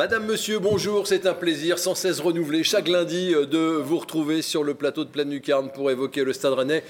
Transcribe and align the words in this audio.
Madame, 0.00 0.24
monsieur, 0.24 0.58
bonjour, 0.58 1.06
c'est 1.06 1.26
un 1.26 1.34
plaisir 1.34 1.78
sans 1.78 1.94
cesse 1.94 2.20
renouvelé 2.20 2.64
chaque 2.64 2.88
lundi 2.88 3.34
euh, 3.34 3.44
de 3.44 3.58
vous 3.58 3.98
retrouver 3.98 4.40
sur 4.40 4.64
le 4.64 4.72
plateau 4.72 5.04
de 5.04 5.10
Pleine 5.10 5.28
Lucarne 5.28 5.70
pour 5.70 5.90
évoquer 5.90 6.24
le 6.24 6.32
Stade 6.32 6.54
Rennais. 6.54 6.82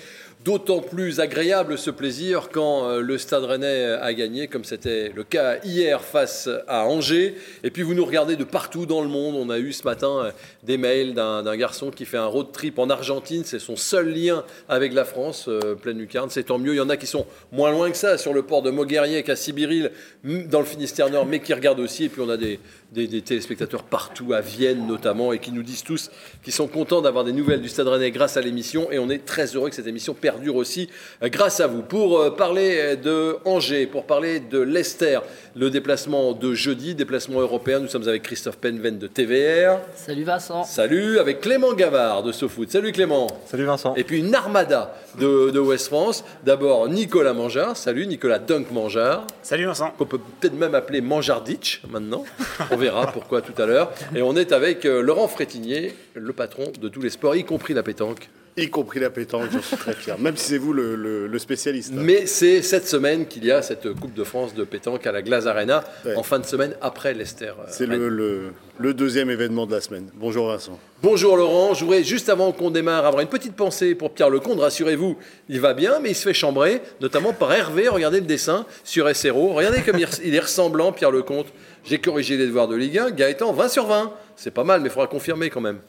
D'autant 0.45 0.81
plus 0.81 1.21
agréable 1.21 1.77
ce 1.77 1.91
plaisir 1.91 2.49
quand 2.51 2.89
euh, 2.89 3.01
le 3.01 3.19
Stade 3.19 3.43
Rennais 3.43 3.85
a 4.01 4.15
gagné, 4.15 4.47
comme 4.47 4.63
c'était 4.63 5.11
le 5.15 5.25
cas 5.25 5.59
hier 5.65 6.01
face 6.03 6.49
à 6.69 6.87
Angers. 6.87 7.35
Et 7.65 7.73
puis 7.73 7.83
vous 7.83 7.95
nous 7.95 8.05
regardez 8.05 8.37
de 8.37 8.45
partout 8.45 8.87
dans 8.87 9.03
le 9.03 9.09
monde. 9.09 9.35
On 9.35 9.51
a 9.51 9.59
eu 9.59 9.73
ce 9.73 9.83
matin 9.83 10.27
euh, 10.27 10.31
des 10.63 10.79
mails 10.79 11.13
d'un 11.13 11.57
garçon 11.57 11.91
qui 11.91 12.05
fait 12.05 12.17
un 12.17 12.27
road 12.27 12.53
trip 12.53 12.79
en 12.79 12.89
Argentine. 12.89 13.43
C'est 13.45 13.59
son 13.59 13.75
seul 13.75 14.15
lien 14.15 14.45
avec 14.69 14.95
la 14.95 15.05
France, 15.05 15.51
Pleine 15.83 15.99
Lucarne. 15.99 16.31
C'est 16.31 16.45
tant 16.45 16.59
mieux. 16.59 16.75
Il 16.75 16.79
y 16.79 16.81
en 16.81 16.89
a 16.89 16.97
qui 16.97 17.09
sont 17.09 17.27
moins 17.51 17.73
loin 17.73 17.91
que 17.91 17.97
ça, 17.97 18.19
sur 18.19 18.33
le 18.33 18.43
port 18.43 18.63
de 18.63 18.71
Mogueriec 18.71 19.29
à 19.29 19.35
Sibiril, 19.37 19.91
dans 20.23 20.61
le 20.61 20.65
Finistère 20.65 21.11
Nord, 21.11 21.27
mais 21.27 21.41
qui 21.41 21.53
regardent 21.53 21.81
aussi. 21.81 22.05
Et 22.05 22.09
puis 22.09 22.23
on 22.23 22.31
a 22.31 22.37
des, 22.37 22.61
téléspectateurs 23.09 23.83
partout, 23.83 24.33
à 24.33 24.41
Vienne 24.41 24.87
notamment, 24.87 25.33
et 25.33 25.39
qui 25.39 25.53
nous 25.53 25.63
disent 25.63 25.83
tous 25.83 26.11
qu'ils 26.43 26.53
sont 26.53 26.69
contents 26.69 27.01
d'avoir 27.01 27.25
des 27.25 27.33
nouvelles 27.33 27.61
du 27.61 27.69
Stade 27.69 27.89
Rennais 27.89 28.11
grâce 28.11 28.37
à 28.37 28.41
l'émission. 28.41 28.91
Et 28.91 28.99
on 28.99 29.11
est 29.11 29.25
très 29.25 29.47
heureux 29.57 29.69
que 29.69 29.75
cette 29.75 29.87
émission 29.87 30.15
perdure 30.15 30.57
aussi 30.57 30.89
euh, 31.23 31.29
grâce 31.29 31.61
à 31.61 31.67
vous. 31.67 31.83
Pour 31.83 32.19
euh, 32.19 32.31
parler 32.31 32.97
de 32.97 33.37
Angers, 33.45 33.87
pour 33.87 34.05
parler 34.05 34.41
de 34.41 34.59
Leicester, 34.59 35.21
le 35.57 35.71
déplacement 35.71 36.33
de 36.33 36.55
jeudi, 36.55 36.95
déplacement 36.95 37.41
européen, 37.41 37.81
nous 37.81 37.89
sommes 37.89 38.09
avec 38.09 38.23
Christophe 38.23 38.57
Penven 38.57 38.99
de 38.99 39.07
TVR. 39.07 39.79
Salut 39.95 40.25
Vincent. 40.25 40.65
Salut, 40.65 41.19
avec 41.19 41.41
Clément 41.41 41.73
Gavard 41.73 42.23
de 42.23 42.33
SoFoot. 42.33 42.71
Salut 42.71 42.93
Clément. 42.93 43.27
Salut 43.47 43.65
Vincent. 43.65 43.95
Et 43.97 44.05
puis 44.05 44.19
une 44.19 44.35
armada 44.35 44.95
de, 45.19 45.51
de 45.51 45.59
West 45.59 45.89
France. 45.89 46.25
D'abord 46.45 46.89
Nicolas 46.89 47.33
Mangeard. 47.33 47.77
Salut 47.77 48.07
Nicolas 48.07 48.39
Dunk 48.39 48.71
Mangeard. 48.71 49.27
Salut 49.43 49.67
Vincent. 49.67 49.93
Qu'on 49.99 50.07
peut 50.07 50.19
peut-être 50.19 50.55
même 50.55 50.75
appeler 50.75 51.01
Manjarditch 51.01 51.83
maintenant. 51.89 52.25
On 52.71 52.77
verra 52.77 52.90
pourquoi 53.13 53.43
tout 53.43 53.61
à 53.61 53.67
l'heure. 53.67 53.93
Et 54.15 54.23
on 54.23 54.37
est 54.37 54.53
avec 54.53 54.85
euh, 54.85 55.03
Laurent 55.03 55.29
Frétinier, 55.29 55.95
le 56.15 56.33
patron 56.33 56.65
de 56.81 56.89
tous 56.89 57.01
les 57.01 57.11
sports, 57.11 57.37
y 57.37 57.45
compris 57.45 57.75
la 57.75 57.83
pétanque. 57.83 58.29
Y 58.57 58.69
compris 58.69 59.01
la 59.01 59.11
pétanque, 59.11 59.51
j'en 59.53 59.63
suis 59.63 59.77
très 59.77 59.95
fier. 59.95 60.19
Même 60.19 60.37
si 60.37 60.51
c'est 60.51 60.59
vous 60.59 60.73
le, 60.73 61.31
spécialiste. 61.39 61.93
Mais 61.95 62.27
c'est 62.27 62.63
cette 62.63 62.87
semaine 62.87 63.27
qu'il 63.27 63.45
y 63.45 63.51
a 63.51 63.63
cette 63.63 63.93
Coupe 63.95 64.15
de 64.15 64.25
France 64.25 64.55
de 64.55 64.65
pétanque 64.65 65.07
à 65.07 65.13
la 65.13 65.23
Glace 65.23 65.47
Arena, 65.47 65.85
en 66.17 66.23
fin 66.23 66.39
de 66.39 66.45
semaine 66.45 66.75
après 66.81 67.15
l'Esther. 67.15 67.57
Euh, 67.61 67.65
c'est 67.69 67.87
le, 67.87 68.93
deuxième 68.93 69.31
événement 69.31 69.67
de 69.67 69.73
la 69.73 69.81
semaine. 69.81 70.11
Bonjour 70.15 70.49
Vincent. 70.49 70.79
Bonjour 71.03 71.37
Laurent. 71.37 71.75
Je 71.75 71.85
voudrais 71.85 72.03
juste 72.03 72.29
avant 72.29 72.53
qu'on 72.53 72.71
démarre 72.71 73.07
avoir 73.07 73.23
une 73.23 73.29
petite 73.29 73.55
pensée 73.55 73.95
pour 73.95 74.11
Pierre 74.13 74.31
Lecomte. 74.31 74.61
Rassurez-vous, 74.61 75.17
il 75.49 75.61
va 75.61 75.73
bien, 75.73 76.01
mais 76.01 76.11
il 76.11 76.15
se 76.15 76.25
fait 76.25 76.35
chambrer, 76.35 76.83
notamment 77.01 77.33
par 77.33 77.53
Hervé. 77.53 77.89
Regardez 77.89 78.21
le 78.21 78.27
dessin 78.27 78.67
sur 78.85 79.15
SRO. 79.15 79.55
Regardez 79.55 79.83
comme 79.83 79.99
il 79.99 80.35
est 80.35 80.41
ressemblant, 80.41 80.93
Pierre 80.93 81.13
Lecomte. 81.13 81.47
J'ai 81.85 81.99
corrigé 81.99 82.37
les 82.37 82.47
devoirs 82.47 82.69
de 82.69 82.77
Ligue 82.77 82.99
1. 82.99 83.11
Gaëtan, 83.13 83.53
20 83.53 83.69
sur 83.69 83.87
20. 83.87 84.13
C'est 84.43 84.51
pas 84.51 84.65
mal, 84.65 84.81
mais 84.81 84.89
il 84.89 84.91
faudra 84.91 85.07
confirmer 85.07 85.51
quand 85.51 85.61
même. 85.61 85.81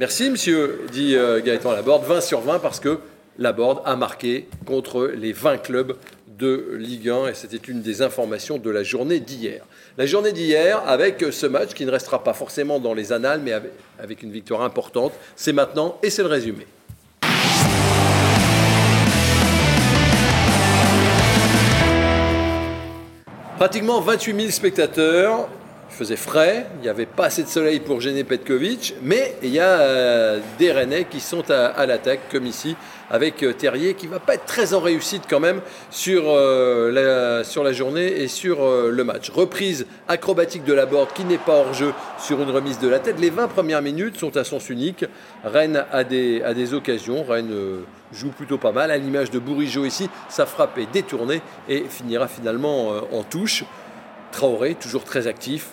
Merci, 0.00 0.30
monsieur, 0.30 0.80
dit 0.90 1.14
euh, 1.14 1.40
Gaëtan 1.40 1.70
Laborde. 1.70 2.04
20 2.06 2.20
sur 2.20 2.40
20 2.40 2.58
parce 2.58 2.80
que 2.80 2.98
Laborde 3.38 3.82
a 3.84 3.94
marqué 3.94 4.48
contre 4.66 5.06
les 5.06 5.32
20 5.32 5.58
clubs 5.58 5.96
de 6.26 6.74
Ligue 6.76 7.08
1 7.08 7.28
et 7.28 7.34
c'était 7.34 7.70
une 7.70 7.80
des 7.80 8.02
informations 8.02 8.58
de 8.58 8.68
la 8.68 8.82
journée 8.82 9.20
d'hier. 9.20 9.64
La 9.96 10.06
journée 10.06 10.32
d'hier 10.32 10.82
avec 10.88 11.24
ce 11.30 11.46
match 11.46 11.72
qui 11.72 11.86
ne 11.86 11.92
restera 11.92 12.24
pas 12.24 12.32
forcément 12.32 12.80
dans 12.80 12.94
les 12.94 13.12
annales 13.12 13.42
mais 13.44 13.52
avec 14.00 14.24
une 14.24 14.32
victoire 14.32 14.62
importante, 14.62 15.12
c'est 15.36 15.52
maintenant 15.52 16.00
et 16.02 16.10
c'est 16.10 16.22
le 16.22 16.28
résumé. 16.28 16.66
Pratiquement 23.56 24.00
28 24.00 24.34
000 24.34 24.50
spectateurs. 24.50 25.48
Faisait 25.98 26.14
frais, 26.14 26.68
il 26.76 26.82
n'y 26.82 26.88
avait 26.88 27.06
pas 27.06 27.24
assez 27.24 27.42
de 27.42 27.48
soleil 27.48 27.80
pour 27.80 28.00
gêner 28.00 28.22
Petkovic, 28.22 28.94
mais 29.02 29.34
il 29.42 29.48
y 29.48 29.58
a 29.58 29.80
euh, 29.80 30.38
des 30.56 30.70
Rennais 30.70 31.06
qui 31.10 31.18
sont 31.18 31.50
à, 31.50 31.86
l'attaque, 31.86 32.20
comme 32.30 32.46
ici, 32.46 32.76
avec 33.10 33.42
euh, 33.42 33.52
Terrier, 33.52 33.94
qui 33.94 34.06
va 34.06 34.20
pas 34.20 34.34
être 34.34 34.44
très 34.44 34.74
en 34.74 34.78
réussite 34.78 35.24
quand 35.28 35.40
même 35.40 35.60
sur, 35.90 36.22
euh, 36.28 36.92
la, 36.92 37.42
sur 37.42 37.64
la 37.64 37.72
journée 37.72 38.06
et 38.06 38.28
sur 38.28 38.58
le 38.60 39.02
match. 39.02 39.30
Reprise 39.30 39.86
acrobatique 40.06 40.62
de 40.62 40.72
la 40.72 40.86
board 40.86 41.12
qui 41.14 41.24
n'est 41.24 41.36
pas 41.36 41.56
hors 41.56 41.74
jeu 41.74 41.92
sur 42.20 42.40
une 42.40 42.50
remise 42.50 42.78
de 42.78 42.86
la 42.86 43.00
tête. 43.00 43.18
Les 43.18 43.30
20 43.30 43.48
premières 43.48 43.82
minutes 43.82 44.18
sont 44.18 44.36
à 44.36 44.44
sens 44.44 44.70
unique. 44.70 45.04
Rennes 45.42 45.84
a 45.90 46.04
des, 46.04 46.42
a 46.42 46.54
des 46.54 46.74
occasions. 46.74 47.24
Rennes 47.24 47.82
joue 48.12 48.30
plutôt 48.30 48.58
pas 48.58 48.70
mal. 48.70 48.92
À 48.92 48.98
l'image 48.98 49.32
de 49.32 49.40
Bourigeau 49.40 49.84
ici, 49.84 50.08
sa 50.28 50.46
frappe 50.46 50.78
est 50.78 50.92
détournée 50.92 51.42
et 51.68 51.86
finira 51.88 52.28
finalement 52.28 52.90
en 53.12 53.24
touche. 53.24 53.64
Traoré, 54.30 54.76
toujours 54.76 55.02
très 55.02 55.26
actif. 55.26 55.72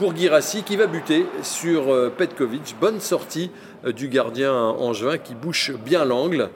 Pour 0.00 0.16
Girassi 0.16 0.62
qui 0.62 0.76
va 0.76 0.86
buter 0.86 1.26
sur 1.42 1.92
euh, 1.92 2.08
Petkovic. 2.08 2.74
Bonne 2.80 3.00
sortie 3.00 3.50
euh, 3.84 3.92
du 3.92 4.08
gardien 4.08 4.54
angevin 4.54 5.18
qui 5.18 5.34
bouche 5.34 5.72
bien 5.72 6.06
l'angle. 6.06 6.48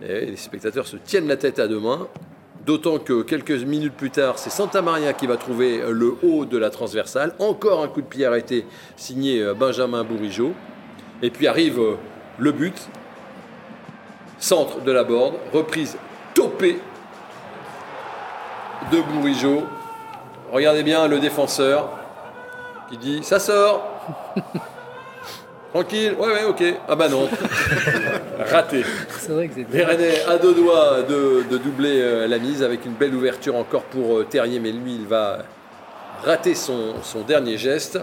Les 0.00 0.36
spectateurs 0.36 0.86
se 0.86 0.96
tiennent 0.98 1.26
la 1.26 1.36
tête 1.36 1.58
à 1.58 1.66
deux 1.66 1.80
mains. 1.80 2.06
D'autant 2.64 3.00
que 3.00 3.22
quelques 3.22 3.50
minutes 3.50 3.94
plus 3.94 4.12
tard, 4.12 4.38
c'est 4.38 4.48
Santa 4.48 4.80
Maria 4.80 5.12
qui 5.12 5.26
va 5.26 5.36
trouver 5.36 5.82
le 5.90 6.14
haut 6.22 6.44
de 6.44 6.56
la 6.56 6.70
transversale. 6.70 7.34
Encore 7.40 7.82
un 7.82 7.88
coup 7.88 8.00
de 8.00 8.06
pied 8.06 8.26
arrêté 8.26 8.64
signé 8.94 9.44
Benjamin 9.58 10.04
Bourigeau. 10.04 10.52
Et 11.20 11.30
puis 11.30 11.48
arrive 11.48 11.80
le 12.38 12.52
but 12.52 12.80
centre 14.38 14.82
de 14.82 14.92
la 14.92 15.02
board, 15.02 15.34
reprise 15.52 15.96
topée 16.32 16.78
de 18.92 19.00
Bourigeau. 19.00 19.64
Regardez 20.52 20.84
bien 20.84 21.08
le 21.08 21.18
défenseur 21.18 22.03
qui 22.90 22.98
dit 22.98 23.22
ça 23.22 23.38
sort. 23.38 23.82
Tranquille, 25.74 26.14
ouais, 26.16 26.28
ouais, 26.28 26.44
ok. 26.44 26.62
Ah 26.88 26.94
bah 26.94 27.08
non, 27.08 27.28
raté. 28.48 28.84
C'est 29.18 29.32
vrai 29.32 29.48
que 29.48 29.54
c'est. 29.56 30.24
à 30.24 30.38
deux 30.38 30.54
doigts 30.54 31.02
de, 31.02 31.42
doubler 31.58 32.00
euh, 32.00 32.28
la 32.28 32.38
mise 32.38 32.62
avec 32.62 32.86
une 32.86 32.92
belle 32.92 33.12
ouverture 33.12 33.56
encore 33.56 33.82
pour 33.82 34.18
euh, 34.18 34.24
Terrier, 34.24 34.60
mais 34.60 34.70
lui, 34.70 34.94
il 34.94 35.06
va 35.08 35.38
rater 36.22 36.54
son, 36.54 36.94
son 37.02 37.22
dernier 37.22 37.58
geste. 37.58 37.98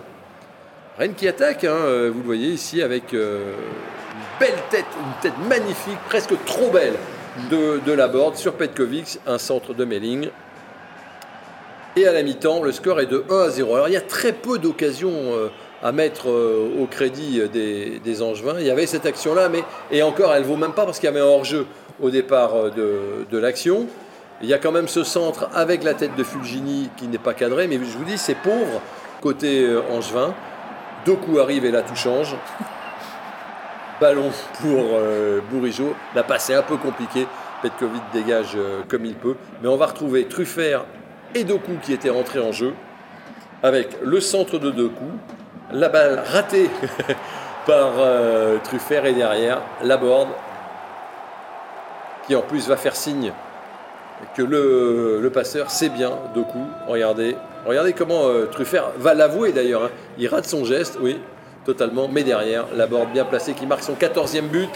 Rennes 0.98 1.14
qui 1.14 1.30
attaque, 1.30 1.64
hein, 1.64 1.70
euh, 1.72 2.12
vous 2.14 2.20
le 2.20 2.26
voyez 2.26 2.50
ici, 2.50 2.82
avec 2.82 3.12
belle 3.12 4.60
tête, 4.70 4.86
une 5.00 5.22
tête 5.22 5.38
magnifique, 5.48 6.00
presque 6.10 6.34
trop 6.44 6.72
belle 6.72 6.96
de, 7.50 7.92
la 7.94 8.10
board 8.10 8.36
sur 8.36 8.56
Petkovic, 8.56 9.20
un 9.26 9.38
centre 9.38 9.74
de 9.74 9.86
Melling. 9.86 10.30
Et 11.98 12.08
à 12.08 12.14
la 12.14 12.24
mi-temps, 12.24 12.64
le 12.64 12.72
score 12.72 13.02
est 13.02 13.06
de 13.06 13.26
1 13.30 13.38
à 13.38 13.50
0. 13.50 13.76
Alors 13.76 13.88
il 13.90 13.94
y 13.94 13.98
a 13.98 14.02
très 14.02 14.32
peu 14.32 14.58
d'occasions 14.58 15.12
euh, 15.12 15.50
à 15.84 15.92
mettre 15.92 16.30
euh, 16.30 16.82
au 16.82 16.86
crédit 16.86 17.42
des, 17.52 18.00
des, 18.00 18.22
Angevins. 18.22 18.56
Il 18.60 18.66
y 18.66 18.72
avait 18.72 18.86
cette 18.86 19.06
action-là, 19.06 19.50
mais 19.50 19.64
et 19.92 20.02
encore, 20.02 20.34
elle 20.34 20.44
ne 20.44 20.48
vaut 20.48 20.56
même 20.56 20.72
pas 20.72 20.86
parce 20.86 21.00
qu'il 21.00 21.08
y 21.08 21.12
avait 21.12 21.20
un 21.20 21.26
hors-jeu 21.26 21.68
au 22.02 22.10
départ 22.10 22.52
euh, 22.56 23.26
de, 23.30 23.38
l'action. 23.38 23.88
Il 24.42 24.48
y 24.48 24.54
a 24.54 24.58
quand 24.58 24.72
même 24.72 24.88
ce 24.88 25.04
centre 25.04 25.50
avec 25.54 25.84
la 25.84 25.94
tête 25.94 26.16
de 26.16 26.24
Fulgini 26.24 26.90
qui 26.96 27.10
n'est 27.10 27.18
pas 27.18 27.34
cadré, 27.34 27.68
mais 27.68 27.76
je 27.76 27.98
vous 27.98 28.06
dis, 28.06 28.18
c'est 28.18 28.36
pauvre 28.36 28.82
côté 29.20 29.68
Angevin. 29.92 30.34
Deux 31.06 31.16
coups 31.16 31.40
arrivent 31.40 31.66
et 31.66 31.72
là 31.72 31.82
tout 31.82 31.96
change. 31.96 32.38
Ballon 34.00 34.32
pour 34.62 34.92
euh, 34.94 35.42
Bourigeau. 35.52 35.94
La 36.16 36.24
passe 36.24 36.50
est 36.50 36.56
un 36.56 36.64
peu 36.64 36.78
compliquée. 36.78 37.28
Petkovic 37.62 38.02
dégage 38.14 38.58
comme 38.88 39.06
il 39.06 39.14
peut. 39.14 39.36
Mais 39.62 39.68
on 39.68 39.78
va 39.78 39.86
retrouver 39.86 40.26
Truffert 40.26 40.86
et 41.36 41.44
Doku 41.44 41.74
qui 41.82 41.94
étaient 41.94 42.10
rentrés 42.10 42.40
en 42.40 42.52
jeu. 42.52 42.74
Avec 43.64 43.90
le 44.04 44.20
centre 44.20 44.58
de 44.58 44.72
Doku. 44.72 45.06
La 45.72 45.90
balle 45.90 46.22
ratée 46.26 46.70
par 47.66 47.94
euh, 48.00 48.58
Truffert 48.64 49.06
et 49.06 49.14
derrière 49.14 49.62
la 49.84 49.98
board 49.98 50.28
qui 52.28 52.36
en 52.36 52.42
plus 52.42 52.68
va 52.68 52.76
faire 52.76 52.96
signe 52.96 53.32
que 54.36 54.42
le, 54.44 55.30
passeur 55.34 55.72
sait 55.72 55.90
bien 55.90 56.12
Doku. 56.36 56.60
Regardez, 56.88 57.36
regardez 57.66 57.94
comment 57.94 58.30
Truffert 58.52 58.92
va 58.98 59.14
l'avouer 59.14 59.52
d'ailleurs. 59.52 59.86
Hein. 59.86 59.90
Il 60.20 60.28
rate 60.28 60.46
son 60.46 60.64
geste, 60.66 60.98
oui, 61.02 61.20
totalement, 61.66 62.08
mais 62.08 62.24
derrière, 62.24 62.66
la 62.76 62.88
board 62.88 63.12
bien 63.12 63.26
placée 63.26 63.54
qui 63.54 63.66
marque 63.66 63.84
son 63.84 63.94
14e 63.94 64.48
but. 64.48 64.70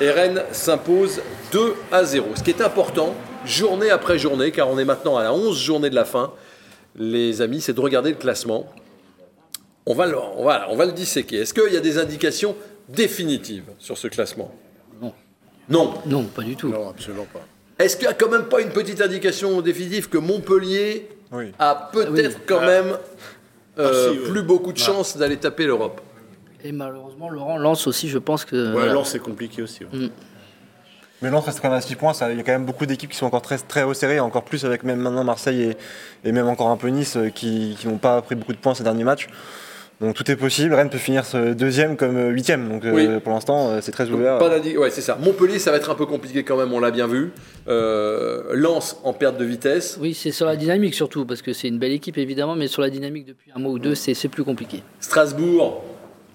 Et 0.00 0.10
Rennes 0.10 0.42
s'impose 0.52 1.22
2 1.52 1.74
à 1.90 2.04
0. 2.04 2.26
Ce 2.34 2.42
qui 2.42 2.50
est 2.50 2.60
important, 2.60 3.14
journée 3.46 3.90
après 3.90 4.18
journée, 4.18 4.50
car 4.50 4.68
on 4.68 4.78
est 4.78 4.84
maintenant 4.84 5.16
à 5.16 5.22
la 5.22 5.32
11 5.32 5.58
journée 5.58 5.90
de 5.90 5.94
la 5.94 6.04
fin, 6.04 6.32
les 6.96 7.42
amis, 7.42 7.60
c'est 7.60 7.72
de 7.72 7.80
regarder 7.80 8.10
le 8.10 8.16
classement. 8.16 8.66
On 9.86 9.94
va 9.94 10.06
le, 10.06 10.16
on 10.18 10.44
va, 10.44 10.66
on 10.70 10.76
va 10.76 10.86
le 10.86 10.92
disséquer. 10.92 11.36
Est-ce 11.36 11.54
qu'il 11.54 11.72
y 11.72 11.76
a 11.76 11.80
des 11.80 11.98
indications 11.98 12.56
définitives 12.88 13.64
sur 13.78 13.96
ce 13.96 14.08
classement? 14.08 14.52
Non. 15.00 15.12
Non 15.68 15.94
Non, 16.06 16.24
pas 16.24 16.42
du 16.42 16.56
tout. 16.56 16.68
Non, 16.68 16.90
absolument 16.90 17.26
pas. 17.32 17.44
Est-ce 17.78 17.96
qu'il 17.96 18.06
n'y 18.06 18.12
a 18.12 18.14
quand 18.14 18.30
même 18.30 18.46
pas 18.46 18.60
une 18.60 18.70
petite 18.70 19.00
indication 19.00 19.60
définitive 19.60 20.08
que 20.08 20.18
Montpellier 20.18 21.08
a 21.58 21.90
peut-être 21.92 22.40
quand 22.46 22.60
même 22.60 22.96
euh, 23.78 24.14
ah, 24.14 24.30
plus 24.30 24.42
beaucoup 24.42 24.72
de 24.72 24.78
chances 24.78 25.16
d'aller 25.16 25.36
taper 25.36 25.66
l'Europe? 25.66 26.00
Et 26.64 26.72
malheureusement, 26.72 27.28
Laurent 27.28 27.58
lance 27.58 27.86
aussi, 27.86 28.08
je 28.08 28.18
pense 28.18 28.44
que. 28.44 28.74
Ouais, 28.74 28.92
Lance, 28.92 29.10
c'est 29.10 29.18
compliqué 29.18 29.62
aussi. 29.62 29.84
Mm. 29.84 30.08
Mais 31.22 31.30
Lens 31.30 31.44
reste 31.44 31.60
quand 31.60 31.68
même 31.68 31.78
à 31.78 31.80
6 31.80 31.94
points. 31.96 32.12
Il 32.30 32.36
y 32.36 32.40
a 32.40 32.42
quand 32.42 32.52
même 32.52 32.66
beaucoup 32.66 32.86
d'équipes 32.86 33.10
qui 33.10 33.16
sont 33.16 33.26
encore 33.26 33.42
très, 33.42 33.56
très 33.58 33.82
resserrées, 33.82 34.20
encore 34.20 34.44
plus 34.44 34.64
avec 34.64 34.82
même 34.82 35.00
maintenant 35.00 35.24
Marseille 35.24 35.74
et, 36.24 36.32
même 36.32 36.48
encore 36.48 36.68
un 36.68 36.76
peu 36.76 36.88
Nice 36.88 37.16
euh, 37.16 37.30
qui, 37.30 37.76
n'ont 37.84 37.98
pas 37.98 38.20
pris 38.20 38.34
beaucoup 38.34 38.52
de 38.52 38.58
points 38.58 38.74
ces 38.74 38.84
derniers 38.84 39.04
matchs. 39.04 39.28
Donc 40.02 40.14
tout 40.14 40.30
est 40.30 40.36
possible. 40.36 40.74
Rennes 40.74 40.90
peut 40.90 40.98
finir 40.98 41.24
deuxième 41.54 41.96
comme 41.96 42.18
euh, 42.18 42.28
huitième. 42.28 42.68
Donc 42.68 42.84
euh, 42.84 43.18
pour 43.18 43.32
l'instant, 43.32 43.80
c'est 43.80 43.92
très 43.92 44.10
ouvert. 44.10 44.38
ouais, 44.42 44.90
c'est 44.90 45.00
ça. 45.00 45.16
Montpellier, 45.18 45.58
ça 45.58 45.70
va 45.70 45.78
être 45.78 45.88
un 45.88 45.94
peu 45.94 46.04
compliqué 46.04 46.42
quand 46.42 46.58
même. 46.58 46.70
On 46.74 46.80
l'a 46.80 46.90
bien 46.90 47.06
vu. 47.06 47.32
Lens 47.66 49.00
en 49.02 49.14
perte 49.14 49.38
de 49.38 49.44
vitesse. 49.46 49.96
Oui, 49.98 50.12
c'est 50.12 50.32
sur 50.32 50.44
la 50.44 50.56
dynamique 50.56 50.94
surtout 50.94 51.24
parce 51.24 51.40
que 51.40 51.54
c'est 51.54 51.68
une 51.68 51.78
belle 51.78 51.92
équipe 51.92 52.18
évidemment, 52.18 52.56
mais 52.56 52.68
sur 52.68 52.82
la 52.82 52.90
dynamique 52.90 53.24
depuis 53.24 53.50
un 53.54 53.58
mois 53.58 53.72
ou 53.72 53.78
deux, 53.78 53.94
c'est 53.94 54.28
plus 54.28 54.44
compliqué. 54.44 54.82
Strasbourg, 55.00 55.82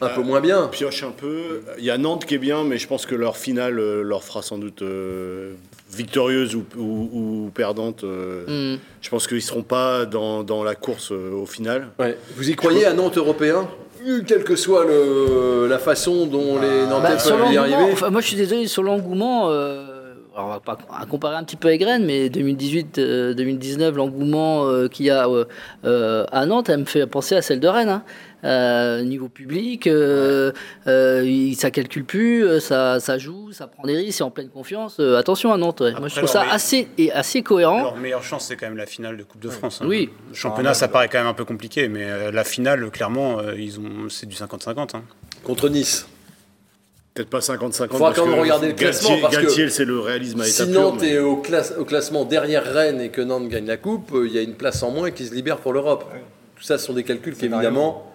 un 0.02 0.10
peu 0.10 0.22
moins 0.22 0.42
bien. 0.42 0.68
Pioche 0.68 1.04
un 1.04 1.12
peu. 1.12 1.62
Il 1.78 1.84
y 1.84 1.92
a 1.92 1.98
Nantes 1.98 2.26
qui 2.26 2.36
est 2.36 2.40
bien, 2.40 2.64
mais 2.64 2.78
je 2.78 2.88
pense 2.88 3.06
que 3.06 3.16
leur 3.16 3.38
finale 3.38 3.80
euh, 3.80 4.02
leur 4.02 4.24
fera 4.24 4.42
sans 4.42 4.58
doute 4.58 4.82
euh, 4.82 5.54
victorieuse 5.92 6.56
ou, 6.56 7.52
perdante. 7.54 8.04
Euh. 8.04 8.76
Mm. 8.76 8.80
Je 9.02 9.10
pense 9.10 9.28
qu'ils 9.28 9.38
ne 9.38 9.42
seront 9.42 9.64
pas 9.64 10.06
dans, 10.06 10.44
dans 10.44 10.64
la 10.64 10.76
course 10.76 11.12
au 11.12 11.46
final. 11.46 11.88
Vous 12.36 12.50
y 12.50 12.56
croyez 12.56 12.86
à 12.86 12.94
Nantes 12.94 13.18
européen? 13.18 13.68
Quelle 14.26 14.44
que 14.44 14.56
soit 14.56 14.84
le, 14.84 15.68
la 15.68 15.78
façon 15.78 16.26
dont 16.26 16.60
les 16.60 16.86
bah, 16.86 16.90
Nantais 16.90 17.30
bah, 17.30 17.38
peuvent 17.38 17.54
y 17.54 17.58
arriver 17.58 18.10
Moi, 18.10 18.22
je 18.22 18.28
suis 18.28 18.36
désolé, 18.36 18.66
sur 18.66 18.82
l'engouement, 18.82 19.52
on 20.36 20.48
va 20.48 20.60
pas 20.60 20.78
comparer 21.10 21.36
un 21.36 21.44
petit 21.44 21.58
peu 21.58 21.68
avec 21.68 21.84
Rennes, 21.84 22.06
mais 22.06 22.30
2018-2019, 22.30 23.92
l'engouement 23.94 24.88
qu'il 24.90 25.06
y 25.06 25.10
a 25.10 25.28
à 25.84 26.46
Nantes, 26.46 26.70
elle 26.70 26.82
me 26.82 26.86
fait 26.86 27.06
penser 27.08 27.36
à 27.36 27.42
celle 27.42 27.60
de 27.60 27.68
Rennes. 27.68 27.90
Hein. 27.90 28.04
Euh, 28.44 29.04
niveau 29.04 29.30
public, 29.30 29.86
euh, 29.86 30.52
euh, 30.88 31.54
ça 31.54 31.70
calcule 31.70 32.06
plus, 32.06 32.60
ça, 32.60 33.00
ça, 33.00 33.18
joue, 33.20 33.52
ça 33.52 33.68
prend 33.68 33.84
des 33.84 33.96
risques, 33.96 34.18
c'est 34.18 34.24
en 34.24 34.32
pleine 34.32 34.50
confiance. 34.50 35.00
attention 35.00 35.54
à 35.54 35.58
Nantes. 35.58 35.82
Moi, 36.00 36.08
je 36.08 36.16
trouve 36.16 36.30
ça 36.30 36.44
assez, 36.50 36.88
et 36.98 37.12
assez 37.12 37.44
cohérent. 37.44 37.84
Leur 37.84 37.98
meilleure 37.98 38.24
chance, 38.24 38.46
c'est 38.48 38.56
quand 38.56 38.68
même 38.68 38.78
la 38.78 38.88
finale 38.88 39.18
de 39.18 39.24
Coupe 39.24 39.42
de 39.42 39.50
France. 39.50 39.82
Hein. 39.82 39.86
Oui. 39.88 40.10
Le 40.30 40.36
championnat, 40.36 40.74
ça 40.74 40.88
paraît 40.88 41.08
quand 41.08 41.20
même 41.20 41.28
un 41.28 41.34
peu 41.34 41.46
compliqué, 41.46 41.88
mais 41.88 42.32
la 42.32 42.44
finale, 42.44 42.90
clairement, 42.90 43.38
ils 43.56 43.80
ont, 43.80 44.10
c'est 44.10 44.26
du 44.26 44.36
50-50. 44.36 44.96
Hein. 44.96 45.04
Contre 45.44 45.70
Nice. 45.70 46.08
Peut-être 47.14 47.30
pas 47.30 47.40
50-50. 47.40 47.84
Il 47.84 47.90
faudra 47.90 48.14
quand 48.14 48.26
même 48.26 48.40
regarder 48.40 48.68
le 48.68 48.74
classement. 48.74 49.18
parce 49.22 49.38
que 49.38 49.70
c'est 49.70 49.86
le 49.86 50.00
réalisme 50.00 50.42
à 50.42 50.46
Si 50.46 50.68
Nantes 50.68 51.04
est 51.04 51.20
au, 51.20 51.42
au, 51.78 51.86
classement 51.86 52.24
derrière 52.24 52.64
Rennes 52.64 53.02
et 53.02 53.10
que 53.10 53.22
Nantes 53.22 53.50
gagne 53.50 53.66
la 53.66 53.78
Coupe, 53.78 54.12
il 54.14 54.32
y 54.32 54.38
a 54.38 54.42
une 54.42 54.56
place 54.56 54.82
en 54.82 54.92
moins 54.92 55.12
qui 55.12 55.26
se 55.26 55.34
libère 55.34 55.58
pour 55.58 55.74
l'Europe. 55.74 56.06
Tout 56.56 56.64
ça, 56.64 56.78
ce 56.78 56.86
sont 56.86 56.94
des 56.94 57.04
calculs 57.04 57.36
qui, 57.36 57.46
évidemment, 57.46 58.14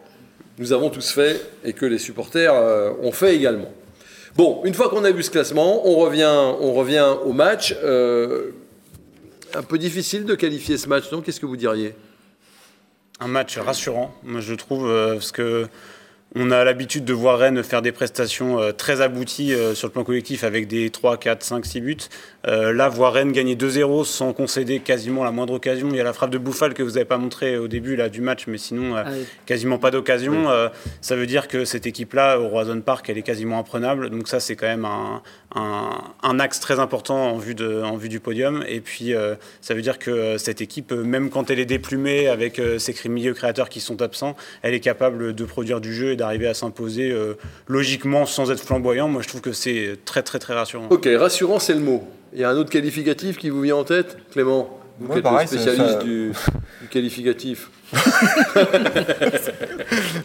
nous 0.59 0.73
avons 0.73 0.89
tous 0.89 1.11
fait 1.11 1.43
et 1.65 1.73
que 1.73 1.85
les 1.85 1.99
supporters 1.99 2.55
euh, 2.55 2.93
ont 3.03 3.13
fait 3.13 3.37
également. 3.37 3.71
Bon, 4.37 4.63
une 4.65 4.75
fois 4.75 4.89
qu'on 4.89 5.05
a 5.05 5.11
vu 5.11 5.23
ce 5.23 5.31
classement, 5.31 5.87
on 5.89 5.97
revient, 5.97 6.55
on 6.61 6.73
revient 6.73 7.15
au 7.25 7.33
match. 7.33 7.75
Euh, 7.83 8.53
un 9.55 9.63
peu 9.63 9.79
difficile 9.79 10.25
de 10.25 10.35
qualifier 10.35 10.77
ce 10.77 10.89
match, 10.89 11.11
non? 11.13 11.23
Qu'est-ce 11.23 11.41
que 11.41 11.47
vous 11.47 11.57
diriez? 11.57 11.95
Un 13.21 13.29
match 13.29 13.57
rassurant, 13.59 14.15
moi 14.23 14.41
je 14.41 14.55
trouve, 14.55 14.87
euh, 14.89 15.15
parce 15.15 15.33
que 15.33 15.67
on 16.39 16.51
a 16.51 16.65
l'habitude 16.65 17.05
de 17.05 17.15
voir 17.15 17.39
Rennes 17.39 17.63
faire 17.63 17.81
des 17.81 17.93
prestations 17.93 18.61
euh, 18.61 18.73
très 18.73 19.01
abouties 19.01 19.55
euh, 19.55 19.75
sur 19.75 19.89
le 19.89 19.93
plan 19.93 20.05
collectif 20.05 20.45
avec 20.45 20.69
des 20.69 20.91
3, 20.91 21.17
4, 21.17 21.43
5, 21.43 21.65
6 21.65 21.81
buts. 21.81 21.97
Euh, 22.47 22.73
là, 22.73 22.89
voir 22.89 23.13
Rennes 23.13 23.33
gagner 23.33 23.57
2-0 23.57 24.05
sans 24.05 24.33
concéder 24.33 24.81
quasiment 24.81 25.25
la 25.25 25.31
moindre 25.31 25.55
occasion. 25.55 25.89
Il 25.91 25.97
y 25.97 26.01
a 26.01 26.05
la 26.05 26.13
frappe 26.13 26.31
de 26.31 26.39
Bouffal 26.39 26.75
que 26.75 26.83
vous 26.83 26.93
n'avez 26.93 27.05
pas 27.05 27.19
montré 27.19 27.57
au 27.57 27.69
début 27.69 27.97
là, 27.97 28.09
du 28.09 28.21
match, 28.21 28.47
mais 28.47 28.59
sinon, 28.59 28.95
ah 28.97 29.05
quasiment 29.47 29.79
pas 29.79 29.91
d'occasion. 29.91 30.47
ça 31.01 31.17
veut 31.17 31.27
dire 31.27 31.49
que 31.49 31.65
cette 31.65 31.87
équipe-là, 31.87 32.39
au 32.39 32.49
Roison 32.49 32.81
Park, 32.81 33.09
elle 33.09 33.19
est 33.19 33.23
quasiment 33.23 33.59
imprenable. 33.59 34.11
Donc 34.11 34.29
ça, 34.29 34.41
c'est 34.41 34.57
quand 34.57 34.67
même 34.67 34.85
un, 34.85 35.23
un, 36.23 36.41
axe 36.41 36.61
très 36.61 36.79
important 36.79 37.31
en 37.31 37.39
vue, 37.39 37.55
de, 37.55 37.83
en 37.83 37.97
vue 37.97 38.09
du 38.09 38.21
podium. 38.21 38.65
Et 38.69 38.81
puis, 38.81 39.13
ça 39.61 39.75
veut 39.75 39.83
dire 39.83 39.99
que 39.99 40.39
cette 40.39 40.61
équipe, 40.61 40.93
même 40.93 41.31
quand 41.31 41.51
elle 41.51 41.59
est 41.59 41.67
déplumée 41.67 42.29
avec 42.29 42.61
ses 42.79 42.95
milieux 43.09 43.35
créateurs 43.35 43.69
qui 43.69 43.81
sont 43.81 44.03
absents, 44.03 44.37
elle 44.63 44.75
est 44.75 44.81
capable 44.81 45.35
de 45.35 45.45
produire 45.45 45.81
du 45.81 45.95
jeu 45.95 46.17
d'arriver 46.17 46.47
à 46.47 46.55
s'imposer 46.55 47.11
euh, 47.11 47.35
logiquement 47.67 48.27
sans 48.27 48.51
être 48.51 48.61
flamboyant, 48.63 49.09
moi 49.09 49.23
je 49.23 49.29
trouve 49.29 49.41
que 49.41 49.53
c'est 49.53 49.97
très 50.05 50.23
très 50.23 50.39
très 50.39 50.55
rassurant. 50.55 50.87
Ok, 50.91 51.09
rassurant 51.17 51.59
c'est 51.59 51.75
le 51.75 51.81
mot. 51.81 52.07
Il 52.37 52.43
y 52.43 52.45
a 52.45 52.51
un 52.51 52.57
autre 52.59 52.69
qualificatif 52.69 53.39
qui 53.39 53.49
vous 53.49 53.63
vient 53.63 53.77
en 53.77 53.85
tête, 53.85 54.19
Clément 54.31 54.69
Vous 55.01 55.17
êtes 55.17 55.25
le 55.25 55.47
spécialiste 55.47 56.01
du, 56.01 56.33
qualificatif. 56.91 57.71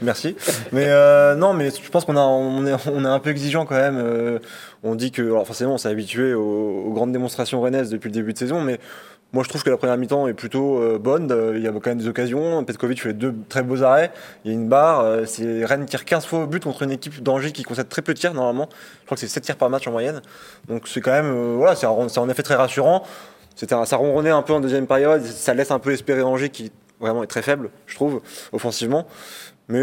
Merci. 0.01 0.35
Mais 0.73 0.87
euh, 0.87 1.35
non, 1.35 1.53
mais 1.53 1.69
je 1.69 1.89
pense 1.89 2.03
qu'on 2.03 2.17
on 2.17 2.65
est, 2.65 2.73
on 2.87 3.05
est 3.05 3.07
un 3.07 3.19
peu 3.19 3.29
exigeant 3.29 3.65
quand 3.65 3.77
même. 3.77 3.97
Euh, 3.97 4.39
on 4.83 4.95
dit 4.95 5.11
que, 5.11 5.21
alors 5.21 5.47
forcément, 5.47 5.75
on 5.75 5.77
s'est 5.77 5.87
habitué 5.87 6.33
aux, 6.33 6.83
aux, 6.85 6.91
grandes 6.91 7.13
démonstrations 7.13 7.61
rennaises 7.61 7.89
depuis 7.89 8.09
le 8.09 8.13
début 8.13 8.33
de 8.33 8.37
saison, 8.37 8.59
mais 8.59 8.81
moi, 9.33 9.43
je 9.43 9.49
trouve 9.49 9.63
que 9.63 9.69
la 9.69 9.77
première 9.77 9.95
mi-temps 9.97 10.27
est 10.27 10.33
plutôt 10.33 10.81
euh, 10.81 10.99
bonne. 10.99 11.31
Euh, 11.31 11.53
il 11.55 11.63
y 11.63 11.67
a 11.67 11.71
quand 11.71 11.87
même 11.87 11.97
des 11.97 12.07
occasions. 12.07 12.65
Petkovic 12.65 13.01
fait 13.01 13.13
deux 13.13 13.33
très 13.47 13.63
beaux 13.63 13.81
arrêts. 13.81 14.11
Il 14.43 14.51
y 14.51 14.53
a 14.53 14.57
une 14.57 14.67
barre. 14.67 15.01
Euh, 15.01 15.25
c'est 15.25 15.63
Rennes 15.63 15.85
tire 15.85 16.03
15 16.03 16.25
fois 16.25 16.39
au 16.39 16.47
but 16.47 16.61
contre 16.61 16.83
une 16.83 16.91
équipe 16.91 17.23
d'Angers 17.23 17.53
qui 17.53 17.63
concède 17.63 17.87
très 17.87 18.01
peu 18.01 18.13
de 18.13 18.19
tirs 18.19 18.33
normalement. 18.33 18.67
Je 19.01 19.05
crois 19.05 19.15
que 19.15 19.21
c'est 19.21 19.29
7 19.29 19.43
tirs 19.43 19.55
par 19.55 19.69
match 19.69 19.87
en 19.87 19.91
moyenne. 19.91 20.21
Donc 20.67 20.85
c'est 20.89 20.99
quand 20.99 21.11
même, 21.11 21.55
voilà, 21.55 21.75
c'est 21.75 21.85
en 21.85 22.29
effet 22.29 22.43
très 22.43 22.55
rassurant. 22.55 23.03
Un, 23.71 23.85
ça 23.85 23.95
ronronnait 23.95 24.31
un 24.31 24.41
peu 24.41 24.51
en 24.51 24.59
deuxième 24.59 24.85
période. 24.85 25.23
Ça 25.23 25.53
laisse 25.53 25.71
un 25.71 25.79
peu 25.79 25.91
espérer 25.91 26.23
Angers 26.23 26.49
qui 26.49 26.71
vraiment 26.99 27.23
est 27.23 27.27
très 27.27 27.41
faible, 27.41 27.69
je 27.87 27.95
trouve, 27.95 28.21
offensivement. 28.51 29.07
Mais 29.69 29.81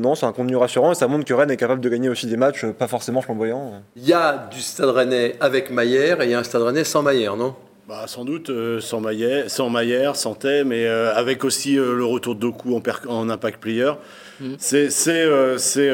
non, 0.00 0.16
c'est 0.16 0.26
un 0.26 0.32
contenu 0.32 0.56
rassurant 0.56 0.92
et 0.92 0.94
ça 0.94 1.06
montre 1.06 1.24
que 1.24 1.34
Rennes 1.34 1.50
est 1.50 1.56
capable 1.56 1.80
de 1.80 1.88
gagner 1.88 2.08
aussi 2.08 2.26
des 2.26 2.36
matchs 2.36 2.66
pas 2.66 2.88
forcément 2.88 3.20
flamboyants. 3.20 3.74
Il 3.96 4.06
y 4.06 4.12
a 4.12 4.48
du 4.50 4.60
stade 4.60 4.88
rennais 4.88 5.36
avec 5.40 5.70
Maillère 5.70 6.20
et 6.22 6.24
il 6.24 6.30
y 6.30 6.34
a 6.34 6.38
un 6.38 6.44
stade 6.44 6.62
rennais 6.62 6.84
sans 6.84 7.02
Maillère, 7.02 7.36
non? 7.36 7.54
Bah, 7.88 8.06
sans 8.06 8.26
doute, 8.26 8.50
euh, 8.50 8.80
sans, 8.80 9.00
Maillère, 9.00 9.50
sans 9.50 9.70
Maillère, 9.70 10.14
sans 10.14 10.34
Thé, 10.34 10.62
mais 10.62 10.84
euh, 10.84 11.14
avec 11.14 11.42
aussi 11.42 11.78
euh, 11.78 11.94
le 11.94 12.04
retour 12.04 12.34
de 12.34 12.40
Doku 12.40 12.78
en 13.08 13.30
impact 13.30 13.58
player. 13.58 13.92
Mm. 14.40 14.54
C'est, 14.58 14.90
c'est, 14.90 15.90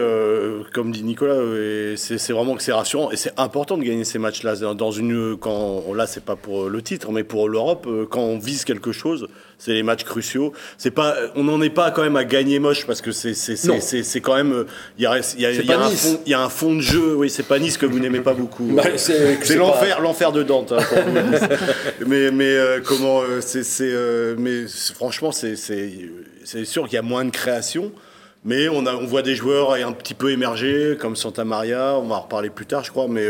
comme 0.72 0.92
dit 0.92 1.02
Nicolas, 1.02 1.40
c'est, 1.96 2.32
vraiment 2.32 2.56
que 2.56 2.62
c'est 2.62 2.72
rassurant 2.72 3.10
et 3.10 3.16
c'est 3.16 3.32
important 3.36 3.76
de 3.76 3.84
gagner 3.84 4.04
ces 4.04 4.18
matchs-là. 4.18 4.54
Dans 4.74 4.90
une, 4.90 5.36
quand, 5.36 5.84
là, 5.94 6.06
c'est 6.06 6.24
pas 6.24 6.36
pour 6.36 6.68
le 6.68 6.82
titre, 6.82 7.10
mais 7.12 7.24
pour 7.24 7.48
l'Europe, 7.48 7.88
quand 8.10 8.22
on 8.22 8.38
vise 8.38 8.64
quelque 8.64 8.92
chose, 8.92 9.28
c'est 9.58 9.72
les 9.72 9.82
matchs 9.82 10.04
cruciaux. 10.04 10.52
C'est 10.78 10.90
pas, 10.90 11.16
on 11.36 11.44
n'en 11.44 11.60
est 11.62 11.70
pas 11.70 11.90
quand 11.90 12.02
même 12.02 12.16
à 12.16 12.24
gagner 12.24 12.58
moche 12.58 12.86
parce 12.86 13.00
que 13.00 13.12
c'est 13.12 13.34
c'est 13.34 14.20
quand 14.20 14.34
même 14.34 14.64
il 14.98 15.02
y 15.02 15.06
a 15.06 15.18
il 15.36 15.40
y 15.40 15.46
a, 15.46 15.52
y, 15.52 15.72
a 15.72 15.80
un 15.80 15.90
fond, 15.90 16.20
y 16.26 16.34
a 16.34 16.42
un 16.42 16.48
fond 16.48 16.74
de 16.74 16.80
jeu. 16.80 17.14
Oui, 17.14 17.30
c'est 17.30 17.44
pas 17.44 17.58
Nice 17.58 17.78
que 17.78 17.86
vous 17.86 17.98
n'aimez 17.98 18.20
pas 18.20 18.34
beaucoup. 18.34 18.64
Bah, 18.74 18.82
c'est 18.96 19.56
l'enfer 19.56 20.00
l'enfer 20.00 20.32
de 20.32 20.42
Dante. 20.42 20.72
Hein, 20.72 20.84
mais 22.06 22.30
mais 22.30 22.44
euh, 22.44 22.80
comment 22.84 23.22
euh, 23.22 23.40
c'est 23.40 23.64
euh, 23.80 24.34
mais 24.38 24.66
franchement 24.94 25.32
c'est 25.32 25.56
c'est 25.56 26.64
sûr 26.64 26.84
qu'il 26.84 26.94
y 26.94 26.98
a 26.98 27.02
moins 27.02 27.24
de 27.24 27.30
création. 27.30 27.92
Mais 28.44 28.68
on, 28.68 28.86
a, 28.86 28.94
on 28.94 29.06
voit 29.06 29.22
des 29.22 29.34
joueurs 29.34 29.72
un 29.72 29.92
petit 29.92 30.14
peu 30.14 30.30
émerger, 30.30 30.96
comme 31.00 31.16
Santa 31.16 31.44
Maria, 31.44 31.94
on 31.94 32.08
va 32.08 32.16
en 32.16 32.20
reparler 32.20 32.50
plus 32.50 32.66
tard, 32.66 32.84
je 32.84 32.90
crois, 32.90 33.08
mais 33.08 33.26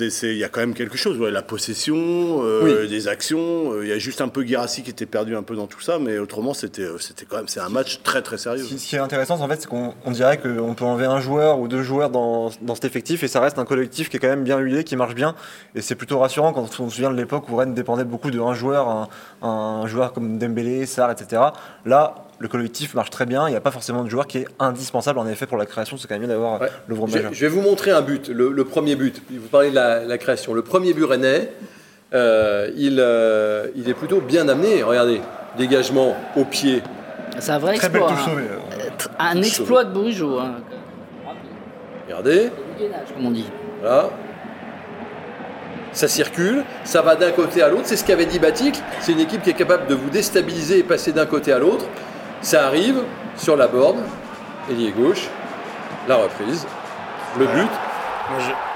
il 0.00 0.36
y 0.36 0.44
a 0.44 0.48
quand 0.48 0.60
même 0.60 0.74
quelque 0.74 0.96
chose. 0.96 1.18
la 1.20 1.42
possession, 1.42 1.96
euh, 1.96 2.86
des 2.86 3.08
actions. 3.08 3.72
Euh, 3.72 3.84
il 3.84 3.88
y 3.88 3.92
a 3.92 3.98
juste 3.98 4.20
un 4.20 4.28
peu 4.28 4.44
Girassi 4.44 4.82
qui 4.82 4.90
était 4.90 5.06
perdu 5.06 5.36
un 5.36 5.42
peu 5.42 5.56
dans 5.56 5.66
tout 5.66 5.80
ça, 5.80 5.98
mais 5.98 6.18
autrement, 6.18 6.54
c'était 6.54 6.82
euh, 6.82 6.98
quand 7.28 7.36
même 7.36 7.48
c'est 7.48 7.60
un 7.60 7.68
match 7.68 8.00
très 8.02 8.22
très 8.22 8.38
sérieux. 8.38 8.64
Ce 8.64 8.74
qui 8.74 8.96
est 8.96 9.00
intéressant, 9.00 9.40
en 9.40 9.48
fait, 9.48 9.62
c'est 9.62 9.68
qu'on 9.68 9.94
dirait 10.10 10.38
qu'on 10.38 10.74
peut 10.74 10.84
enlever 10.84 11.06
un 11.06 11.20
joueur 11.20 11.58
ou 11.60 11.68
deux 11.68 11.82
joueurs 11.82 12.10
dans, 12.10 12.50
dans, 12.62 12.74
cet 12.74 12.84
effectif 12.84 13.22
et 13.22 13.28
ça 13.28 13.40
reste 13.40 13.58
un 13.58 13.64
collectif 13.64 14.08
qui 14.08 14.16
est 14.16 14.20
quand 14.20 14.28
même 14.28 14.44
bien 14.44 14.58
huilé, 14.58 14.84
qui 14.84 14.96
marche 14.96 15.14
bien. 15.14 15.34
Et 15.74 15.80
c'est 15.80 15.94
plutôt 15.94 16.18
rassurant 16.18 16.52
quand 16.52 16.62
on 16.80 16.88
se 16.88 16.96
souvient 16.96 17.10
de 17.10 17.16
l'époque 17.16 17.48
où 17.48 17.56
Rennes 17.56 17.74
dépendait 17.74 18.04
beaucoup 18.04 18.30
d'un 18.30 18.54
joueur, 18.54 18.88
un, 18.88 19.08
un, 19.42 19.86
joueur 19.86 20.12
comme 20.12 20.38
Dembélé, 20.38 20.86
Sarr, 20.86 21.10
etc. 21.10 21.42
Là, 21.84 22.25
le 22.38 22.48
collectif 22.48 22.94
marche 22.94 23.10
très 23.10 23.26
bien. 23.26 23.48
Il 23.48 23.50
n'y 23.50 23.56
a 23.56 23.60
pas 23.60 23.70
forcément 23.70 24.04
de 24.04 24.10
joueur 24.10 24.26
qui 24.26 24.38
est 24.38 24.48
indispensable 24.58 25.18
en 25.18 25.26
effet 25.26 25.46
pour 25.46 25.56
la 25.56 25.66
création. 25.66 25.96
C'est 25.96 26.08
quand 26.08 26.14
même 26.14 26.26
bien 26.26 26.28
d'avoir 26.28 26.60
le 26.86 26.94
vrai 26.94 27.06
je, 27.08 27.34
je, 27.34 27.40
vais 27.40 27.48
vous 27.48 27.62
montrer 27.62 27.90
un 27.90 28.02
but, 28.02 28.28
le, 28.28 28.64
premier 28.64 28.96
but. 28.96 29.22
Vous 29.30 29.48
parlez 29.48 29.70
de 29.70 29.74
la, 29.74 30.18
création. 30.18 30.52
Le 30.54 30.62
premier 30.62 30.92
but 30.92 31.04
rennais, 31.04 31.52
euh, 32.14 32.70
il, 32.76 32.98
euh, 33.00 33.68
il 33.74 33.88
est 33.88 33.94
plutôt 33.94 34.20
bien 34.20 34.48
amené. 34.48 34.82
Regardez, 34.82 35.20
dégagement 35.56 36.16
au 36.36 36.44
pied. 36.44 36.82
C'est 37.38 37.52
un 37.52 37.58
vrai 37.58 37.76
exploit. 37.76 38.12
Hein. 38.12 38.96
Un 39.18 39.42
exploit 39.42 39.84
de 39.84 39.92
Brugeot. 39.92 40.38
Hein. 40.38 40.56
Regardez. 42.06 42.50
Comme 43.14 43.26
on 43.26 43.30
dit. 43.30 43.46
Voilà. 43.80 44.10
Ça 45.92 46.08
circule, 46.08 46.62
ça 46.84 47.00
va 47.00 47.16
d'un 47.16 47.30
côté 47.30 47.62
à 47.62 47.70
l'autre. 47.70 47.84
C'est 47.86 47.96
ce 47.96 48.04
qu'avait 48.04 48.26
dit 48.26 48.38
Batik. 48.38 48.82
C'est 49.00 49.12
une 49.12 49.20
équipe 49.20 49.42
qui 49.42 49.48
est 49.48 49.54
capable 49.54 49.86
de 49.86 49.94
vous 49.94 50.10
déstabiliser 50.10 50.80
et 50.80 50.82
passer 50.82 51.12
d'un 51.12 51.24
côté 51.24 51.52
à 51.52 51.58
l'autre. 51.58 51.86
Ça 52.42 52.66
arrive 52.66 53.02
sur 53.36 53.56
la 53.56 53.66
borne, 53.66 54.02
ailier 54.70 54.92
gauche, 54.92 55.28
la 56.08 56.16
reprise, 56.16 56.66
le 57.38 57.46
but. 57.46 57.70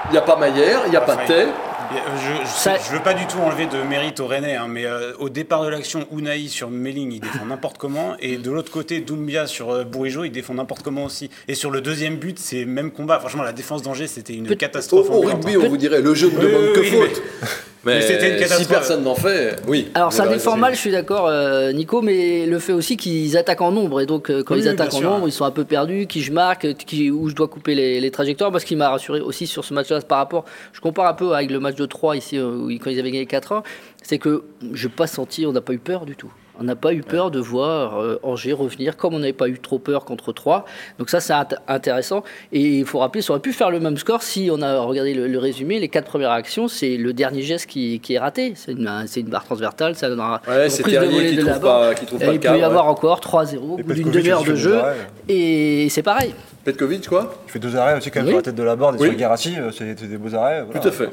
Il 0.05 0.11
n'y 0.11 0.17
a 0.17 0.21
pas 0.21 0.35
Maillère, 0.35 0.81
il 0.85 0.91
n'y 0.91 0.97
a 0.97 1.01
pas 1.01 1.17
Tel. 1.27 1.49
Je 1.93 2.69
ne 2.69 2.97
veux 2.97 3.03
pas 3.03 3.13
du 3.13 3.25
tout 3.27 3.37
enlever 3.39 3.65
de 3.65 3.81
mérite 3.83 4.19
au 4.21 4.27
Rennais, 4.27 4.55
hein, 4.55 4.67
mais 4.69 4.85
euh, 4.85 5.11
au 5.19 5.29
départ 5.29 5.63
de 5.63 5.67
l'action, 5.67 6.07
Unai 6.15 6.47
sur 6.47 6.69
Melling, 6.69 7.11
il 7.11 7.19
défend 7.19 7.45
n'importe 7.45 7.77
comment. 7.77 8.15
Et 8.19 8.37
de 8.37 8.49
l'autre 8.49 8.71
côté, 8.71 9.01
Doumbia 9.01 9.45
sur 9.45 9.71
euh, 9.71 9.83
Bourigeau, 9.83 10.23
il 10.23 10.31
défend 10.31 10.53
n'importe 10.53 10.83
comment 10.83 11.03
aussi. 11.03 11.29
Et 11.49 11.55
sur 11.55 11.69
le 11.69 11.81
deuxième 11.81 12.15
but, 12.15 12.39
c'est 12.39 12.63
même 12.65 12.91
combat. 12.91 13.19
Franchement, 13.19 13.43
la 13.43 13.51
défense 13.51 13.81
d'Angers, 13.81 14.07
c'était 14.07 14.33
une 14.33 14.55
catastrophe. 14.55 15.09
Au, 15.09 15.19
rugby, 15.21 15.57
on 15.57 15.67
vous 15.67 15.77
dirait 15.77 16.01
le 16.01 16.13
jeu 16.13 16.29
ne 16.29 16.39
demande 16.39 16.73
que 16.73 16.83
faute. 16.83 17.21
Mais, 17.41 17.70
si 17.85 18.65
personne 18.65 19.03
n'en 19.03 19.15
fait, 19.15 19.55
oui. 19.67 19.89
Alors 19.93 20.13
ça 20.13 20.27
défend 20.27 20.57
mal, 20.57 20.75
je 20.75 20.79
suis 20.79 20.91
d'accord, 20.91 21.27
euh, 21.27 21.71
Nico, 21.71 22.01
mais 22.01 22.45
le 22.45 22.59
fait 22.59 22.73
aussi 22.73 22.97
qu'ils 22.97 23.37
attaquent 23.37 23.61
en 23.61 23.71
nombre. 23.71 24.01
Et 24.01 24.05
donc 24.05 24.31
quand 24.43 24.55
ils 24.55 24.67
attaquent 24.67 24.93
en 24.93 25.01
nombre, 25.01 25.27
ils 25.27 25.31
sont 25.31 25.45
un 25.45 25.51
peu 25.51 25.65
perdus, 25.65 26.07
qui 26.07 26.21
je 26.21 26.31
marque, 26.31 26.73
qui, 26.75 27.09
où 27.09 27.29
je 27.29 27.35
dois 27.35 27.47
couper 27.47 27.75
les, 27.75 27.99
les 27.99 28.11
trajectoires. 28.11 28.51
Parce 28.51 28.63
qu'il 28.63 28.77
m'a 28.77 28.89
rassuré 28.89 29.19
aussi 29.19 29.47
sur 29.47 29.65
ce 29.65 29.73
match-là 29.73 30.01
par 30.01 30.19
rapport. 30.19 30.45
Je 30.73 30.79
compare 30.79 31.07
un 31.07 31.13
peu 31.13 31.33
avec 31.33 31.49
le 31.49 31.59
match 31.59 31.75
de 31.75 31.85
3 31.85 32.17
ici 32.17 32.37
quand 32.37 32.89
ils 32.89 32.99
avaient 32.99 33.11
gagné 33.11 33.25
4 33.25 33.51
ans, 33.51 33.63
c'est 34.01 34.17
que 34.17 34.43
je 34.73 34.87
n'ai 34.87 34.93
pas 34.93 35.07
senti, 35.07 35.45
on 35.45 35.51
n'a 35.51 35.61
pas 35.61 35.73
eu 35.73 35.79
peur 35.79 36.05
du 36.05 36.15
tout. 36.15 36.31
On 36.59 36.63
n'a 36.63 36.75
pas 36.75 36.93
eu 36.93 37.01
peur 37.01 37.31
de 37.31 37.39
voir 37.39 37.99
euh, 37.99 38.19
Angers 38.23 38.53
revenir, 38.53 38.97
comme 38.97 39.13
on 39.13 39.19
n'avait 39.19 39.33
pas 39.33 39.47
eu 39.47 39.59
trop 39.59 39.79
peur 39.79 40.05
contre 40.05 40.33
3. 40.33 40.65
Donc 40.99 41.09
ça, 41.09 41.19
c'est 41.19 41.33
intéressant. 41.67 42.23
Et 42.51 42.79
il 42.79 42.85
faut 42.85 42.99
rappeler, 42.99 43.21
ça 43.21 43.33
aurait 43.33 43.41
pu 43.41 43.53
faire 43.53 43.71
le 43.71 43.79
même 43.79 43.97
score 43.97 44.23
si 44.23 44.49
on 44.51 44.61
a 44.61 44.79
regardé 44.79 45.13
le, 45.13 45.39
résumé. 45.39 45.79
Les 45.79 45.89
quatre 45.89 46.05
premières 46.05 46.31
actions, 46.31 46.67
c'est 46.67 46.97
le 46.97 47.13
dernier 47.13 47.41
geste 47.41 47.67
qui, 47.67 48.01
est 48.09 48.19
raté. 48.19 48.53
C'est 48.55 48.73
une, 48.73 48.87
une, 48.87 49.29
barre 49.29 49.45
transversale, 49.45 49.95
ça 49.95 50.09
donnera 50.09 50.41
ouais, 50.47 50.69
une 50.69 50.81
prise 50.83 50.99
de 50.99 51.05
volée 51.05 51.35
de 51.35 51.45
la 51.45 51.59
barre. 51.59 51.93
il 52.01 52.39
peut 52.39 52.57
y 52.57 52.63
avoir 52.63 52.87
encore 52.87 53.19
3-0 53.19 53.57
au 53.57 53.77
bout 53.77 53.93
d'une 53.93 54.11
demi-heure 54.11 54.43
de 54.43 54.55
jeu. 54.55 54.79
Et 55.27 55.87
c'est 55.89 56.03
pareil. 56.03 56.33
Petkovic, 56.63 57.07
quoi? 57.07 57.33
Il 57.47 57.51
fait 57.51 57.59
deux 57.59 57.75
arrêts 57.75 57.97
aussi 57.97 58.11
quand 58.11 58.19
même 58.19 58.27
sur 58.27 58.37
la 58.37 58.43
tête 58.43 58.55
de 58.55 58.63
la 58.63 58.73
et 58.73 58.97
sur 58.97 59.15
Garassi, 59.15 59.55
euh, 59.57 59.71
c'est 59.71 59.95
des 60.07 60.17
beaux 60.17 60.35
arrêts. 60.35 60.65
Tout 60.71 60.87
à 60.87 60.91
fait. 60.91 61.09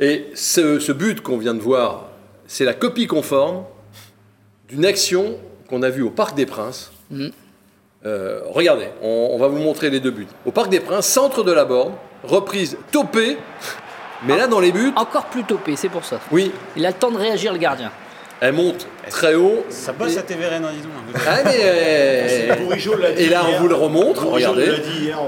Et 0.00 0.26
ce, 0.34 0.92
but 0.92 1.20
qu'on 1.20 1.38
vient 1.38 1.54
de 1.54 1.60
voir, 1.60 2.08
c'est 2.46 2.64
la 2.64 2.74
copie 2.74 3.06
conforme 3.06 3.64
d'une 4.68 4.84
action 4.84 5.36
qu'on 5.68 5.82
a 5.82 5.90
vue 5.90 6.02
au 6.02 6.10
Parc 6.10 6.36
des 6.36 6.46
Princes. 6.46 6.92
Mm. 7.10 7.28
Euh, 8.04 8.40
regardez, 8.46 8.88
on, 9.02 9.36
va 9.38 9.48
vous 9.48 9.58
montrer 9.58 9.90
les 9.90 10.00
deux 10.00 10.10
buts. 10.10 10.28
Au 10.44 10.52
Parc 10.52 10.68
des 10.68 10.80
Princes, 10.80 11.06
centre 11.06 11.42
de 11.42 11.52
la 11.52 11.64
borne, 11.64 11.92
reprise 12.24 12.76
topée, 12.92 13.36
mais 14.26 14.36
là 14.36 14.46
dans 14.46 14.60
les 14.60 14.72
buts. 14.72 14.92
Encore 14.96 15.26
plus 15.26 15.44
topée, 15.44 15.76
c'est 15.76 15.88
pour 15.88 16.04
ça. 16.04 16.20
Oui. 16.30 16.52
Il 16.76 16.86
a 16.86 16.90
le 16.90 16.94
temps 16.94 17.10
de 17.10 17.18
réagir 17.18 17.52
le 17.52 17.58
gardien. 17.58 17.90
Elle 18.38 18.52
monte 18.52 18.86
très 19.08 19.34
haut. 19.34 19.64
Ça 19.70 19.92
bosse 19.92 20.16
à 20.18 20.22
TVRN, 20.22 20.62
hein, 20.62 20.70
disons. 20.74 20.90
Ah, 21.26 21.38
mais. 21.44 21.56
Euh, 21.66 23.14
et 23.16 23.28
là, 23.28 23.42
on 23.48 23.60
vous 23.60 23.68
le 23.68 23.74
remontre. 23.74 24.26
regardez. 24.26 24.66
l'a 24.66 24.78
dit 24.78 25.04
hier, 25.04 25.18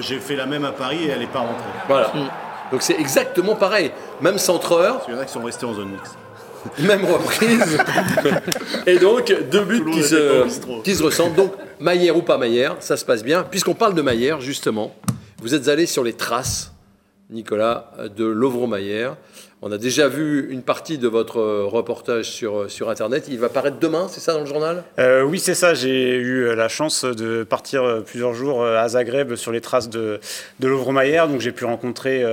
j'ai 0.00 0.18
fait 0.18 0.34
la 0.34 0.46
même 0.46 0.64
à 0.64 0.72
Paris 0.72 1.04
et 1.04 1.10
elle 1.10 1.20
n'est 1.20 1.26
pas 1.26 1.40
rentrée. 1.40 1.64
Voilà. 1.88 2.08
Mm. 2.14 2.28
Donc 2.72 2.82
c'est 2.82 2.98
exactement 2.98 3.54
pareil. 3.54 3.92
Même 4.20 4.38
centreur. 4.38 5.02
Il 5.06 5.14
y 5.14 5.16
en 5.16 5.20
a 5.20 5.24
qui 5.24 5.32
sont 5.32 5.42
restés 5.42 5.66
en 5.66 5.74
zone 5.74 5.90
mixte. 5.90 6.16
Même 6.78 7.04
reprise. 7.04 7.78
et 8.86 8.98
donc, 8.98 9.34
deux 9.50 9.64
buts 9.64 9.84
qui 9.92 10.02
se, 10.02 10.82
qui 10.82 10.94
se 10.94 11.02
ressemblent. 11.02 11.36
Donc, 11.36 11.52
Maillère 11.80 12.16
ou 12.16 12.22
pas 12.22 12.38
Maillère, 12.38 12.76
ça 12.80 12.96
se 12.96 13.04
passe 13.04 13.22
bien. 13.22 13.42
Puisqu'on 13.42 13.74
parle 13.74 13.94
de 13.94 14.02
Maillère, 14.02 14.40
justement, 14.40 14.94
vous 15.42 15.54
êtes 15.54 15.68
allé 15.68 15.86
sur 15.86 16.04
les 16.04 16.12
traces, 16.12 16.72
Nicolas, 17.30 17.92
de 18.16 18.24
Lovro-Maillère. 18.24 19.16
On 19.68 19.72
a 19.72 19.78
déjà 19.78 20.06
vu 20.06 20.46
une 20.52 20.62
partie 20.62 20.96
de 20.96 21.08
votre 21.08 21.40
euh, 21.40 21.64
reportage 21.64 22.30
sur, 22.30 22.56
euh, 22.56 22.68
sur 22.68 22.88
Internet. 22.88 23.24
Il 23.28 23.40
va 23.40 23.48
paraître 23.48 23.80
demain, 23.80 24.06
c'est 24.08 24.20
ça 24.20 24.32
dans 24.32 24.38
le 24.38 24.46
journal? 24.46 24.84
Euh, 25.00 25.22
Oui, 25.22 25.40
c'est 25.40 25.56
ça. 25.56 25.74
J'ai 25.74 26.14
eu 26.14 26.54
la 26.54 26.68
chance 26.68 27.04
de 27.04 27.42
partir 27.42 28.04
plusieurs 28.06 28.32
jours 28.32 28.64
à 28.64 28.88
Zagreb 28.88 29.34
sur 29.34 29.50
les 29.50 29.60
traces 29.60 29.90
de, 29.90 30.20
de 30.60 30.68
Lovro-Maillère. 30.68 31.26
Donc 31.26 31.40
j'ai 31.40 31.50
pu 31.50 31.64
rencontrer 31.64 32.24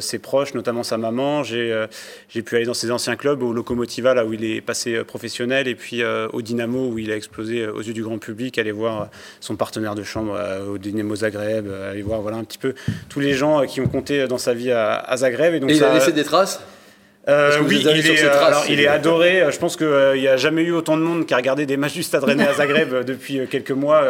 ses 0.00 0.20
proches, 0.20 0.54
notamment 0.54 0.84
sa 0.84 0.96
maman. 0.96 1.42
J'ai 1.42 1.86
j'ai 2.28 2.42
pu 2.42 2.54
aller 2.54 2.66
dans 2.66 2.74
ses 2.74 2.90
anciens 2.92 3.16
clubs, 3.16 3.42
au 3.42 3.52
Lokomotiva, 3.52 4.14
là 4.14 4.24
où 4.24 4.32
il 4.32 4.44
est 4.44 4.60
passé 4.60 5.02
professionnel, 5.02 5.66
et 5.66 5.74
puis 5.74 6.02
au 6.04 6.42
Dynamo, 6.42 6.90
où 6.90 6.98
il 6.98 7.10
a 7.10 7.16
explosé 7.16 7.66
aux 7.66 7.82
yeux 7.82 7.94
du 7.94 8.02
grand 8.02 8.18
public, 8.18 8.58
aller 8.58 8.72
voir 8.72 9.08
son 9.40 9.56
partenaire 9.56 9.94
de 9.94 10.04
chambre 10.04 10.38
au 10.68 10.78
Dynamo 10.78 11.16
Zagreb, 11.16 11.66
aller 11.90 12.02
voir 12.02 12.20
voilà, 12.20 12.36
un 12.36 12.44
petit 12.44 12.58
peu 12.58 12.74
tous 13.08 13.20
les 13.20 13.34
gens 13.34 13.66
qui 13.66 13.80
ont 13.80 13.88
compté 13.88 14.28
dans 14.28 14.38
sa 14.38 14.54
vie 14.54 14.70
à, 14.70 15.16
Zagreb. 15.16 15.54
Et, 15.54 15.60
donc 15.60 15.70
il 15.70 15.82
a 15.82 15.92
laissé 15.92 16.12
des 16.12 16.24
traces? 16.24 16.60
Euh, 17.28 17.58
oui, 17.66 17.80
il 17.80 17.88
est, 17.88 18.22
alors, 18.28 18.64
il 18.68 18.80
est 18.80 18.86
adoré. 18.86 19.44
Je 19.50 19.58
pense 19.58 19.76
qu'il 19.76 19.86
euh, 19.86 20.16
n'y 20.16 20.28
a 20.28 20.36
jamais 20.36 20.62
eu 20.62 20.70
autant 20.70 20.96
de 20.96 21.02
monde 21.02 21.26
qui 21.26 21.34
a 21.34 21.36
regardé 21.36 21.66
des 21.66 21.76
matchs 21.76 21.94
du 21.94 22.04
Stade 22.04 22.22
Rennais 22.22 22.46
à 22.46 22.54
Zagreb 22.54 22.92
euh, 22.92 23.02
depuis 23.02 23.40
quelques 23.48 23.72
mois. 23.72 24.04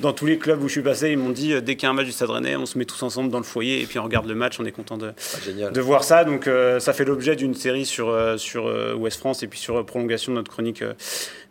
Dans 0.00 0.14
tous 0.14 0.24
les 0.24 0.38
clubs 0.38 0.62
où 0.62 0.68
je 0.68 0.72
suis 0.72 0.82
passé, 0.82 1.10
ils 1.10 1.18
m'ont 1.18 1.30
dit 1.30 1.60
dès 1.60 1.76
qu'il 1.76 1.86
y 1.86 1.86
a 1.86 1.90
un 1.90 1.94
match 1.94 2.06
du 2.06 2.12
Stade 2.12 2.30
Rennais, 2.30 2.56
on 2.56 2.64
se 2.64 2.78
met 2.78 2.86
tous 2.86 3.02
ensemble 3.02 3.30
dans 3.30 3.38
le 3.38 3.44
foyer 3.44 3.82
et 3.82 3.86
puis 3.86 3.98
on 3.98 4.04
regarde 4.04 4.26
le 4.26 4.34
match. 4.34 4.58
On 4.58 4.64
est 4.64 4.72
content 4.72 4.96
de, 4.96 5.12
ah, 5.12 5.70
de 5.70 5.80
voir 5.82 6.02
ça. 6.02 6.24
Donc 6.24 6.48
ça 6.78 6.92
fait 6.94 7.04
l'objet 7.04 7.36
d'une 7.36 7.54
série 7.54 7.84
sur, 7.84 8.16
sur 8.38 8.64
Ouest 8.96 9.18
France 9.18 9.42
et 9.42 9.48
puis 9.48 9.58
sur 9.58 9.84
prolongation 9.84 10.32
de 10.32 10.38
notre 10.38 10.50
chronique 10.50 10.82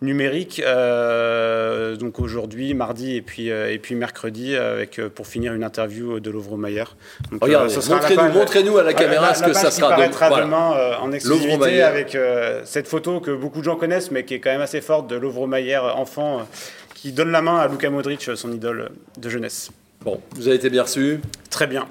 numérique. 0.02 0.62
donc 2.00 2.20
aujourd'hui, 2.20 2.74
mardi 2.74 3.16
et 3.16 3.22
puis, 3.22 3.50
et 3.50 3.80
puis 3.80 3.94
mercredi, 3.94 4.56
avec 4.56 5.00
pour 5.14 5.28
finir 5.28 5.54
une 5.54 5.64
interview 5.64 6.20
de 6.20 6.32
Lovro 6.32 6.58
Mayer. 6.58 6.86
Regardez, 7.40 7.76
montrez-nous 8.34 8.78
à 8.80 8.84
la 8.84 8.94
caméra 8.94 9.36
ce 9.36 9.44
que 9.44 9.54
ça 9.54 9.70
sera. 9.70 9.96
demain 10.42 10.98
en 11.00 11.11
exclusivité 11.14 11.82
avec 11.82 12.16
euh, 12.16 12.62
cette 12.66 12.88
photo 12.88 13.20
que 13.20 13.32
beaucoup 13.32 13.60
de 13.60 13.66
gens 13.66 13.76
connaissent, 13.76 14.12
mais 14.12 14.24
qui 14.26 14.36
est 14.36 14.40
quand 14.40 14.52
même 14.52 14.62
assez 14.62 14.82
forte 14.82 15.08
de 15.08 15.16
Lovro 15.16 15.48
Mayer, 15.48 15.78
enfant, 15.78 16.40
euh, 16.40 16.44
qui 16.96 17.12
donne 17.12 17.32
la 17.32 17.42
main 17.42 17.58
à 17.58 17.68
Luka 17.68 17.90
Modric, 17.90 18.30
son 18.36 18.52
idole 18.52 18.92
de 19.18 19.30
jeunesse. 19.30 19.72
Bon, 20.02 20.20
vous 20.36 20.48
avez 20.48 20.58
été 20.58 20.70
bien 20.70 20.84
reçu 20.84 21.20
Très 21.50 21.68
bien. 21.68 21.88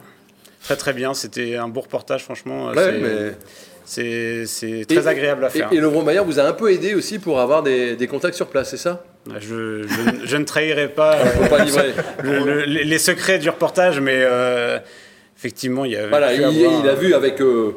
Très 0.65 0.77
très 0.77 0.93
bien. 0.93 1.15
C'était 1.15 1.57
un 1.57 1.69
beau 1.69 1.81
reportage, 1.81 2.25
franchement. 2.25 2.73
C'est 3.85 4.45
très 4.89 5.09
agréable 5.09 5.45
à 5.45 5.51
faire. 5.51 5.73
Et, 5.73 5.77
et 5.77 5.81
Lovro 5.81 6.03
Mayer 6.03 6.21
vous 6.25 6.39
a 6.39 6.45
un 6.45 6.53
peu 6.53 6.73
aidé 6.73 6.95
aussi 6.95 7.19
pour 7.19 7.41
avoir 7.41 7.63
des, 7.63 8.09
contacts 8.09 8.37
sur 8.37 8.47
place, 8.47 8.71
c'est 8.71 8.77
ça? 8.77 9.05
Je, 9.39 9.87
je, 10.25 10.37
ne 10.37 10.45
trahirai 10.45 10.89
pas, 10.89 11.17
pas 11.51 11.59
euh, 12.25 12.65
les 12.67 12.99
secrets 12.99 13.39
du 13.39 13.51
reportage, 13.51 14.01
mais 14.01 14.25
effectivement, 15.41 15.85
il 15.85 15.93
y 15.93 15.97
a. 15.97 16.07
Voilà, 16.07 16.35
il, 16.35 16.41
il, 16.41 16.89
a 16.89 16.95
vu 16.95 17.15
avec. 17.15 17.41
Euh, 17.41 17.75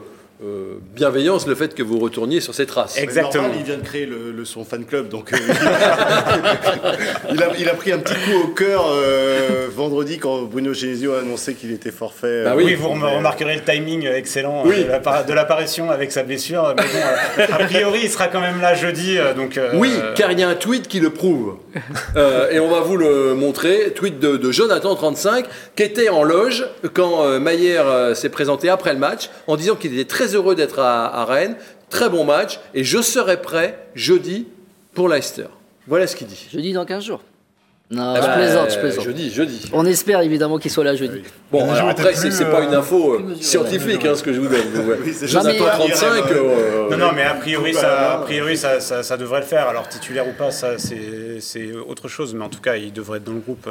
bienveillance 0.95 1.47
le 1.47 1.55
fait 1.55 1.73
que 1.73 1.83
vous 1.83 1.99
retourniez 1.99 2.41
sur 2.41 2.53
ces 2.53 2.65
traces. 2.65 2.97
Exactement. 2.97 3.49
il 3.55 3.63
vient 3.63 3.77
de 3.77 3.83
créer 3.83 4.05
le, 4.05 4.45
son 4.45 4.65
fan 4.65 4.83
club, 4.83 5.07
donc 5.07 5.31
euh, 5.31 5.37
il, 7.31 7.69
a, 7.69 7.73
pris 7.73 7.93
un 7.93 7.99
petit 7.99 8.13
coup 8.13 8.43
au 8.43 8.47
cœur 8.47 8.85
euh, 8.89 9.69
vendredi 9.73 10.17
quand 10.17 10.41
Bruno 10.41 10.73
Genesio 10.73 11.13
a 11.13 11.19
annoncé 11.19 11.53
qu'il 11.53 11.71
était 11.71 11.91
forfait. 11.91 12.43
Bah 12.43 12.53
oui, 12.55 12.75
vous 12.75 12.89
remarquerez 12.89 13.55
le 13.55 13.61
timing 13.61 14.05
excellent 14.05 14.65
de 14.65 15.33
l'apparition 15.33 15.89
avec 15.89 16.11
sa 16.11 16.23
blessure. 16.23 16.75
Mais 16.77 16.83
bon, 16.83 17.45
a 17.53 17.59
priori, 17.65 18.01
il 18.03 18.09
sera 18.09 18.27
quand 18.27 18.41
même 18.41 18.59
là 18.59 18.75
jeudi. 18.75 19.17
donc, 19.35 19.59
oui, 19.75 19.93
car 20.15 20.31
il 20.31 20.39
y 20.39 20.43
a 20.43 20.49
un 20.49 20.55
tweet 20.55 20.87
qui 20.87 20.99
le 20.99 21.09
prouve. 21.09 21.55
et 22.51 22.59
on 22.59 22.69
va 22.69 22.81
vous 22.81 22.97
le 22.97 23.33
montrer. 23.33 23.93
Tweet 23.95 24.19
de, 24.19 24.37
de 24.37 24.51
Jonathan35 24.51 25.45
qui 25.75 25.83
était 25.83 26.09
en 26.09 26.23
loge 26.23 26.65
quand 26.93 27.39
Maillère 27.39 28.15
s'est 28.15 28.29
présenté 28.29 28.69
après 28.69 28.93
le 28.93 28.99
match 28.99 29.29
en 29.47 29.55
disant 29.55 29.75
qu'il 29.75 29.93
était 29.93 30.07
très 30.07 30.35
heureux 30.35 30.55
d'être 30.55 30.79
à, 30.79 31.25
Rennes. 31.25 31.55
Très 31.89 32.09
bon 32.09 32.23
match. 32.23 32.59
Et 32.73 32.83
je 32.83 33.01
serai 33.01 33.41
prêt 33.41 33.87
jeudi 33.95 34.47
pour 34.93 35.09
Leicester. 35.09 35.47
Voilà 35.87 36.07
ce 36.07 36.15
qu'il 36.15 36.27
dit. 36.27 36.47
Jeudi 36.51 36.73
dans 36.73 36.85
15 36.85 37.03
jours. 37.03 37.21
Non, 37.93 38.15
eh 38.15 38.21
je 38.21 38.27
ben, 38.27 38.33
plaisante, 38.33 38.71
je 38.71 38.79
plaisante. 38.79 39.05
Jeudi, 39.05 39.29
jeudi. 39.29 39.69
On 39.71 39.85
espère 39.85 40.21
évidemment 40.21 40.57
qu'il 40.57 40.71
soit 40.71 40.83
là 40.83 40.95
jeudi. 40.95 41.21
Bon, 41.51 41.69
alors 41.71 41.89
après, 41.89 42.15
c'est 42.15 42.45
pas 42.45 42.63
une 42.63 42.73
info 42.73 43.13
euh, 43.13 43.35
scientifique 43.39 44.03
hein, 44.05 44.15
ce 44.15 44.23
que 44.23 44.33
je 44.33 44.39
vous 44.39 44.47
donne. 44.47 44.63
Oui, 45.03 45.13
c'est 45.13 45.27
35. 45.27 45.51
Euh, 45.51 46.33
euh, 46.33 46.89
non, 46.89 46.97
non, 46.97 47.11
mais 47.13 47.23
a 47.23 47.35
priori, 47.35 47.73
ça, 47.73 48.13
a 48.13 48.17
priori 48.19 48.57
ça, 48.57 48.79
ça, 48.79 49.17
devrait 49.17 49.41
le 49.41 49.45
faire. 49.45 49.67
Alors, 49.67 49.87
titulaire 49.87 50.27
ou 50.27 50.31
pas, 50.31 50.49
ça, 50.49 50.77
c'est 50.77 51.71
autre 51.87 52.07
chose. 52.07 52.33
Mais 52.33 52.43
en 52.43 52.49
tout 52.49 52.61
cas, 52.61 52.75
il 52.75 52.91
devrait 52.91 53.19
être 53.19 53.25
dans 53.25 53.33
le 53.33 53.39
groupe. 53.39 53.69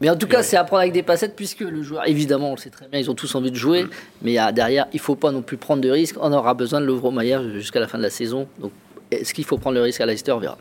Mais 0.00 0.08
en 0.08 0.16
tout 0.16 0.28
cas, 0.28 0.42
c'est 0.42 0.56
à 0.56 0.64
prendre 0.64 0.80
avec 0.80 0.92
des 0.92 1.02
passettes 1.02 1.36
puisque 1.36 1.60
le 1.60 1.82
joueur, 1.82 2.08
évidemment, 2.08 2.52
on 2.52 2.54
le 2.54 2.60
sait 2.60 2.70
très 2.70 2.86
bien, 2.88 3.00
ils 3.00 3.10
ont 3.10 3.14
tous 3.14 3.34
envie 3.34 3.50
de 3.50 3.56
jouer, 3.56 3.82
mm. 3.82 3.88
mais 4.22 4.52
derrière, 4.52 4.86
il 4.92 4.96
ne 4.96 5.02
faut 5.02 5.16
pas 5.16 5.32
non 5.32 5.42
plus 5.42 5.56
prendre 5.56 5.82
de 5.82 5.90
risques. 5.90 6.16
On 6.20 6.32
aura 6.32 6.54
besoin 6.54 6.80
de 6.80 6.86
Lovro 6.86 7.10
Maillard 7.10 7.42
jusqu'à 7.50 7.80
la 7.80 7.88
fin 7.88 7.98
de 7.98 8.04
la 8.04 8.10
saison. 8.10 8.48
Donc, 8.58 8.72
est-ce 9.10 9.34
qu'il 9.34 9.44
faut 9.44 9.58
prendre 9.58 9.74
le 9.74 9.82
risque 9.82 10.00
à 10.00 10.06
Leicester? 10.06 10.32
On 10.32 10.38
verra. 10.38 10.56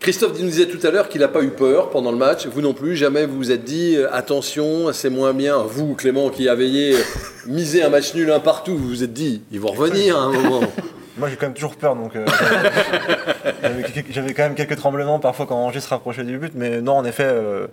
Christophe 0.00 0.38
nous 0.38 0.46
disait 0.46 0.66
tout 0.66 0.84
à 0.86 0.90
l'heure 0.90 1.08
qu'il 1.08 1.22
n'a 1.22 1.28
pas 1.28 1.42
eu 1.42 1.48
peur 1.48 1.90
pendant 1.90 2.12
le 2.12 2.18
match. 2.18 2.46
Vous 2.46 2.60
non 2.60 2.74
plus, 2.74 2.96
jamais 2.96 3.26
vous 3.26 3.36
vous 3.36 3.50
êtes 3.50 3.64
dit 3.64 3.96
euh, 3.96 4.12
attention, 4.12 4.92
c'est 4.92 5.10
moins 5.10 5.32
bien. 5.32 5.58
Vous, 5.58 5.94
Clément, 5.94 6.28
qui 6.28 6.48
avez 6.48 6.94
misé 7.46 7.82
un 7.82 7.88
match 7.88 8.14
nul 8.14 8.30
un 8.30 8.40
partout, 8.40 8.76
vous 8.76 8.88
vous 8.88 9.02
êtes 9.02 9.12
dit 9.12 9.42
ils 9.50 9.60
vont 9.60 9.72
revenir 9.72 10.18
à 10.18 10.24
un 10.24 10.32
moment. 10.32 10.60
Moi 11.16 11.28
j'ai 11.28 11.36
quand 11.36 11.46
même 11.46 11.54
toujours 11.54 11.76
peur, 11.76 11.94
donc 11.94 12.16
euh, 12.16 12.26
j'avais 14.10 14.34
quand 14.34 14.42
même 14.42 14.56
quelques 14.56 14.74
tremblements 14.74 15.20
parfois 15.20 15.46
quand 15.46 15.54
Angers 15.54 15.78
se 15.78 15.88
rapprochait 15.88 16.24
du 16.24 16.38
but, 16.38 16.52
mais 16.56 16.82
non, 16.82 16.94
en 16.94 17.04
effet, 17.04 17.24
euh, 17.24 17.68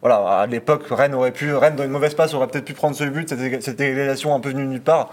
voilà, 0.00 0.16
à 0.40 0.46
l'époque, 0.46 0.82
Rennes 0.90 1.14
aurait 1.14 1.30
pu, 1.30 1.54
Rennes 1.54 1.76
dans 1.76 1.84
une 1.84 1.92
mauvaise 1.92 2.14
passe 2.14 2.34
aurait 2.34 2.48
peut-être 2.48 2.64
pu 2.64 2.72
prendre 2.72 2.96
ce 2.96 3.04
but, 3.04 3.28
cette, 3.28 3.62
cette 3.62 3.80
égalisation 3.80 4.34
un 4.34 4.40
peu 4.40 4.48
venue 4.48 4.66
nulle 4.66 4.80
part. 4.80 5.12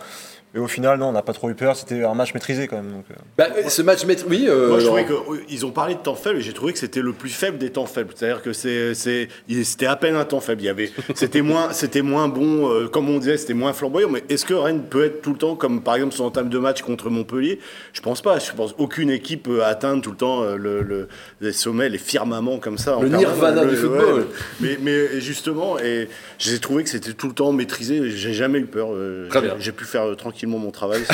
Et 0.54 0.60
au 0.60 0.68
final, 0.68 1.00
non, 1.00 1.08
on 1.08 1.12
n'a 1.14 1.22
pas 1.22 1.32
trop 1.32 1.50
eu 1.50 1.56
peur. 1.56 1.78
C'était 1.78 2.04
un 2.04 2.14
match 2.14 2.34
maîtrisé 2.34 2.68
quand 2.68 2.76
même. 2.76 2.92
Donc, 2.92 3.06
euh. 3.10 3.16
bah, 3.38 3.48
ce 3.70 3.82
match 3.82 4.04
maîtrisé, 4.06 4.30
oui. 4.30 4.48
Euh, 4.50 4.68
Moi, 4.68 4.80
je 4.80 4.86
trouvais 4.86 5.06
qu'ils 5.48 5.66
ont 5.66 5.72
parlé 5.72 5.96
de 5.96 6.00
temps 6.00 6.16
faible 6.16 6.40
et 6.40 6.42
j'ai 6.42 6.52
trouvé 6.52 6.74
que 6.74 6.80
c'était 6.80 7.02
le 7.02 7.14
plus 7.14 7.30
faible 7.30 7.58
des 7.58 7.70
temps 7.70 7.86
faibles. 7.86 8.12
C'est-à-dire 8.14 8.42
que 8.42 8.52
c'était 8.52 9.86
à 9.86 9.96
peine 9.96 10.16
un 10.16 10.26
temps 10.26 10.42
faible. 10.42 10.62
Il 10.62 10.66
y 10.66 10.70
avait, 10.70 10.92
c'était 11.16 11.42
moins, 11.42 11.72
c'était 11.72 12.02
moins 12.02 12.28
bon, 12.28 12.70
euh, 12.70 12.88
comme 12.90 13.10
on 13.10 13.20
disait, 13.20 13.38
c'était 13.38 13.54
moins 13.54 13.72
flamboyant. 13.72 14.10
Mais 14.10 14.24
est-ce 14.28 14.46
que 14.46 14.54
Rennes 14.54 14.84
peut 14.90 15.06
être 15.06 15.22
tout 15.22 15.32
le 15.32 15.38
temps 15.38 15.56
comme 15.56 15.82
par 15.82 15.96
exemple 15.96 16.14
son 16.14 16.26
entame 16.26 16.50
de 16.50 16.58
match 16.58 16.82
contre 16.82 17.10
Montpellier? 17.10 17.60
Je 17.94 18.02
pense 18.02 18.22
pas. 18.22 18.38
Je 18.40 18.52
pense 18.52 18.76
aucune 18.78 19.10
équipe 19.10 19.44
peut 19.44 19.64
atteindre 19.64 20.02
tout 20.02 20.12
le 20.12 20.18
temps 20.18 20.44
le, 20.44 21.08
les 21.40 21.54
sommets, 21.54 21.88
les 21.88 21.98
firmaments 21.98 22.58
comme 22.58 22.78
ça. 22.78 22.98
Le 23.02 23.08
nirvana 23.08 23.64
du 23.64 23.78
football. 23.78 24.28
mais, 24.60 24.78
mais 24.82 25.22
justement, 25.22 25.80
et 25.80 26.10
j'ai 26.40 26.60
trouvé 26.60 26.84
que 26.84 26.90
c'était 26.90 27.14
tout 27.14 27.28
le 27.30 27.34
temps 27.34 27.54
maîtrisé. 27.54 28.10
J'ai 28.10 28.34
jamais 28.34 28.60
eu 28.60 28.66
peur. 28.66 28.90
J'ai 29.60 29.72
pu 29.72 29.86
faire 29.86 30.18
mon 30.48 30.72
travail. 30.72 31.02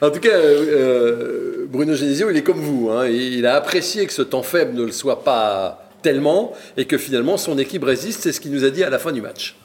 en 0.00 0.10
tout 0.10 0.20
cas, 0.20 0.28
euh, 0.28 1.66
Bruno 1.68 1.94
Genesio, 1.94 2.30
il 2.30 2.36
est 2.36 2.42
comme 2.42 2.60
vous. 2.60 2.90
Hein. 2.90 3.06
Il 3.06 3.46
a 3.46 3.56
apprécié 3.56 4.06
que 4.06 4.12
ce 4.12 4.22
temps 4.22 4.42
faible 4.42 4.74
ne 4.74 4.84
le 4.84 4.92
soit 4.92 5.24
pas 5.24 5.88
tellement 6.02 6.52
et 6.76 6.86
que 6.86 6.98
finalement 6.98 7.36
son 7.36 7.58
équipe 7.58 7.84
résiste. 7.84 8.22
C'est 8.22 8.32
ce 8.32 8.40
qu'il 8.40 8.52
nous 8.52 8.64
a 8.64 8.70
dit 8.70 8.84
à 8.84 8.90
la 8.90 8.98
fin 8.98 9.12
du 9.12 9.20
match. 9.20 9.56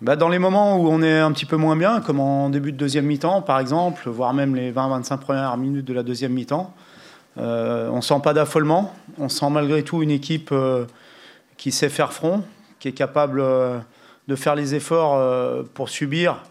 Bah 0.00 0.16
dans 0.16 0.28
les 0.28 0.40
moments 0.40 0.78
où 0.78 0.88
on 0.88 1.00
est 1.00 1.18
un 1.18 1.30
petit 1.30 1.46
peu 1.46 1.56
moins 1.56 1.76
bien, 1.76 2.00
comme 2.00 2.18
en 2.18 2.50
début 2.50 2.72
de 2.72 2.76
deuxième 2.76 3.06
mi-temps 3.06 3.42
par 3.42 3.60
exemple, 3.60 4.10
voire 4.10 4.34
même 4.34 4.56
les 4.56 4.72
20-25 4.72 5.18
premières 5.18 5.56
minutes 5.56 5.84
de 5.84 5.94
la 5.94 6.02
deuxième 6.02 6.32
mi-temps, 6.32 6.74
euh, 7.38 7.88
on 7.90 8.00
sent 8.00 8.20
pas 8.22 8.34
d'affolement. 8.34 8.94
On 9.18 9.28
sent 9.28 9.50
malgré 9.50 9.82
tout 9.82 10.02
une 10.02 10.10
équipe 10.10 10.50
euh, 10.52 10.86
qui 11.56 11.70
sait 11.70 11.88
faire 11.88 12.12
front, 12.12 12.42
qui 12.80 12.88
est 12.88 12.92
capable 12.92 13.40
euh, 13.40 13.78
de 14.28 14.34
faire 14.34 14.54
les 14.54 14.74
efforts 14.74 15.18
pour 15.74 15.88
subir 15.88 16.42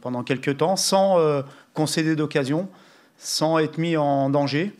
pendant 0.00 0.22
quelques 0.22 0.58
temps 0.58 0.76
sans 0.76 1.18
euh, 1.18 1.42
concéder 1.74 2.16
d'occasion, 2.16 2.68
sans 3.16 3.58
être 3.58 3.78
mis 3.78 3.96
en 3.96 4.30
danger, 4.30 4.72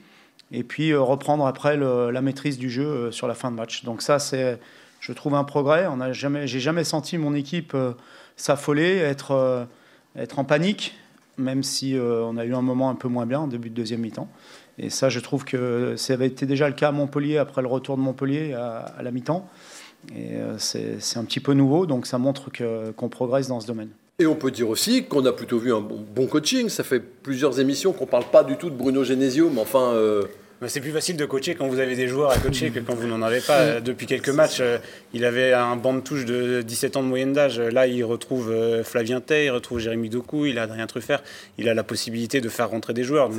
et 0.53 0.63
puis 0.63 0.91
euh, 0.91 1.01
reprendre 1.01 1.47
après 1.47 1.77
la 1.77 2.23
maîtrise 2.23 2.59
du 2.59 2.71
jeu 2.71 2.87
euh, 2.87 3.11
sur 3.11 3.29
la 3.29 3.35
fin 3.35 3.51
de 3.51 3.57
match. 3.57 3.85
Donc 3.85 4.03
ça, 4.03 4.19
c'est, 4.19 4.59
je 5.01 5.13
trouve, 5.13 5.35
un 5.35 5.45
progrès. 5.45 5.87
On 5.91 6.01
a 6.01 6.13
jamais, 6.13 6.47
j'ai 6.47 6.61
jamais 6.61 6.85
senti 6.85 7.19
mon 7.19 7.35
équipe 7.35 7.77
s'affoler, 8.37 8.97
être, 8.99 9.67
être 10.17 10.39
en 10.39 10.45
panique, 10.45 10.97
même 11.39 11.63
si 11.63 11.97
on 12.01 12.37
a 12.37 12.45
eu 12.45 12.55
un 12.55 12.63
moment 12.63 12.91
un 12.91 12.95
peu 12.95 13.09
moins 13.09 13.27
bien 13.27 13.41
en 13.41 13.47
début 13.49 13.71
de 13.71 13.75
deuxième 13.75 14.01
mi-temps. 14.01 14.29
Et 14.79 14.91
ça, 14.91 15.09
je 15.09 15.19
trouve 15.19 15.45
que 15.45 15.95
ça 15.97 16.13
avait 16.13 16.29
été 16.29 16.47
déjà 16.47 16.69
le 16.69 16.75
cas 16.75 16.89
à 16.89 16.93
Montpellier 16.93 17.39
après 17.39 17.63
le 17.63 17.69
retour 17.69 17.97
de 17.97 18.03
Montpellier 18.03 18.53
à, 18.55 18.95
la 19.03 19.11
mi-temps. 19.11 19.49
Et 20.15 20.37
c'est, 20.59 21.17
un 21.17 21.25
petit 21.25 21.41
peu 21.41 21.53
nouveau, 21.53 21.87
donc 21.87 22.07
ça 22.07 22.19
montre 22.19 22.51
qu'on 22.97 23.09
progresse 23.09 23.49
dans 23.49 23.59
ce 23.59 23.67
domaine. 23.67 23.91
Et 24.21 24.27
on 24.27 24.35
peut 24.35 24.51
dire 24.51 24.69
aussi 24.69 25.05
qu'on 25.05 25.25
a 25.27 25.33
plutôt 25.33 25.59
vu 25.59 25.73
un 25.73 25.81
bon, 25.81 26.27
coaching. 26.27 26.69
Ça 26.69 26.83
fait 26.83 26.99
plusieurs 26.99 27.61
émissions 27.61 27.93
qu'on 27.93 28.05
ne 28.05 28.11
parle 28.11 28.25
pas 28.25 28.43
du 28.43 28.57
tout 28.57 28.69
de 28.69 28.75
Bruno 28.75 29.05
Genesio, 29.05 29.49
mais 29.49 29.61
enfin. 29.61 29.93
Euh, 29.95 30.25
c'est 30.67 30.81
plus 30.81 30.91
facile 30.91 31.17
de 31.17 31.25
coacher 31.25 31.55
quand 31.55 31.69
vous 31.69 31.79
avez 31.79 31.95
des 31.95 32.09
joueurs 32.09 32.33
à 32.33 32.39
coacher 32.39 32.71
que 32.71 32.81
quand 32.81 32.95
vous 32.95 33.07
n'en 33.07 33.23
avez 33.23 33.41
pas. 33.41 33.81
Depuis 33.81 34.07
quelques 34.07 34.31
matchs, 34.31 34.59
euh, 34.59 34.79
il 35.15 35.25
avait 35.25 35.53
un 35.53 35.77
banc 35.77 35.95
de 35.95 36.01
touche 36.01 36.25
de 36.25 36.63
17 36.63 36.97
ans 36.97 37.05
de 37.05 37.07
moyenne 37.07 37.33
d'âge. 37.33 37.61
Là, 37.61 37.87
il 37.87 38.03
retrouve 38.03 38.51
euh, 38.51 38.83
Flavien 38.83 39.21
Tay, 39.21 39.45
il 39.45 39.51
retrouve 39.51 39.79
Jérémy 39.79 40.09
Doku, 40.09 40.47
il 40.47 40.59
a 40.59 40.63
Adrien 40.63 40.89
Truffert. 40.89 41.23
Il 41.57 41.69
a 41.69 41.75
la 41.75 41.85
possibilité 41.85 42.41
de 42.41 42.49
faire 42.49 42.71
rentrer 42.71 42.95
des 42.95 43.05
joueurs. 43.05 43.31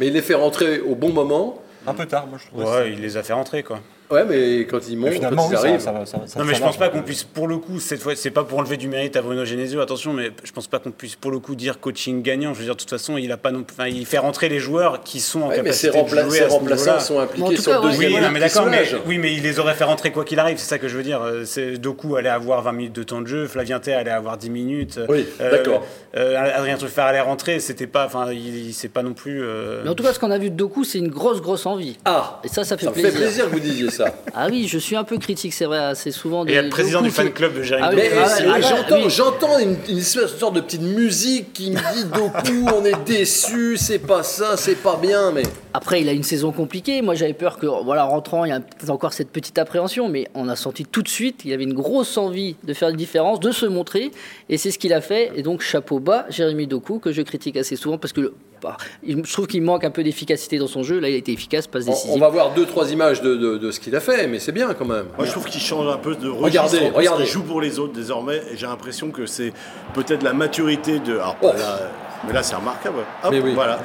Mais 0.00 0.08
il 0.08 0.14
les 0.14 0.22
fait 0.22 0.34
rentrer 0.34 0.80
au 0.80 0.96
bon 0.96 1.12
moment. 1.12 1.62
Un 1.86 1.94
peu 1.94 2.06
tard, 2.06 2.26
moi 2.26 2.40
je 2.42 2.48
trouve. 2.48 2.64
Ouais, 2.64 2.92
il 2.92 3.00
les 3.00 3.16
a 3.16 3.22
fait 3.22 3.34
rentrer 3.34 3.62
quoi. 3.62 3.80
Ouais, 4.10 4.24
mais 4.24 4.60
quand 4.60 4.80
ils 4.88 4.96
montent, 4.96 5.20
quand 5.20 5.50
ils 5.50 5.56
arrivent. 5.56 5.80
Ça, 5.80 5.92
non, 5.92 6.44
mais 6.44 6.54
je 6.54 6.60
pense 6.60 6.78
pas 6.78 6.88
qu'on 6.88 7.02
puisse, 7.02 7.24
pour 7.24 7.46
le 7.46 7.58
coup, 7.58 7.78
cette 7.78 8.00
fois, 8.00 8.16
c'est 8.16 8.30
pas 8.30 8.44
pour 8.44 8.58
enlever 8.58 8.78
du 8.78 8.88
mérite 8.88 9.16
à 9.16 9.22
Bruno 9.22 9.44
Genesio, 9.44 9.80
attention, 9.80 10.14
mais 10.14 10.30
je 10.44 10.52
pense 10.52 10.66
pas 10.66 10.78
qu'on 10.78 10.92
puisse, 10.92 11.14
pour 11.14 11.30
le 11.30 11.38
coup, 11.38 11.54
dire 11.54 11.78
coaching 11.78 12.22
gagnant. 12.22 12.54
Je 12.54 12.60
veux 12.60 12.64
dire, 12.64 12.74
de 12.74 12.80
toute 12.80 12.88
façon, 12.88 13.18
il 13.18 13.30
a 13.32 13.36
pas 13.36 13.50
non, 13.50 13.64
enfin, 13.70 13.88
il 13.88 14.06
fait 14.06 14.18
rentrer 14.18 14.48
les 14.48 14.60
joueurs 14.60 15.02
qui 15.02 15.20
sont 15.20 15.42
en 15.42 15.50
capacité 15.50 15.90
mais 15.94 16.02
de 16.04 16.08
jouer. 16.08 16.38
Ses 16.38 16.44
remplaçants 16.44 17.00
sont 17.00 17.18
impliqués 17.18 17.56
sur 17.56 17.82
le 17.82 17.90
deuxième. 17.90 18.12
Oui, 18.14 18.20
mais 18.32 18.40
d'accord, 18.40 18.66
mais, 18.66 18.84
oui, 19.06 19.18
mais 19.18 19.34
il 19.34 19.42
les 19.42 19.58
aurait 19.58 19.74
fait 19.74 19.84
rentrer 19.84 20.10
quoi 20.10 20.24
qu'il 20.24 20.38
arrive. 20.38 20.56
C'est 20.58 20.68
ça 20.68 20.78
que 20.78 20.88
je 20.88 20.96
veux 20.96 21.02
dire. 21.02 21.20
Euh, 21.22 21.42
c'est 21.44 21.76
Doku 21.76 22.16
allait 22.16 22.28
avoir 22.28 22.62
20 22.62 22.72
minutes 22.72 22.94
de 22.94 23.02
temps 23.02 23.20
de 23.20 23.26
jeu, 23.26 23.46
Flavien 23.46 23.78
Tay 23.78 23.92
allait 23.92 24.10
avoir 24.10 24.38
10 24.38 24.50
minutes. 24.50 25.00
Oui, 25.08 25.26
euh, 25.40 25.50
d'accord. 25.50 25.84
Euh, 26.16 26.56
Adrien 26.56 26.76
Truffert 26.78 27.04
allait 27.04 27.20
rentrer. 27.20 27.60
C'était 27.60 27.86
pas, 27.86 28.06
enfin, 28.06 28.32
il, 28.32 28.72
c'est 28.72 28.88
pas 28.88 29.02
non 29.02 29.12
plus. 29.12 29.44
Mais 29.84 29.90
en 29.90 29.94
tout 29.94 30.02
cas, 30.02 30.14
ce 30.14 30.18
qu'on 30.18 30.30
a 30.30 30.38
vu 30.38 30.48
de 30.48 30.56
Doku, 30.56 30.84
c'est 30.84 30.98
une 30.98 31.08
grosse, 31.08 31.42
grosse 31.42 31.66
envie. 31.66 31.98
Ah, 32.06 32.40
et 32.42 32.48
ça, 32.48 32.64
ça 32.64 32.78
fait 32.78 32.90
plaisir. 32.90 33.10
Ça 33.10 33.16
fait 33.16 33.24
plaisir 33.24 33.44
que 33.46 33.50
vous 33.50 33.60
disiez 33.60 33.90
ça. 33.98 34.14
Ah 34.34 34.46
oui, 34.50 34.66
je 34.68 34.78
suis 34.78 34.96
un 34.96 35.04
peu 35.04 35.18
critique, 35.18 35.52
c'est 35.52 35.64
vrai, 35.64 35.78
assez 35.78 36.10
souvent. 36.10 36.44
Et 36.46 36.60
le 36.60 36.68
président 36.68 37.02
du 37.02 37.10
fan 37.10 37.30
club 37.32 37.56
de 37.56 37.62
Jérémy 37.62 38.00
ah, 38.16 38.60
J'entends 39.08 39.58
une, 39.58 39.76
une, 39.88 40.02
sorte 40.02 40.54
de 40.54 40.60
petite 40.60 40.82
musique 40.82 41.52
qui 41.52 41.70
me 41.70 41.94
dit 41.94 42.04
Doku, 42.04 42.66
on 42.74 42.84
est 42.84 43.04
déçu, 43.04 43.76
c'est 43.76 43.98
pas 43.98 44.22
ça, 44.22 44.56
c'est 44.56 44.76
pas 44.76 44.98
bien, 45.00 45.32
mais. 45.32 45.42
Après, 45.78 46.00
il 46.00 46.08
a 46.08 46.12
une 46.12 46.24
saison 46.24 46.50
compliquée. 46.50 47.02
Moi, 47.02 47.14
j'avais 47.14 47.34
peur 47.34 47.56
que, 47.56 47.66
voilà, 47.66 48.02
rentrant, 48.02 48.44
il 48.44 48.48
y 48.48 48.52
a 48.52 48.58
peut-être 48.58 48.90
encore 48.90 49.12
cette 49.12 49.30
petite 49.30 49.58
appréhension, 49.58 50.08
mais 50.08 50.26
on 50.34 50.48
a 50.48 50.56
senti 50.56 50.84
tout 50.84 51.02
de 51.02 51.08
suite 51.08 51.36
qu'il 51.36 51.52
avait 51.52 51.62
une 51.62 51.72
grosse 51.72 52.18
envie 52.18 52.56
de 52.64 52.74
faire 52.74 52.88
une 52.88 52.96
différence, 52.96 53.38
de 53.38 53.52
se 53.52 53.64
montrer, 53.64 54.10
et 54.48 54.56
c'est 54.56 54.72
ce 54.72 54.78
qu'il 54.80 54.92
a 54.92 55.00
fait. 55.00 55.30
Et 55.36 55.42
donc, 55.44 55.60
chapeau 55.60 56.00
bas, 56.00 56.26
Jérémy 56.30 56.66
Doku, 56.66 56.98
que 56.98 57.12
je 57.12 57.22
critique 57.22 57.56
assez 57.56 57.76
souvent 57.76 57.96
parce 57.96 58.12
que 58.12 58.32
bah, 58.60 58.76
je 59.06 59.32
trouve 59.32 59.46
qu'il 59.46 59.62
manque 59.62 59.84
un 59.84 59.92
peu 59.92 60.02
d'efficacité 60.02 60.58
dans 60.58 60.66
son 60.66 60.82
jeu. 60.82 60.98
Là, 60.98 61.10
il 61.10 61.14
a 61.14 61.18
été 61.18 61.30
efficace, 61.30 61.68
passe 61.68 61.84
décisive. 61.84 62.12
On 62.12 62.18
va 62.18 62.28
voir 62.28 62.54
deux, 62.54 62.66
trois 62.66 62.90
images 62.90 63.22
de, 63.22 63.36
de, 63.36 63.70
ce 63.70 63.78
qu'il 63.78 63.94
a 63.94 64.00
fait, 64.00 64.26
mais 64.26 64.40
c'est 64.40 64.50
bien 64.50 64.74
quand 64.74 64.84
même. 64.84 65.06
Moi, 65.16 65.26
je 65.26 65.30
trouve 65.30 65.44
qu'il 65.44 65.60
change 65.60 65.86
un 65.86 65.98
peu 65.98 66.16
de 66.16 66.28
registre. 66.28 66.42
Regardez, 66.42 66.90
regardez. 66.90 67.22
Il 67.22 67.30
joue 67.30 67.44
pour 67.44 67.60
les 67.60 67.78
autres 67.78 67.92
désormais, 67.92 68.42
et 68.52 68.56
j'ai 68.56 68.66
l'impression 68.66 69.12
que 69.12 69.26
c'est 69.26 69.52
peut-être 69.94 70.24
la 70.24 70.32
maturité 70.32 70.98
de. 70.98 71.18
Alors, 71.18 71.36
mais 72.26 72.32
là, 72.32 72.42
c'est 72.42 72.56
remarquable. 72.56 72.98
voilà. 73.54 73.80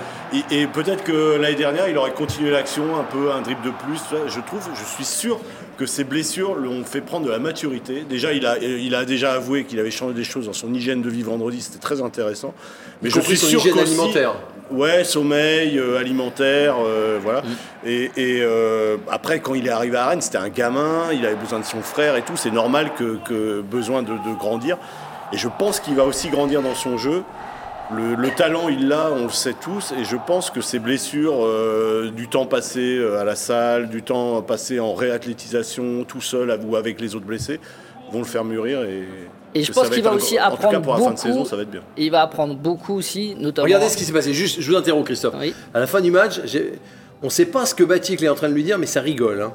Et, 0.52 0.67
peut-être 0.67 1.04
que 1.04 1.38
l'année 1.38 1.56
dernière, 1.56 1.88
il 1.88 1.98
aurait 1.98 2.13
continué 2.13 2.50
l'action, 2.52 3.00
un 3.00 3.04
peu 3.04 3.32
un 3.32 3.41
dribble 3.41 3.62
de 3.63 3.72
plus. 3.72 4.02
Je 4.28 4.39
trouve, 4.39 4.67
je 4.74 4.84
suis 4.84 5.06
sûr 5.06 5.39
que 5.78 5.86
ces 5.86 6.04
blessures 6.04 6.56
l'ont 6.56 6.84
fait 6.84 7.02
prendre 7.02 7.26
de 7.26 7.32
la 7.32 7.39
maturité. 7.39 8.06
Déjà, 8.08 8.34
il 8.34 8.46
a, 8.46 8.58
il 8.58 8.96
a 8.96 9.06
déjà 9.06 9.34
avoué 9.34 9.65
qu'il 9.65 9.80
avait 9.80 9.91
changé 9.91 10.13
des 10.13 10.24
choses 10.24 10.48
dans 10.48 10.54
son 10.54 10.74
hygiène 10.74 11.02
de 11.02 11.10
vie 11.10 11.24
vendredi. 11.24 11.62
C'était 11.62 11.80
très 11.80 12.02
intéressant. 12.02 12.54
Mais 13.02 13.10
je 13.10 13.19
suis 13.19 13.38
sûr 13.38 13.60
hygiène 13.60 13.80
alimentaire. 13.80 14.34
Ouais, 14.72 15.04
sommeil, 15.04 15.78
euh, 15.78 16.00
alimentaire, 16.00 16.76
euh, 16.84 17.19
voilà. 17.22 17.41
Mm. 17.41 17.86
Et, 17.86 18.10
euh, 18.17 18.98
après, 19.12 19.39
quand 19.39 19.54
il 19.54 19.67
est 19.67 19.72
arrivé 19.72 19.98
à 19.98 20.08
Rennes, 20.08 20.22
c'était 20.22 20.38
un 20.38 20.50
gamin, 20.50 21.12
il 21.12 21.26
avait 21.26 21.36
besoin 21.36 21.60
de 21.60 21.65
son 21.65 21.82
frère 21.82 22.15
et 22.15 22.22
tout. 22.22 22.38
C'est 22.38 22.52
normal 22.52 22.91
que, 22.98 23.62
besoin 23.62 24.02
de, 24.02 24.13
de, 24.13 24.38
grandir. 24.38 24.78
Et 25.32 25.38
je 25.38 25.48
pense 25.48 25.80
qu'il 25.80 25.96
va 25.96 26.06
aussi 26.06 26.30
grandir 26.30 26.62
dans 26.62 26.76
son 26.76 26.98
jeu. 26.98 27.24
Le, 27.95 28.36
talent, 28.36 28.69
il 28.69 28.88
l'a, 28.88 29.12
on 29.12 29.23
le 29.23 29.29
sait 29.29 29.53
tous, 29.53 29.93
et 29.99 30.03
je 30.03 30.17
pense 30.17 30.49
que 30.49 30.62
ces 30.62 30.79
blessures, 30.79 31.45
euh, 31.45 32.12
du 32.12 32.27
temps 32.27 32.45
passé 32.45 32.97
euh, 32.97 33.19
à 33.19 33.23
la 33.23 33.36
salle, 33.36 33.89
du 33.89 34.01
temps 34.01 34.41
passé 34.41 34.79
en 34.79 34.93
réathlétisation, 34.93 36.03
tout 36.03 36.21
seul 36.21 36.58
ou 36.65 36.75
avec 36.75 36.99
les 36.99 37.15
autres 37.15 37.25
blessés, 37.25 37.60
vont 38.12 38.19
le 38.19 38.25
faire 38.25 38.43
mûrir. 38.43 38.84
Et, 38.84 39.08
et 39.56 39.63
je 39.63 39.71
pense 39.71 39.89
qu'il 39.89 40.03
va 40.03 40.13
aussi 40.13 40.38
apprendre 40.38 40.65
en 40.65 40.67
tout 40.67 40.75
cas 40.75 40.79
pour 40.79 40.93
la 40.93 40.99
fin 40.99 41.13
de 41.13 41.19
saison, 41.19 41.45
ça 41.45 41.56
va 41.56 41.63
être 41.63 41.71
bien. 41.71 41.84
il 41.97 42.12
va 42.12 42.21
apprendre 42.21 42.56
beaucoup 42.56 42.95
aussi, 42.95 43.36
notamment. 43.39 43.65
Regardez 43.65 43.89
ce 43.89 43.97
qui 43.97 44.03
s'est 44.03 44.13
passé. 44.13 44.34
Juste, 44.34 44.62
je 44.62 44.71
vous 44.71 44.77
interromps, 44.77 45.06
Christophe. 45.06 45.36
À 45.73 45.79
la 45.79 45.88
fin 45.88 46.01
du 46.01 46.12
match, 46.12 46.39
on 47.21 47.27
ne 47.27 47.32
sait 47.32 47.45
pas 47.45 47.65
ce 47.65 47.75
que 47.75 47.84
Batik 47.84 48.21
est 48.21 48.29
en 48.29 48.36
train 48.36 48.49
de 48.49 48.53
lui 48.53 48.63
dire, 48.63 48.77
mais 48.77 48.86
ça 48.86 49.01
rigole. 49.01 49.41
Hein. 49.41 49.53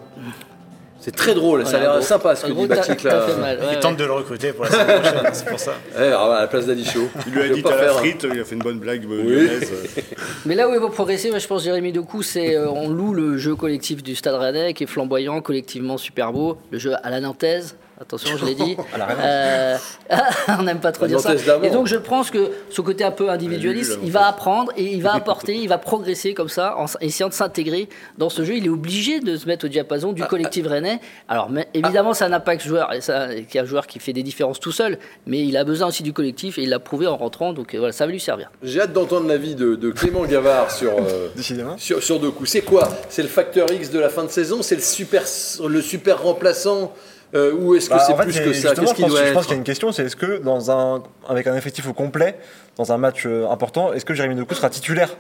C'est 1.09 1.17
très 1.17 1.35
drôle, 1.35 1.65
ça 1.65 1.79
a 1.79 1.81
l'air 1.81 2.03
sympa 2.03 2.37
ce 2.37 2.45
que 2.45 2.53
dit 2.53 2.67
Batik 2.67 3.03
là. 3.03 3.25
il 3.73 3.79
tente 3.79 3.97
de 3.97 4.05
le 4.05 4.13
recruter 4.13 4.53
pour 4.53 4.65
la 4.65 4.71
semaine 4.71 5.01
prochaine, 5.01 5.21
c'est 5.33 5.49
pour 5.49 5.59
ça. 5.59 5.73
à 5.97 6.41
la 6.41 6.47
place 6.49 6.67
d'Ali 6.67 6.85
Chaud. 6.85 7.09
Il 7.27 7.33
lui 7.33 7.43
a 7.45 7.49
dit 7.49 7.63
à 7.67 7.83
la 7.83 7.89
frite, 7.95 8.27
il 8.31 8.39
a 8.39 8.45
fait 8.45 8.57
une 8.57 8.63
bonne 8.63 8.79
blague 8.79 9.05
lyonnaise. 9.05 9.73
Mais 10.45 10.55
là 10.55 10.69
où 10.69 10.75
il 10.75 10.81
va 10.81 10.89
progresser, 10.89 11.33
je 11.35 11.47
pense 11.47 11.65
Jérémy 11.65 11.93
Doku, 11.93 12.23
c'est 12.23 12.57
euh, 12.57 12.69
on 12.69 12.91
loue 12.91 13.15
le 13.15 13.39
jeu 13.39 13.57
collectif 13.57 14.03
du 14.03 14.15
Stade 14.15 14.35
Rennais 14.35 14.75
qui 14.75 14.85
est 14.85 14.87
flamboyant, 14.87 15.41
collectivement 15.41 15.97
super 15.97 16.31
beau, 16.31 16.59
le 16.71 16.79
jeu 16.79 16.93
à 17.03 17.09
la 17.09 17.21
nantaise, 17.21 17.75
Attention, 18.01 18.37
je 18.37 18.45
l'ai 18.45 18.55
dit. 18.55 18.77
euh, 19.21 19.77
on 20.59 20.63
n'aime 20.63 20.79
pas 20.79 20.93
trop 20.93 21.07
dire 21.07 21.19
ça. 21.21 21.35
Et 21.63 21.71
donc, 21.71 21.87
je 21.87 21.97
pense 21.97 22.31
que 22.31 22.51
ce 22.71 22.81
côté 22.81 23.03
un 23.03 23.11
peu 23.11 23.29
individualiste, 23.29 23.99
il 24.05 24.13
va 24.13 24.29
apprendre 24.29 24.73
et 24.77 24.85
il 24.85 25.03
va 25.03 25.15
apporter, 25.15 25.57
il 25.57 25.69
va 25.69 25.79
progresser 25.79 26.33
comme 26.33 26.49
ça, 26.49 26.77
en 26.79 26.87
essayant 27.01 27.29
de 27.29 27.35
s'intégrer 27.35 27.89
dans 28.17 28.29
ce 28.29 28.45
jeu. 28.45 28.57
Il 28.57 28.67
est 28.67 28.71
obligé 28.71 29.21
de 29.21 29.37
se 29.37 29.47
mettre 29.47 29.67
au 29.67 29.69
diapason 29.69 30.13
du 30.13 30.23
collectif 30.25 30.67
rennais. 30.67 31.01
Alors, 31.29 31.51
mais, 31.51 31.69
évidemment, 31.75 32.15
ça 32.15 32.29
n'a 32.29 32.41
pas 32.41 32.57
que 32.57 32.63
joueur, 32.63 32.91
qui 33.49 33.59
est 33.59 33.61
un 33.61 33.65
joueur 33.65 33.87
qui 33.87 33.99
fait 33.99 34.13
des 34.13 34.23
différences 34.23 34.61
tout 34.61 34.73
seul, 34.73 34.99
mais 35.27 35.41
il 35.41 35.57
a 35.57 35.65
besoin 35.65 35.89
aussi 35.89 36.03
du 36.03 36.13
collectif 36.13 36.59
et 36.59 36.63
il 36.63 36.69
l'a 36.69 36.79
prouvé 36.79 37.07
en 37.07 37.17
rentrant. 37.17 37.53
Donc, 37.53 37.75
voilà, 37.75 37.93
ça 37.93 38.07
va 38.07 38.13
lui 38.13 38.21
servir. 38.21 38.51
J'ai 38.63 38.81
hâte 38.81 38.93
d'entendre 38.93 39.27
l'avis 39.27 39.55
de, 39.57 39.75
de, 39.75 39.91
Clément 39.91 40.25
Gavard 40.25 40.71
sur, 40.71 40.93
euh, 40.93 41.29
sur, 41.79 42.03
sur 42.03 42.21
deux 42.21 42.31
coups. 42.31 42.51
C'est 42.51 42.63
quoi? 42.63 42.89
C'est 43.09 43.23
le 43.23 43.29
facteur 43.29 43.71
X 43.73 43.91
de 43.91 43.99
la 43.99 44.09
fin 44.09 44.23
de 44.23 44.31
saison? 44.31 44.63
C'est 44.63 44.77
le 44.77 44.83
super, 44.83 45.25
le 45.67 45.83
super 45.83 46.23
remplaçant? 46.23 46.93
Euh, 47.35 47.53
ou 47.53 47.75
est-ce 47.75 47.89
que 47.91 47.95
bah, 47.95 48.05
c'est 48.07 48.15
plus 48.15 48.41
que 48.41 48.53
ça? 48.53 48.75
Qu'est-ce 48.75 48.81
Je 48.95 49.33
pense 49.33 49.45
qu'il 49.47 49.53
y 49.53 49.57
a 49.57 49.59
une 49.59 49.65
question, 49.65 49.93
c'est 49.93 50.05
est-ce 50.05 50.17
que 50.17 50.39
dans 50.39 50.71
un, 50.71 51.03
avec 51.29 51.47
un 51.47 51.57
effectif 51.57 51.89
au 51.89 51.93
complet, 51.93 52.39
dans 52.77 52.93
un 52.93 52.97
match 52.99 53.25
euh, 53.27 53.49
important, 53.49 53.93
est-ce 53.93 54.05
que 54.05 54.15
Jérémy 54.15 54.35
Doku 54.35 54.55
sera 54.55 54.71
titulaire? 54.71 55.17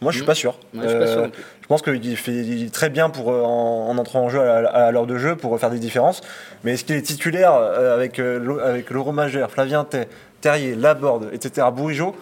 Moi, 0.00 0.10
je 0.10 0.16
suis 0.16 0.26
pas 0.26 0.34
sûr. 0.34 0.58
Ouais, 0.74 0.80
je 0.82 0.88
suis 0.88 0.98
pas 0.98 1.06
sûr 1.06 1.20
Euh, 1.22 1.28
je 1.60 1.66
pense 1.68 1.80
qu'il 1.82 2.16
fait 2.16 2.32
il 2.32 2.66
est 2.66 2.74
très 2.74 2.90
bien 2.90 3.08
pour, 3.08 3.28
en, 3.28 3.88
en 3.88 3.96
entrant 3.96 4.22
en 4.22 4.28
jeu 4.28 4.40
à, 4.40 4.56
à 4.68 4.90
l'heure 4.90 5.06
de 5.06 5.16
jeu 5.16 5.36
pour 5.36 5.58
faire 5.60 5.70
des 5.70 5.78
différences. 5.78 6.22
Mais 6.64 6.72
est-ce 6.72 6.84
qu'il 6.84 6.96
est 6.96 7.02
titulaire 7.02 7.52
avec, 7.52 8.18
avec 8.18 8.90
Laurent 8.90 9.12
Magère, 9.12 9.50
Flavien 9.50 9.84
Tay, 9.84 10.08
Terrier, 10.40 10.74
Laborde, 10.74 11.28
etc., 11.32 11.68
Bourigeau 11.72 12.16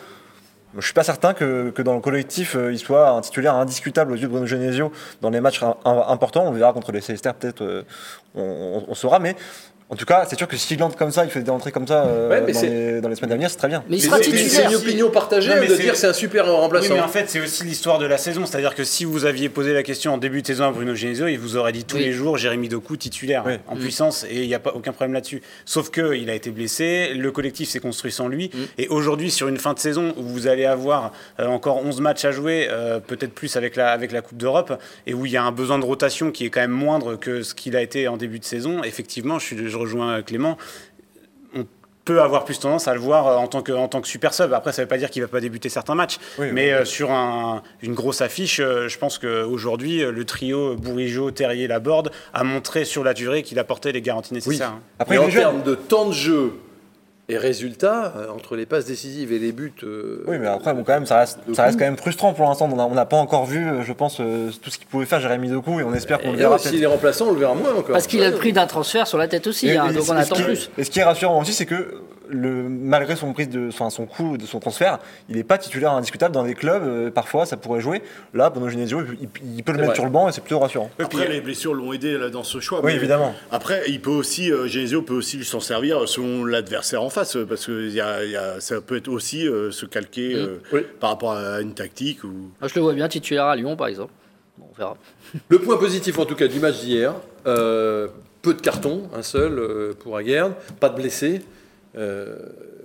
je 0.79 0.85
suis 0.85 0.95
pas 0.95 1.03
certain 1.03 1.35
que, 1.35 1.71
que 1.71 1.83
dans 1.83 1.95
le 1.95 2.01
collectif, 2.01 2.55
euh, 2.55 2.73
il 2.73 2.79
soit 2.79 3.11
un 3.11 3.21
titulaire 3.23 3.55
indiscutable 3.55 4.13
aux 4.13 4.17
yeux 4.17 4.23
de 4.23 4.29
Bruno 4.29 4.47
Genesio 4.47 4.93
dans 5.21 5.31
les 5.31 5.41
matchs 5.41 5.63
im- 5.63 5.75
im- 5.85 6.05
importants. 6.09 6.45
On 6.47 6.53
verra 6.53 6.73
contre 6.73 6.93
les 6.93 7.01
Célesters, 7.01 7.35
peut-être, 7.35 7.63
euh, 7.63 7.83
on, 8.37 8.43
on- 8.43 8.85
on 8.91 8.95
saura. 8.95 9.19
Mais 9.19 9.35
en 9.91 9.97
tout 9.97 10.05
cas, 10.05 10.25
c'est 10.29 10.37
sûr 10.39 10.47
que 10.49 10.57
s'il 10.57 10.81
entre 10.83 10.97
comme 10.97 11.11
ça, 11.11 11.25
il 11.25 11.31
fait 11.31 11.43
des 11.43 11.51
entrées 11.51 11.73
comme 11.73 11.87
ça 11.87 12.05
euh, 12.07 12.29
Ouais, 12.31 12.41
mais 12.47 12.53
dans, 12.53 12.61
c'est- 12.61 12.69
les, 12.69 13.01
dans 13.01 13.09
les 13.09 13.17
semaines 13.17 13.33
à 13.33 13.35
venir, 13.35 13.51
c'est 13.51 13.57
très 13.57 13.69
bien. 13.69 13.83
Mais 13.89 13.97
il 13.97 14.01
Mais 14.03 14.07
sera 14.07 14.23
c'est- 14.23 14.65
une 14.69 14.75
opinion 14.77 15.11
partagée 15.11 15.51
Non, 15.51 15.57
mais 15.61 15.67
de 15.67 15.75
c'est- 15.75 15.83
dire 15.83 15.97
c'est 15.97 16.07
un 16.07 16.13
super 16.13 16.45
Oui, 16.45 16.51
remplaçant. 16.53 16.95
mais 16.95 17.01
en 17.01 17.09
fait, 17.09 17.29
c'est 17.29 17.41
aussi 17.41 17.65
l'histoire 17.65 17.99
de 17.99 18.07
la 18.07 18.17
saison. 18.17 18.47
C'est-à-dire 18.47 18.75
que 18.75 18.85
si 18.85 19.05
vous 19.05 19.25
aviez 19.25 19.49
posé 19.49 19.73
la 19.73 19.83
question 19.83 20.15
en 20.15 20.19
début 20.19 20.43
de 20.43 20.47
saison 20.47 20.65
à 20.65 20.71
Bruno 20.71 20.95
Genesio, 20.95 21.27
il 21.27 21.39
vous 21.39 21.57
aurait 21.57 21.73
dit 21.73 21.85
tous 21.85 21.97
Oui. 21.97 22.05
les 22.05 22.13
jours 22.13 22.39
Jérémy 22.39 22.69
Doku 22.69 22.97
titulaire 22.97 23.43
Oui. 23.47 23.55
en 23.67 23.75
Mm. 23.75 23.79
puissance 23.81 24.25
et 24.31 24.43
il 24.43 24.47
n'y 24.49 24.55
a 24.55 24.61
pas 24.61 24.73
aucun 24.75 24.93
problème 24.93 25.13
là-dessus. 25.15 25.43
Sauf 25.65 25.91
que 25.91 26.15
il 26.15 26.31
a 26.31 26.35
été 26.35 26.51
blessé, 26.51 27.13
le 27.15 27.33
collectif 27.33 27.69
s'est 27.69 27.81
construit 27.81 28.13
sans 28.13 28.29
lui. 28.29 28.51
Mm. 28.55 28.59
Et 28.79 28.89
aujourd'hui, 28.89 29.31
sur 29.31 29.49
une 29.49 29.59
fin 29.59 29.75
de 29.75 29.79
saison 29.81 30.15
où 30.17 30.23
vous 30.23 30.47
allez 30.47 30.67
avoir 30.67 31.13
euh, 31.41 31.47
encore 31.47 31.85
11 31.85 32.01
matchs 32.01 32.25
à 32.25 32.31
jouer, 32.31 32.69
euh, 32.71 33.01
peut-être 33.01 33.33
plus 33.33 33.57
avec 33.57 33.75
la, 33.77 33.91
avec 33.91 34.13
la 34.13 34.21
Coupe 34.23 34.39
d'Europe, 34.39 34.81
et 35.07 35.15
où 35.15 35.27
il 35.27 35.33
y 35.33 35.37
a 35.37 35.43
un 35.43 35.53
besoin 35.53 35.79
de 35.79 35.85
rotation 35.85 36.31
qui 36.31 36.45
est 36.47 36.51
quand 36.51 36.61
même 36.61 36.71
moindre 36.71 37.17
que 37.17 37.43
ce 37.43 37.55
qu'il 37.55 37.77
a 37.77 37.83
été 37.83 38.07
en 38.09 38.17
début 38.17 38.39
de 38.39 38.45
saison, 38.45 38.85
effectivement, 38.85 39.39
je, 39.39 39.45
suis, 39.47 39.69
rejoins 39.81 40.23
Clément 40.23 40.57
on 41.55 41.65
peut 42.05 42.23
avoir 42.23 42.45
plus 42.45 42.59
tendance 42.59 42.89
à 42.89 42.95
le 42.95 43.01
voir 43.01 43.27
euh, 43.29 43.37
en 43.37 43.47
tant 43.47 43.63
que, 43.63 43.73
en 43.73 43.87
tant 43.87 44.01
que 44.01 44.09
super 44.09 44.33
sub. 44.33 44.53
Après, 44.55 44.73
ça 44.73 44.81
ne 44.83 44.85
veut 44.87 44.89
pas 44.89 44.97
dire 44.99 45.11
qu'il 45.11 45.21
ne 45.23 45.27
va 45.27 45.31
pas 45.31 45.41
débuter 45.41 45.69
certains 45.69 45.95
matchs. 45.95 46.17
Oui, 46.39 46.47
mais 46.53 46.73
euh, 46.73 46.85
sur 46.85 47.11
un- 47.11 47.63
une 47.83 47.95
grosse 47.95 48.21
affiche, 48.23 48.59
euh, 48.59 48.89
je 48.89 48.99
pense 48.99 49.19
qu'aujourd'hui, 49.19 49.99
le 50.03 50.25
trio 50.25 50.77
Bourigeau, 50.77 51.31
Terrier, 51.31 51.69
Laborde 51.69 52.11
a 52.33 52.43
montré 52.43 52.85
sur 52.85 53.05
la 53.05 53.13
durée 53.15 53.43
qu'il 53.43 53.59
apportait 53.59 53.93
les 53.93 54.01
garanties 54.01 54.33
nécessaires. 54.35 54.71
hein. 54.71 54.81
Après, 54.99 55.19
en 55.19 55.29
termes 55.29 55.63
de 55.63 55.75
temps 55.75 56.07
de 56.07 56.13
jeu 56.15 56.53
et 57.31 57.39
résultats, 57.39 58.13
euh, 58.17 58.27
entre 58.35 58.57
les 58.57 58.67
passes 58.67 58.85
décisives 58.85 59.33
et 59.33 59.39
les 59.39 59.53
buts. 59.53 59.73
euh, 59.85 60.25
Oui, 60.27 60.39
mais 60.39 60.47
après, 60.49 60.75
bon, 60.75 60.83
quand 60.85 60.93
même, 60.95 61.07
ça 61.07 61.19
reste, 61.21 61.39
ça 61.55 61.63
reste 61.65 61.79
quand 61.79 61.85
même 61.85 61.97
frustrant 61.97 62.33
pour 62.33 62.47
l'instant. 62.47 62.69
On 62.73 62.95
n'a 62.95 63.07
pas 63.07 63.17
encore 63.17 63.47
vu, 63.47 63.67
euh, 63.67 63.83
je 63.83 63.93
pense, 63.93 64.19
euh, 64.21 64.51
tout 64.63 64.71
ce 64.71 64.79
qu'il 64.79 64.87
pouvait 64.89 65.07
faire 65.07 65.21
Jérémy 65.21 65.49
Doku 65.49 65.81
et 65.81 65.85
on 65.85 65.95
espère 65.95 66.21
qu'on 66.21 66.33
le 66.33 66.39
verra 66.39 66.59
s'il 66.59 66.71
peut-être. 66.73 66.83
est 66.83 66.87
remplaçant, 66.87 67.27
on 67.29 67.33
le 67.33 67.39
verra 67.41 67.55
moins 67.55 67.71
encore. 67.71 67.93
Parce 67.93 68.07
qu'il 68.07 68.23
a 68.23 68.31
le 68.31 68.37
prix 68.37 68.53
d'un 68.53 68.67
transfert 68.67 69.07
sur 69.07 69.19
la 69.19 69.29
tête 69.29 69.47
aussi, 69.47 69.69
Et- 69.69 69.77
hein, 69.77 69.87
et- 69.91 69.95
donc 69.95 70.05
on 70.09 70.17
attend 70.17 70.35
qui- 70.37 70.43
plus. 70.43 70.71
Et 70.77 70.85
ce 70.85 70.91
qui 70.91 70.99
est 70.99 71.05
rassurant 71.05 71.41
aussi, 71.41 71.53
c'est 71.53 71.67
que 71.67 71.95
le, 72.31 72.69
malgré 72.69 73.17
son 73.17 73.33
prise 73.33 73.49
de, 73.49 73.69
enfin, 73.69 73.91
son 73.91 74.07
coût 74.07 74.37
de 74.37 74.47
son 74.47 74.61
transfert, 74.61 74.99
il 75.29 75.37
n'est 75.37 75.45
pas 75.45 75.59
titulaire 75.59 75.93
indiscutable 75.93 76.35
dans 76.35 76.45
des 76.45 76.55
clubs. 76.55 76.83
euh, 76.83 77.11
parfois, 77.11 77.47
ça 77.47 77.57
pourrait 77.57 77.81
jouer. 77.81 78.03
Là, 78.35 78.51
Bruno 78.51 78.69
Genesio, 78.69 79.03
il, 79.21 79.29
il 79.57 79.63
peut 79.63 79.73
le 79.73 79.79
mettre 79.79 79.89
vrai. 79.91 79.95
sur 79.97 80.05
le 80.05 80.11
banc 80.11 80.29
et 80.29 80.33
c'est 80.33 80.41
plutôt 80.41 80.59
rassurant. 80.59 80.91
Après, 80.99 81.29
les 81.29 81.41
blessures 81.41 81.75
l'ont 81.75 81.93
aidé 81.93 82.17
là, 82.19 82.31
dans 82.31 82.45
ce 82.45 82.61
choix. 82.61 82.79
Oui, 82.79 82.93
mais 82.93 82.95
évidemment. 82.97 83.35
Après, 83.51 83.83
il 83.89 84.01
peut 84.01 84.11
aussi, 84.11 84.51
euh, 84.53 84.67
Genesio 84.69 85.03
peut 85.03 85.15
aussi 85.15 85.43
s'en 85.45 85.61
servir 85.61 86.09
selon 86.09 86.45
l'adversaire 86.45 87.03
en 87.03 87.11
face, 87.11 87.37
euh, 87.37 87.45
parce 87.47 87.67
que 87.67 87.87
il 87.89 87.93
y 87.95 88.01
a- 88.01 88.25
il 88.25 88.31
y 88.31 88.37
a- 88.37 88.61
ça 88.61 88.81
peut 88.81 88.97
être 88.97 89.09
aussi 89.09 89.47
euh, 89.49 89.71
se 89.71 89.87
calquer 89.87 90.35
euh, 90.35 90.61
Oui. 90.73 90.81
par 91.01 91.11
rapport 91.11 91.33
à 91.33 91.61
une 91.61 91.75
tactique. 91.75 92.25
Ou... 92.25 92.29
Moi, 92.29 92.69
je 92.69 92.75
le 92.75 92.81
vois 92.81 92.95
bien 92.95 93.09
titulaire 93.09 93.45
à 93.47 93.57
Lyon, 93.57 93.77
par 93.77 93.87
exemple. 93.89 94.13
Bon, 94.59 94.67
on 94.73 94.77
verra. 94.77 94.97
Le 95.49 95.59
point 95.59 95.77
positif 95.79 96.19
en 96.19 96.25
tout 96.27 96.35
cas 96.35 96.49
du 96.49 96.59
match 96.61 96.81
d'hier, 96.81 97.15
euh, 97.47 98.09
peu 98.43 98.55
de 98.55 98.61
cartons, 98.61 99.03
un 99.15 99.23
seul 99.23 99.59
euh, 99.59 99.93
pour 99.99 100.17
Aguerd, 100.17 100.53
pas 100.81 100.89
de 100.89 100.97
blessés. 100.97 101.41
Euh, 101.97 102.37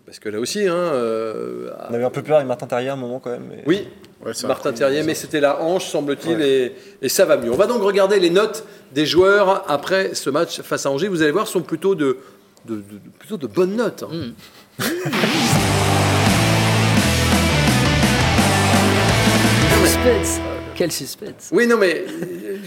parce 0.06 0.20
que 0.20 0.30
là 0.30 0.40
aussi, 0.40 0.68
hein, 0.68 0.76
euh, 0.76 1.72
On 1.90 1.94
avait 1.94 2.04
un 2.04 2.10
peu 2.10 2.22
peur 2.22 2.38
avec 2.38 2.48
Martin 2.48 2.68
Terrier 2.68 2.90
à 2.90 2.94
un 2.94 2.98
moment 2.98 3.20
quand 3.20 3.32
même. 3.32 3.46
mais- 3.50 3.64
oui, 3.66 3.88
Ouais, 4.24 4.32
Martin 4.48 4.72
Terrier, 4.74 5.04
mais 5.04 5.14
c'était 5.14 5.40
la 5.40 5.62
hanche, 5.62 5.86
semble-t-il, 5.88 6.42
et, 6.42 6.74
et 7.02 7.10
ça 7.10 7.26
va 7.26 7.38
mieux. 7.38 7.52
On 7.52 7.56
va 7.56 7.68
donc 7.68 7.84
regarder 7.84 8.20
les 8.20 8.30
notes 8.32 8.64
des 8.92 9.06
joueurs 9.06 9.64
après 9.70 10.16
ce 10.16 10.30
match 10.32 10.62
face 10.62 10.86
à 10.88 10.92
Angers. 10.92 11.10
Vous 11.10 11.22
allez 11.22 11.32
voir, 11.32 11.48
sont 11.48 11.62
plutôt 11.62 11.94
de, 11.94 12.18
de- 12.66 12.76
de- 12.78 12.82
plutôt 13.20 13.38
de 13.38 13.46
bonnes 13.46 13.76
notes. 13.76 14.04
hein. 14.04 14.32
Suspense 19.84 20.40
Quel 20.76 20.92
suspense 20.92 21.50
Oui, 21.52 21.68
non, 21.68 21.78
mais 21.78 22.06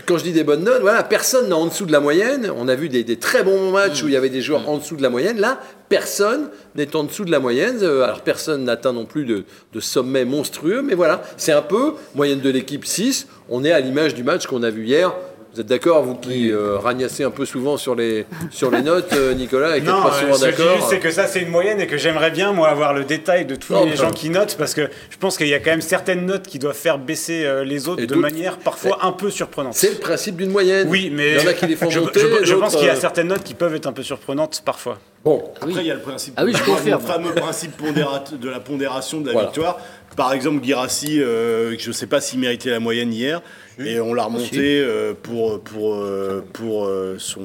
quand 0.06 0.18
je 0.18 0.24
dis 0.24 0.32
des 0.32 0.44
bonnes 0.44 0.64
notes, 0.64 0.80
voilà, 0.80 1.02
personne 1.02 1.48
n'est 1.48 1.54
en 1.54 1.66
dessous 1.66 1.87
de 1.87 1.92
la 1.92 2.00
moyenne. 2.00 2.50
On 2.56 2.68
a 2.68 2.74
vu 2.74 2.88
des, 2.88 3.04
des 3.04 3.16
très 3.16 3.42
bons 3.42 3.70
matchs 3.70 4.02
où 4.02 4.08
il 4.08 4.12
y 4.12 4.16
avait 4.16 4.28
des 4.28 4.42
joueurs 4.42 4.68
en 4.68 4.78
dessous 4.78 4.96
de 4.96 5.02
la 5.02 5.11
moyenne. 5.11 5.38
Là, 5.38 5.61
personne 5.88 6.50
n'est 6.74 6.94
en 6.96 7.04
dessous 7.04 7.24
de 7.24 7.30
la 7.30 7.40
moyenne. 7.40 7.78
Euh, 7.82 8.02
Alors, 8.04 8.20
personne 8.22 8.64
n'atteint 8.64 8.92
non 8.92 9.06
plus 9.06 9.24
de, 9.24 9.44
de 9.72 9.80
sommet 9.80 10.24
monstrueux, 10.24 10.82
mais 10.82 10.94
voilà, 10.94 11.22
c'est 11.37 11.52
un 11.52 11.62
peu 11.62 11.94
moyenne 12.14 12.40
de 12.40 12.50
l'équipe 12.50 12.84
6. 12.84 13.26
On 13.48 13.64
est 13.64 13.72
à 13.72 13.80
l'image 13.80 14.14
du 14.14 14.24
match 14.24 14.46
qu'on 14.46 14.62
a 14.62 14.70
vu 14.70 14.84
hier. 14.84 15.14
Vous 15.59 15.62
êtes 15.62 15.66
d'accord, 15.71 16.05
vous 16.05 16.14
qui 16.14 16.53
euh, 16.53 16.79
ragnassez 16.79 17.25
un 17.25 17.33
peu 17.33 17.44
souvent 17.44 17.77
sur 17.77 17.97
les, 17.97 18.27
sur 18.53 18.71
les 18.71 18.81
notes, 18.81 19.12
euh, 19.14 19.35
Nicolas, 19.35 19.77
et 19.77 19.81
qui 19.81 19.87
n'êtes 19.87 19.92
Non, 19.97 20.03
pas 20.03 20.14
euh, 20.14 20.21
souvent 20.21 20.35
ce 20.35 20.44
que 20.44 20.51
je 20.53 20.55
dis 20.55 20.62
d'accord 20.62 20.77
juste, 20.77 20.88
c'est 20.90 20.99
que 21.01 21.11
ça, 21.11 21.27
c'est 21.27 21.40
une 21.40 21.49
moyenne 21.49 21.81
et 21.81 21.88
que 21.88 21.97
j'aimerais 21.99 22.31
bien, 22.31 22.53
moi, 22.53 22.68
avoir 22.68 22.94
le 22.94 23.03
détail 23.03 23.44
de 23.44 23.57
tous 23.57 23.73
Non, 23.73 23.85
les 23.85 23.97
gens 23.97 24.12
qui 24.12 24.31
notent 24.31 24.55
parce 24.57 24.73
que 24.73 24.88
je 25.11 25.16
pense 25.18 25.37
qu'il 25.37 25.49
y 25.49 25.55
a 25.55 25.59
quand 25.59 25.71
même 25.71 25.81
certaines 25.81 26.25
notes 26.27 26.47
qui 26.47 26.61
doivent 26.61 26.77
faire 26.77 26.97
baisser 26.97 27.44
euh, 27.44 27.64
les 27.64 27.88
autres 27.88 28.01
Et 28.01 28.07
de 28.07 28.14
manière 28.14 28.59
parfois 28.59 28.99
un 29.03 29.11
peu 29.11 29.31
surprenante. 29.31 29.75
C'est 29.75 29.90
le 29.90 29.97
principe 29.99 30.37
d'une 30.37 30.53
moyenne. 30.53 30.87
Oui, 30.88 31.11
mais 31.12 31.33
Il 31.33 31.42
y 31.42 31.44
en 31.44 31.51
a 31.51 31.55
qui 31.55 31.66
les 31.66 31.75
font 31.75 31.90
je, 31.90 31.99
monter. 31.99 32.21
je- 32.21 32.44
je 32.44 32.55
pense 32.55 32.77
qu'il 32.77 32.87
y 32.87 32.88
a 32.88 32.92
euh, 32.94 33.01
certaines 33.01 33.27
notes 33.27 33.42
qui 33.42 33.55
peuvent 33.55 33.75
être 33.75 33.88
un 33.88 33.92
peu 33.92 34.05
surprenantes 34.05 34.62
parfois. 34.64 34.99
Bon, 35.25 35.42
Après, 35.61 35.81
il 35.81 35.87
y 35.88 35.90
a 35.90 35.94
le 35.94 36.01
principe. 36.01 36.35
Ah 36.37 36.44
oui, 36.44 36.53
je 36.55 36.59
le 36.61 36.64
confirme. 36.71 37.01
fameux 37.03 37.33
principe 37.33 37.73
de 37.83 38.49
la 38.49 38.61
pondération 38.61 39.21
de 39.21 39.27
la 39.27 39.33
Voilà. 39.33 39.49
victoire. 39.49 39.81
Par 40.16 40.33
exemple, 40.33 40.64
Girassi, 40.64 41.21
euh, 41.21 41.77
je 41.77 41.88
ne 41.88 41.92
sais 41.92 42.07
pas 42.07 42.21
s'il 42.21 42.38
méritait 42.38 42.71
la 42.71 42.79
moyenne 42.79 43.12
hier, 43.12 43.42
et 43.84 44.00
on 44.00 44.14
l'a 44.14 44.24
remonté 44.24 44.80
euh, 44.80 45.14
pour, 45.20 45.60
pour, 45.60 45.94
euh, 45.94 46.44
pour 46.52 46.86
euh, 46.86 47.16
son. 47.18 47.42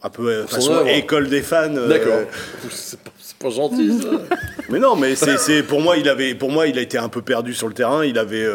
Un 0.00 0.10
peu 0.10 0.42
Pour 0.42 0.50
façon 0.50 0.86
école 0.86 1.28
des 1.28 1.42
fans. 1.42 1.68
d'accord. 1.70 2.20
C'est 2.70 3.00
pas, 3.00 3.10
pas 3.40 3.50
gentil, 3.50 4.00
ça. 4.00 4.10
Mais 4.68 4.78
non, 4.78 4.96
mais 4.96 5.14
c'est 5.16 5.62
pour 5.62 5.80
moi, 5.80 5.96
il 5.96 6.08
avait, 6.08 6.34
pour 6.34 6.50
moi, 6.50 6.66
il 6.66 6.78
a 6.78 6.82
été 6.82 6.98
un 6.98 7.08
peu 7.08 7.22
perdu 7.22 7.54
sur 7.54 7.68
le 7.68 7.74
terrain. 7.74 8.04
Il 8.04 8.18
avait, 8.18 8.46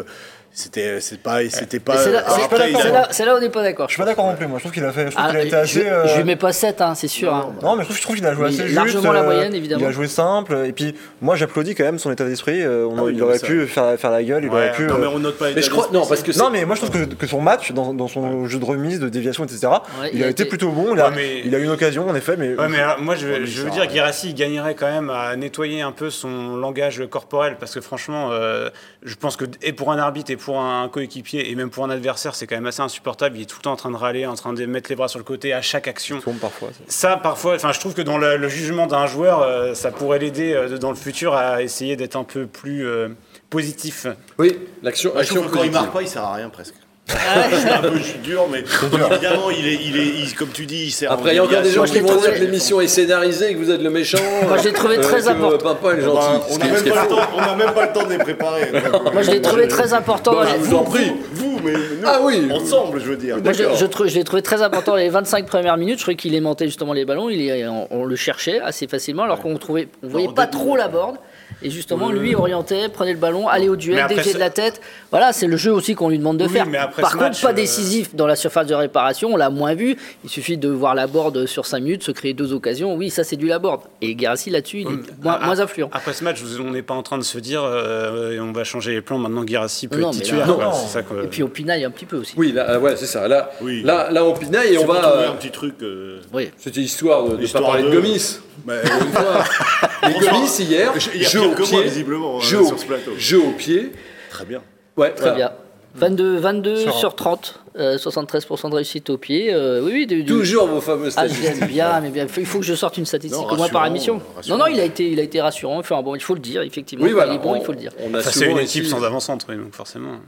c'était, 0.56 1.02
c'est 1.02 1.20
pas, 1.20 1.39
c'était 1.50 1.80
pas. 1.80 1.98
C'est 1.98 2.12
là, 2.12 2.20
alors 2.20 2.36
c'est- 2.38 2.44
après, 2.44 2.72
il 2.72 2.78
c'est 2.78 2.88
a- 2.88 2.92
là- 2.92 3.08
là 3.26 3.34
où 3.34 3.38
on 3.38 3.42
n'est 3.42 3.50
pas 3.50 3.63
d'accord. 3.63 3.88
Je 3.89 3.94
suis 3.94 4.00
pas 4.02 4.06
d'accord 4.06 4.28
non 4.28 4.36
plus. 4.36 4.46
Moi, 4.46 4.60
je 4.60 4.63
trouve 4.63 4.72
qu'il 4.74 4.86
a 4.86 4.92
fait. 4.92 5.08
Je 5.08 5.16
trouve 5.16 5.26
Ah, 5.26 5.30
qu'il 5.30 5.38
a 5.39 5.42
été 5.42 5.50
je, 5.52 5.56
assez. 5.56 5.88
euh, 5.88 6.08
je 6.08 6.18
lui 6.18 6.24
mets 6.26 6.36
pas 6.36 6.54
7, 6.54 6.80
hein, 6.82 6.94
c'est 6.96 7.08
sûr. 7.08 7.34
hein. 7.34 7.54
Non, 7.63 7.76
mais 7.76 7.82
je 7.84 7.88
trouve, 7.88 7.98
je 7.98 8.02
trouve 8.04 8.16
qu'il 8.16 8.26
a 8.28 8.34
joué 8.36 8.44
Mais 8.44 8.50
assez 8.54 8.63
juste. 8.66 8.76
largement 8.76 9.12
la 9.12 9.22
euh, 9.22 9.24
moyenne, 9.24 9.56
évidemment. 9.56 9.82
Il 9.82 9.88
a 9.88 9.92
joué 9.92 10.08
simple. 10.08 10.56
Et 10.68 10.72
puis, 10.72 10.94
moi, 11.22 11.36
j'applaudis 11.36 11.74
quand 11.74 11.84
même 11.86 11.98
son 11.98 12.12
état 12.12 12.24
d'esprit. 12.26 12.62
euh, 12.62 12.88
Ah 12.96 13.02
oui, 13.04 13.13
il 13.16 13.24
aurait 13.24 13.39
ça- 13.39 13.48
pu 13.48 13.66
faire, 13.66 13.98
faire 14.00 14.12
la 14.12 14.24
gueule. 14.24 14.44
Il 14.44 14.50
Ouais, 14.50 14.56
aurait 14.56 14.72
pu. 14.74 14.84
Non, 14.84 14.98
mais 15.00 15.06
euh, 15.08 15.10
on 15.16 15.20
note 15.20 15.38
pas. 15.39 15.48
Mais 15.56 15.62
je 15.63 15.70
crois, 15.72 15.89
non, 15.92 16.06
parce 16.06 16.22
que 16.22 16.38
Non, 16.38 16.50
mais 16.52 16.66
moi 16.66 16.76
je 16.76 16.82
trouve 16.86 16.92
que, 17.08 17.13
que 17.16 17.26
son 17.28 17.42
match, 17.42 17.72
dans, 17.72 17.94
dans 17.94 18.08
son 18.08 18.46
jeu 18.48 18.60
de 18.60 18.66
remise, 18.66 19.00
de 19.00 19.10
déviation, 19.10 19.44
etc., 19.46 19.68
Ouais, 20.02 20.12
il, 20.13 20.24
a 20.24 20.28
été 20.28 20.46
plutôt 20.46 20.70
bon. 20.70 20.94
Il 20.94 21.00
a, 21.02 21.12
il 21.46 21.54
eu 21.54 21.63
une 21.63 21.70
occasion, 21.72 22.08
en 22.08 22.16
effet, 22.16 22.36
mais. 22.38 22.56
Ouais, 22.56 22.68
mais 22.70 22.80
alors, 22.80 23.02
moi, 23.02 23.16
je, 23.16 23.26
veux- 23.28 23.70
dire, 23.72 23.88
Guirassi, 23.88 24.30
il 24.30 24.36
gagnerait 24.36 24.76
quand 24.76 24.86
même 24.92 25.10
à 25.10 25.36
nettoyer 25.36 25.82
un 25.82 25.92
peu 25.92 26.10
son 26.12 26.58
langage 26.58 27.02
corporel, 27.10 27.56
parce 27.60 27.74
que 27.74 27.82
franchement, 27.82 28.30
euh, 28.32 28.70
je 29.04 29.16
pense 29.16 29.36
que, 29.36 29.46
et 29.63 29.74
pour 29.74 29.92
un 29.92 29.98
arbitre, 29.98 30.30
et 30.32 30.36
pour 30.43 30.60
un 30.60 30.89
coéquipier, 30.89 31.49
et 31.49 31.56
même 31.56 31.69
pour 31.69 31.86
un 31.86 31.89
adversaire, 31.89 32.36
c'est 32.36 32.47
quand 32.47 32.56
même 32.56 32.65
assez 32.65 32.82
insupportable. 32.82 33.38
Il 33.38 33.43
est 33.43 33.45
tout 33.45 33.58
le 33.60 33.63
temps 33.63 33.71
en 33.71 33.75
train 33.77 33.91
de 33.91 33.95
râler, 33.95 34.25
en 34.25 34.36
train 34.36 34.53
de 34.53 34.65
mettre 34.65 34.89
les 34.89 34.95
bras 34.95 35.08
sur 35.08 35.19
le 35.19 35.25
côté 35.25 35.53
à 35.53 35.62
chaque 35.62 35.88
action. 35.88 36.19
tombe 36.19 36.38
parfois. 36.39 36.69
ça. 36.69 36.84
Ça, 36.88 37.17
parfois, 37.17 37.56
enfin, 37.56 37.71
je 37.71 37.79
trouve 37.79 37.93
que 37.93 38.01
dans 38.01 38.17
le, 38.17 38.38
le 38.38 38.49
jugement 38.49 38.88
d'un 38.88 39.08
joueur, 39.08 39.41
euh, 39.41 39.73
ça 39.73 39.91
pourrait 39.91 40.19
l'aider 40.19 40.53
euh, 40.53 40.77
dans 40.77 40.89
le 40.89 40.95
futur 40.97 41.34
à 41.34 41.62
essayer 41.63 41.95
d'être 41.95 42.15
un 42.15 42.23
peu 42.23 42.45
plus 42.45 42.86
euh, 42.86 43.10
positif. 43.49 44.08
Oui, 44.38 44.58
l'action 44.82 45.12
Moi, 45.13 45.21
je 45.23 45.27
action 45.27 45.41
trouve 45.41 45.51
que 45.51 45.58
quand 45.58 45.63
il 45.63 45.69
positive. 45.71 45.82
marque 45.82 45.93
pas, 45.93 46.01
il 46.01 46.08
sert 46.08 46.23
à 46.23 46.34
rien 46.34 46.49
presque. 46.49 46.75
C'est 47.08 47.70
un 47.72 47.82
peu 47.82 47.98
je 47.98 48.04
suis 48.04 48.20
dur, 48.20 48.48
mais 48.52 48.60
évidemment, 48.60 49.50
il 49.52 49.68
est, 49.68 49.80
il 49.86 49.98
est, 49.98 50.06
il- 50.24 50.36
comme 50.36 50.50
tu 50.50 50.66
dis, 50.66 50.86
il 50.86 50.92
sert. 50.92 51.12
Après, 51.12 51.32
il 51.34 51.36
y 51.36 51.39
a 51.39 51.44
encore 51.44 51.62
des 51.62 51.72
gens 51.72 51.84
qui 51.84 52.00
vont 52.00 52.16
dire 52.16 52.34
que 52.34 52.39
l'émission 52.39 52.80
est 52.82 52.88
scénarisée 52.88 53.52
et 53.52 53.54
que 53.56 53.60
vous 53.60 53.72
êtes 53.72 53.82
le 53.82 53.89
méchant. 53.89 54.18
Moi, 54.48 54.58
je 54.58 54.63
l'ai 54.66 54.74
trouvé 54.74 54.98
très 55.00 55.22
que 55.22 55.30
important. 55.30 55.58
Papa 55.76 55.94
est 55.94 55.98
Bah, 55.98 56.04
gentil. 56.04 56.28
on 56.52 56.58
n'a 56.58 56.66
est- 56.66 56.70
même, 56.72 56.88
est 56.88 56.89
pas 56.92 57.04
le 57.04 57.08
temps- 57.10 57.16
on 57.36 57.39
a 57.42 57.56
même 57.56 57.72
pas 57.74 57.86
le 57.88 57.94
temps 57.94 58.04
de 58.06 58.10
les 58.12 58.18
préparer. 58.18 58.72
Moi, 59.13 59.22
je 59.22 59.32
l'ai 59.32 59.42
trouvé 59.42 59.68
très 59.68 59.94
important. 59.94 60.32
Bon, 60.34 60.39
dans 60.44 60.48
je 60.48 60.56
vous 60.58 60.76
en 60.76 60.84
prie. 60.84 61.12
Vous, 61.34 61.60
mais 61.63 61.74
nous, 61.74 61.78
Ah 62.06 62.20
oui. 62.24 62.48
ensemble, 62.52 63.00
je 63.00 63.06
veux 63.06 63.18
dire. 63.18 63.38
Moi, 63.44 63.54
je, 63.54 63.63
je, 63.78 63.86
trou- 63.86 64.08
je 64.08 64.16
l'ai 64.16 64.24
trouvé 64.24 64.42
très 64.42 64.62
important 64.62 64.96
les 64.96 65.10
25 65.10 65.46
premières 65.46 65.78
minutes. 65.78 65.98
Je 66.00 66.04
trouvais 66.04 66.16
qu'il 66.18 66.34
aimantait 66.36 66.66
justement 66.66 66.94
les 66.94 67.06
ballons. 67.06 67.30
Il 67.30 67.42
est, 67.42 67.68
on, 67.68 67.88
on 67.92 68.06
le 68.06 68.16
cherchait 68.16 68.60
assez 68.62 68.88
facilement, 68.88 69.24
alors 69.24 69.39
qu'on 69.42 69.56
trouvait, 69.58 69.88
on 70.04 70.08
voyait 70.08 70.28
pas 70.34 70.48
trop 70.48 70.76
la 70.78 70.88
board. 70.88 71.18
Et 71.63 71.69
justement, 71.69 72.12
lui 72.12 72.36
orientait, 72.36 72.89
prenait 72.89 73.13
le 73.13 73.19
ballon, 73.19 73.47
allait 73.47 73.69
au 73.69 73.76
duel, 73.76 74.06
ça- 74.21 74.34
de 74.34 74.38
la 74.39 74.49
tête. 74.49 74.82
Voilà, 75.12 75.32
c'est 75.34 75.47
le 75.47 75.56
jeu 75.58 75.71
aussi 75.71 75.95
qu'on 75.95 76.10
lui 76.10 76.17
demande 76.17 76.38
de 76.38 76.45
Oui, 76.45 76.52
faire. 76.52 76.65
mais 76.65 76.78
après 76.78 77.02
Par 77.02 77.12
contre, 77.12 77.23
match, 77.23 77.41
pas 77.41 77.49
euh, 77.49 77.54
décisif 77.54 78.15
dans 78.15 78.28
la 78.28 78.36
surface 78.36 78.67
de 78.67 78.76
réparation. 78.76 79.30
On 79.34 79.38
l'a 79.38 79.49
moins 79.49 79.73
vu. 79.76 79.95
Il 80.23 80.30
suffit 80.30 80.58
de 80.58 80.69
voir 80.69 80.93
la 80.95 81.08
board 81.08 81.45
sur 81.45 81.65
5 81.65 81.80
minutes, 81.80 82.04
se 82.04 82.12
créer 82.12 82.34
deux 82.34 82.54
occasions. 82.54 82.95
Oui, 82.95 83.10
ça 83.10 83.23
c'est 83.23 83.36
du 83.38 83.47
la 83.47 83.60
board. 83.60 83.82
Et 84.02 84.15
Garassi 84.15 84.49
là-dessus, 84.49 84.80
il 84.82 84.88
est 84.88 85.23
moins, 85.23 85.39
Ah, 85.41 85.45
moins 85.45 85.60
influent. 85.60 85.89
Après 85.93 86.13
ce 86.13 86.23
match, 86.23 86.39
on 86.60 86.71
n'est 86.71 86.82
pas 86.82 86.93
en 86.95 87.04
train 87.04 87.17
de 87.17 87.23
se 87.23 87.38
dire 87.38 87.63
euh, 87.63 88.38
on 88.39 88.52
va 88.52 88.63
changer 88.63 88.91
les 88.91 89.02
plans. 89.02 89.17
Maintenant, 89.17 89.43
Guirassi 89.43 89.88
peut 89.88 89.99
Non, 89.99 90.10
être 90.10 90.13
mais 90.15 90.19
là- 90.19 90.23
titulaire. 90.26 90.47
Non, 90.47 90.56
quoi. 90.56 90.65
non. 90.65 90.71
C'est 90.73 90.91
ça 90.93 91.02
que- 91.04 91.23
Et 91.23 91.28
puis 91.28 91.43
on 91.43 91.47
pinaille 91.47 91.86
un 91.86 91.91
petit 91.91 92.06
peu 92.06 92.17
aussi. 92.17 92.34
Oui, 92.36 92.52
là, 92.52 92.69
euh, 92.71 92.80
ouais, 92.80 92.95
c'est 92.95 93.06
ça. 93.06 93.28
Là, 93.28 93.52
Oui. 93.62 93.84
là, 93.84 94.10
là, 94.12 94.23
on 94.26 94.34
pinaille 94.34 94.73
et 94.73 94.78
C'est 94.78 94.84
on 94.84 94.88
va. 94.88 94.99
trouver 94.99 95.23
euh, 95.26 95.32
un 95.32 95.36
petit 95.36 95.52
truc. 95.52 95.76
euh, 95.82 96.19
Oui. 96.34 96.49
C'était 96.58 96.82
histoire 96.82 97.23
de 97.28 97.38
ne 97.38 97.47
pas 97.47 97.62
parler 97.62 97.84
de, 97.84 97.89
Gomis. 97.91 98.39
Mais 98.65 98.82
Gomis, 100.19 100.60
hier, 100.60 100.91
Il 101.15 101.26
au 101.54 101.63
que 101.63 101.72
moi, 101.72 101.82
pied. 101.82 101.89
visiblement, 101.89 102.38
euh, 102.38 102.39
Jeu 102.42 102.60
au, 102.62 102.68
sur 102.68 102.80
ce 102.80 102.86
plateau. 102.86 103.12
jeu 103.18 103.39
au 103.39 103.52
pied. 103.52 103.92
Très 104.30 104.46
bien. 104.46 104.62
Ouais, 104.98 105.12
Très 105.12 105.34
bien. 105.34 105.52
22, 105.96 106.38
22 106.38 106.76
sur, 106.92 107.16
30, 107.16 107.60
73% 107.78 108.70
de 108.72 108.76
réussite 108.76 109.12
au 109.12 109.18
pied. 109.18 109.56
oui, 109.56 110.08
oui, 110.10 110.26
Toujours 110.26 110.68
vos 110.68 110.82
fameuses 110.82 111.13
ah, 111.18 111.30
statistiques. 111.30 111.68
bien, 111.68 112.02
mais 112.02 112.10
bien, 112.10 112.26
il 112.36 112.46
faut 112.46 112.60
que 112.60 112.66
je 112.66 112.74
sorte 112.74 112.98
une 112.98 113.06
statistique 113.06 113.52
au 113.52 113.56
moins 113.56 113.70
par 113.70 113.86
émission. 113.86 114.20
Non, 114.50 114.58
non, 114.58 114.68
il 114.68 114.80
a 114.80 114.86
été, 114.86 115.10
il 115.10 115.20
a 115.20 115.24
été 115.24 115.39
rassurant. 115.39 115.78
Enfin, 115.78 116.02
bon, 116.02 116.16
il 116.16 116.22
faut 116.22 116.34
le 116.34 116.39
dire, 116.39 116.63
effectivement. 116.63 117.06
Oui, 117.06 117.12
voilà, 117.12 117.34
il 117.34 117.36
est 117.36 117.39
bon, 117.39 117.56
il 117.56 117.63
faut 117.63 117.74
le 117.74 117.78
dire. 117.78 117.92
On 118.00 118.13
a 118.13 118.22
c'est 118.22 118.46
une 118.46 118.60
équipe 118.60 118.86
sans 118.86 119.04
avant-centre, 119.04 119.54
donc 119.54 119.76
forcément. 119.76 120.20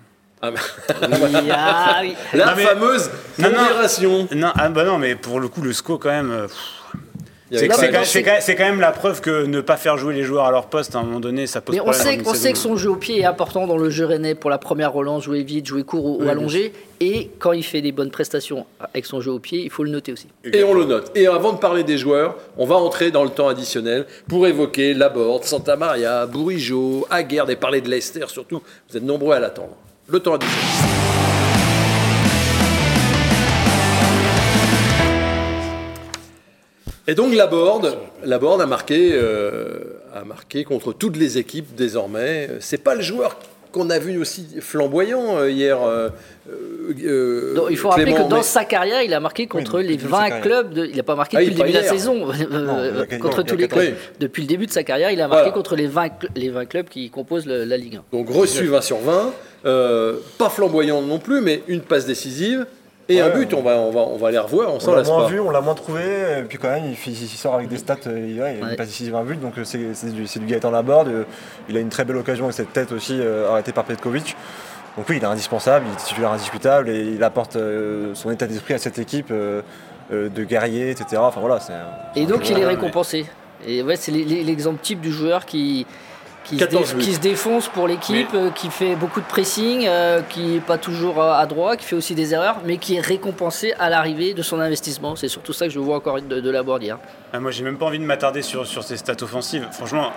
Ah, 0.42 0.52
ah 1.02 2.02
oui, 2.02 2.14
La 2.34 2.56
fameuse 2.56 3.10
non, 3.40 3.50
non, 3.50 4.28
non, 4.36 4.52
ah, 4.54 4.70
bah 4.70 4.84
non, 4.84 4.98
mais 5.00 5.16
pour 5.16 5.40
le 5.40 5.48
coup, 5.48 5.62
le 5.62 5.74
SCO, 5.74 5.98
quand 5.98 6.10
même. 6.10 6.48
C'est 7.52 8.56
quand, 8.56 8.66
même 8.66 8.80
la 8.80 8.92
preuve 8.92 9.22
que 9.22 9.46
ne 9.46 9.62
pas 9.62 9.78
faire 9.78 9.98
jouer 9.98 10.16
les 10.16 10.24
joueurs 10.24 10.46
à 10.46 10.52
leur 10.52 10.66
poste 10.66 10.96
à 10.96 11.00
un 11.00 11.04
moment 11.04 11.20
donné, 11.20 11.46
ça 11.46 11.62
pose 11.62 11.76
Mais 11.76 11.82
on 11.82 11.94
sait, 11.94 12.20
on 12.26 12.34
sait 12.34 12.52
que 12.52 12.58
son 12.58 12.76
jeu 12.76 12.90
au 12.90 12.96
pied 12.96 13.20
est 13.20 13.26
important 13.26 13.68
dans 13.68 13.78
le 13.78 13.90
jeu 13.90 14.06
rennais 14.06 14.34
pour 14.34 14.50
la 14.50 14.58
première 14.58 14.92
relance, 14.92 15.24
jouer 15.24 15.44
vite, 15.44 15.68
jouer 15.68 15.84
court 15.84 16.20
ou, 16.20 16.28
allongé. 16.28 16.74
Et 17.00 17.30
quand 17.38 17.52
il 17.52 17.64
fait 17.64 17.82
des 17.82 17.92
bonnes 17.92 18.10
prestations 18.10 18.66
avec 18.80 19.06
son 19.06 19.22
jeu 19.22 19.32
au 19.32 19.40
pied, 19.40 19.62
il 19.64 19.70
faut 19.70 19.84
le 19.84 19.92
noter 19.92 20.12
aussi. 20.12 20.28
Et 20.46 20.64
on 20.64 20.74
le 20.74 20.86
note. 20.86 21.12
Et 21.14 21.28
avant 21.28 21.54
de 21.54 21.60
parler 21.60 21.84
des 21.84 21.98
joueurs, 21.98 22.36
on 22.58 22.66
va 22.66 22.76
entrer 22.76 23.12
dans 23.12 23.24
le 23.24 23.30
temps 23.30 23.48
additionnel 23.48 24.06
pour 24.28 24.48
évoquer 24.48 24.94
Laborde, 24.94 25.44
Santa 25.44 25.76
Maria, 25.76 26.26
Bourigeau, 26.26 27.06
Aguerd 27.12 27.50
et 27.50 27.56
parler 27.56 27.82
de 27.82 27.90
Leicester 27.90 28.26
surtout. 28.28 28.62
Vous 28.90 28.98
êtes 28.98 29.04
nombreux 29.04 29.36
à 29.36 29.40
l'attendre. 29.40 29.76
Le 30.08 30.20
temps 30.20 30.36
additionnel. 30.36 31.25
Et 37.08 37.14
donc 37.14 37.34
Laborde, 37.36 37.98
Laborde 38.24 38.62
a 38.62 38.66
marqué, 38.66 39.12
euh, 39.14 40.02
a 40.14 40.24
marqué 40.24 40.64
contre 40.64 40.92
toutes 40.92 41.18
les 41.18 41.38
équipes 41.38 41.76
désormais. 41.76 42.50
C'est 42.60 42.82
pas 42.82 42.96
le 42.96 43.02
joueur 43.02 43.38
qu'on 43.72 43.90
a 43.92 44.00
vu 44.00 44.18
aussi 44.18 44.48
flamboyant 44.60 45.38
euh, 45.38 45.52
hier. 45.52 45.78
Euh, 45.84 46.10
il 47.70 47.78
faut 47.78 47.90
rappeler 47.90 48.14
que 48.14 48.28
dans 48.28 48.42
sa 48.42 48.66
carrière, 48.66 49.04
il 49.04 49.14
a 49.14 49.20
marqué 49.20 49.46
contre 49.46 49.82
les 49.82 49.98
20 49.98 50.42
clubs. 50.42 50.74
De, 50.74 50.86
il 50.86 50.96
n'a 50.96 51.04
pas 51.04 51.16
marqué 51.16 51.38
ah, 51.38 51.42
depuis 51.42 51.54
le 51.54 51.58
début 51.60 51.72
de 51.74 51.78
la 51.78 51.84
saison, 51.84 52.26
contre 53.22 53.44
tous 53.44 53.56
les 53.56 53.68
clubs. 53.68 53.94
Depuis 54.20 54.42
le 54.42 54.48
début 54.48 54.66
de 54.66 54.72
sa 54.72 54.84
carrière, 54.84 55.12
il 55.12 55.22
a 55.22 55.28
marqué 55.28 55.52
contre 55.52 55.76
les 55.76 55.88
20, 55.88 56.10
les 56.36 56.50
20 56.50 56.66
clubs 56.66 56.88
qui 56.88 57.12
composent 57.12 57.46
la 57.46 57.78
Ligue 57.78 57.98
1. 57.98 58.18
Donc 58.18 58.30
reçu 58.30 58.66
20 58.66 58.82
sur 58.82 58.98
20, 58.98 59.32
pas 60.40 60.50
flamboyant 60.50 61.04
non 61.04 61.20
plus, 61.20 61.42
mais 61.42 61.62
une 61.68 61.82
passe 61.82 62.08
décisive. 62.08 62.66
Et 63.08 63.22
un 63.22 63.30
but, 63.30 63.54
on 63.54 63.62
va, 63.62 63.78
on, 63.78 63.92
va, 63.92 64.02
on 64.02 64.18
va 64.18 64.32
les 64.32 64.40
revoir, 64.40 64.74
on, 64.74 64.80
on 64.84 64.96
l'a 64.96 65.04
moins 65.04 65.28
vu, 65.28 65.40
on 65.40 65.52
l'a 65.52 65.62
moins 65.62 65.76
trouvé, 65.76 66.40
et 66.40 66.44
puis 66.44 66.58
quand 66.58 66.70
même, 66.70 66.86
il, 66.92 67.16
sort 67.16 67.54
avec 67.54 67.68
des 67.68 67.78
stats, 67.78 67.98
euh, 68.08 68.28
il, 68.28 68.42
ouais, 68.42 68.60
il 68.72 68.76
passe 68.76 68.90
ici 68.90 69.10
20 69.12 69.24
buts, 69.24 69.36
donc 69.36 69.60
euh, 69.60 69.64
c'est 69.64 70.12
du, 70.12 70.24
du 70.24 70.46
Gaëtan 70.46 70.72
Laborde. 70.72 71.10
Euh, 71.10 71.24
il 71.70 71.78
a 71.78 71.82
une 71.82 71.90
très 71.90 72.04
belle 72.04 72.18
occasion 72.18 72.46
avec 72.46 72.56
cette 72.56 72.74
tête 72.74 72.92
aussi 72.92 73.22
arrêtée 73.48 73.74
par 73.74 73.84
Petkovic. 73.84 74.36
Donc 74.98 75.08
oui, 75.10 75.18
il 75.18 75.24
est 75.24 75.28
indispensable, 75.28 75.86
il 75.88 75.94
est 75.94 76.04
titulaire 76.04 76.32
indiscutable 76.32 76.90
et 76.90 77.02
il 77.02 77.24
apporte 77.24 77.58
son 78.14 78.32
état 78.32 78.48
d'esprit 78.48 78.74
à 78.74 78.78
cette 78.78 78.98
équipe 78.98 79.32
de 79.32 80.44
guerrier, 80.44 80.90
etc. 80.90 81.18
Enfin 81.18 81.42
voilà, 81.42 81.60
et 82.16 82.26
donc 82.26 82.50
il 82.50 82.58
est 82.58 82.66
récompensé. 82.66 83.26
Et 83.68 83.84
ouais, 83.84 83.98
c'est 83.98 84.12
l'exemple 84.12 84.80
type 84.82 85.02
du 85.02 85.12
joueur 85.12 85.46
qui, 85.46 85.86
qui, 86.46 86.60
se, 86.60 87.20
défonce 87.20 87.68
pour 87.68 87.88
l'équipe, 87.88 88.30
euh, 88.34 88.52
qui 88.52 88.70
fait 88.70 88.96
beaucoup 88.96 89.20
de 89.20 89.26
pressing, 89.26 89.86
euh, 89.88 90.22
qui 90.22 90.42
n'est 90.42 90.60
pas 90.60 90.78
toujours 90.78 91.22
euh, 91.22 91.34
à 91.34 91.46
droit, 91.48 91.76
qui 91.76 91.86
fait 91.86 91.96
aussi 91.96 92.14
des 92.14 92.34
erreurs, 92.34 92.58
mais 92.64 92.78
qui 92.78 92.96
est 92.96 93.02
récompensé 93.02 93.74
à 93.80 93.90
l'arrivée 93.90 94.34
de 94.34 94.44
son 94.44 94.60
investissement. 94.60 95.16
C'est 95.16 95.28
surtout 95.28 95.54
ça 95.54 95.66
que 95.66 95.74
je 95.74 95.80
vois 95.80 95.98
encore 95.98 96.22
de, 96.22 96.50
la 96.50 96.64
bordière. 96.64 97.00
Ah, 97.34 97.40
moi, 97.40 97.52
j'ai 97.52 97.64
même 97.64 97.78
pas 97.78 97.88
envie 97.88 98.00
de 98.00 98.06
m'attarder 98.06 98.44
sur, 98.44 98.68
sur 98.68 98.84
ses 98.84 98.98
stats 98.98 99.22
offensives. 99.22 99.68
Franchement, 99.72 100.12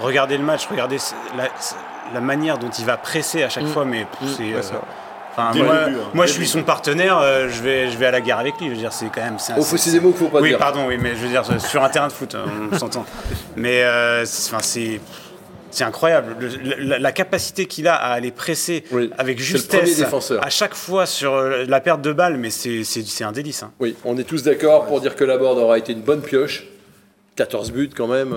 regardez 0.00 0.38
le 0.38 0.44
match, 0.44 0.66
regardez 0.70 0.96
la, 1.36 2.20
manière 2.20 2.58
dont 2.58 2.70
il 2.70 2.84
va 2.86 2.96
presser 2.96 3.42
à 3.42 3.50
chaque 3.50 3.64
mm. 3.64 3.68
fois, 3.68 3.84
mais 3.84 4.04
mm. 4.04 4.26
c'est. 4.36 4.52
Enfin, 5.36 5.50
moi, 6.14 6.26
je 6.26 6.32
suis 6.32 6.46
son 6.46 6.62
partenaire, 6.62 7.20
je, 7.48 7.60
vais, 7.60 7.90
je 7.90 7.98
vais 7.98 8.06
à 8.06 8.12
la 8.12 8.20
guerre 8.20 8.38
avec 8.38 8.54
lui. 8.60 8.68
Je 8.68 8.70
veux 8.70 8.78
dire, 8.78 8.92
c'est 8.92 9.06
quand 9.06 9.20
même. 9.20 9.36
Oh, 9.58 9.62
c'est 9.62 9.90
des 9.90 9.98
mots 9.98 10.10
qu'il 10.10 10.18
faut 10.18 10.28
pas 10.28 10.40
oui, 10.40 10.50
dire. 10.50 10.58
Oui, 10.58 10.60
pardon, 10.60 10.86
oui, 10.86 10.96
mais 10.96 11.16
je 11.16 11.22
veux 11.22 11.28
dire, 11.28 11.42
sur 11.58 11.82
un 11.82 11.88
terrain 11.88 12.06
de 12.06 12.12
foot, 12.12 12.36
on 12.72 12.78
s'entend. 12.78 13.04
Mais 13.56 13.84
enfin, 13.84 14.58
c'est 14.62 15.00
c'est 15.74 15.84
incroyable. 15.84 16.36
la, 16.78 17.12
capacité 17.12 17.66
qu'il 17.66 17.88
a 17.88 17.94
à 17.94 18.12
aller 18.12 18.30
presser 18.30 18.84
avec 19.18 19.38
justesse 19.38 20.02
à 20.40 20.50
chaque 20.50 20.74
fois 20.74 21.06
sur 21.06 21.34
euh, 21.34 21.64
la 21.66 21.80
perte 21.80 22.00
de 22.00 22.12
balle, 22.12 22.36
mais 22.36 22.50
c'est 22.50 23.24
un 23.24 23.32
délice. 23.32 23.62
Hein. 23.62 23.72
Oui, 23.80 23.96
on 24.04 24.16
est 24.16 24.24
tous 24.24 24.42
d'accord 24.42 24.86
pour 24.86 25.00
dire 25.00 25.16
que 25.16 25.24
la 25.24 25.36
board 25.36 25.58
aura 25.58 25.78
été 25.78 25.92
une 25.92 26.02
bonne 26.02 26.22
pioche. 26.22 26.68
14 27.36 27.72
buts 27.72 27.90
quand 27.94 28.06
même, 28.06 28.32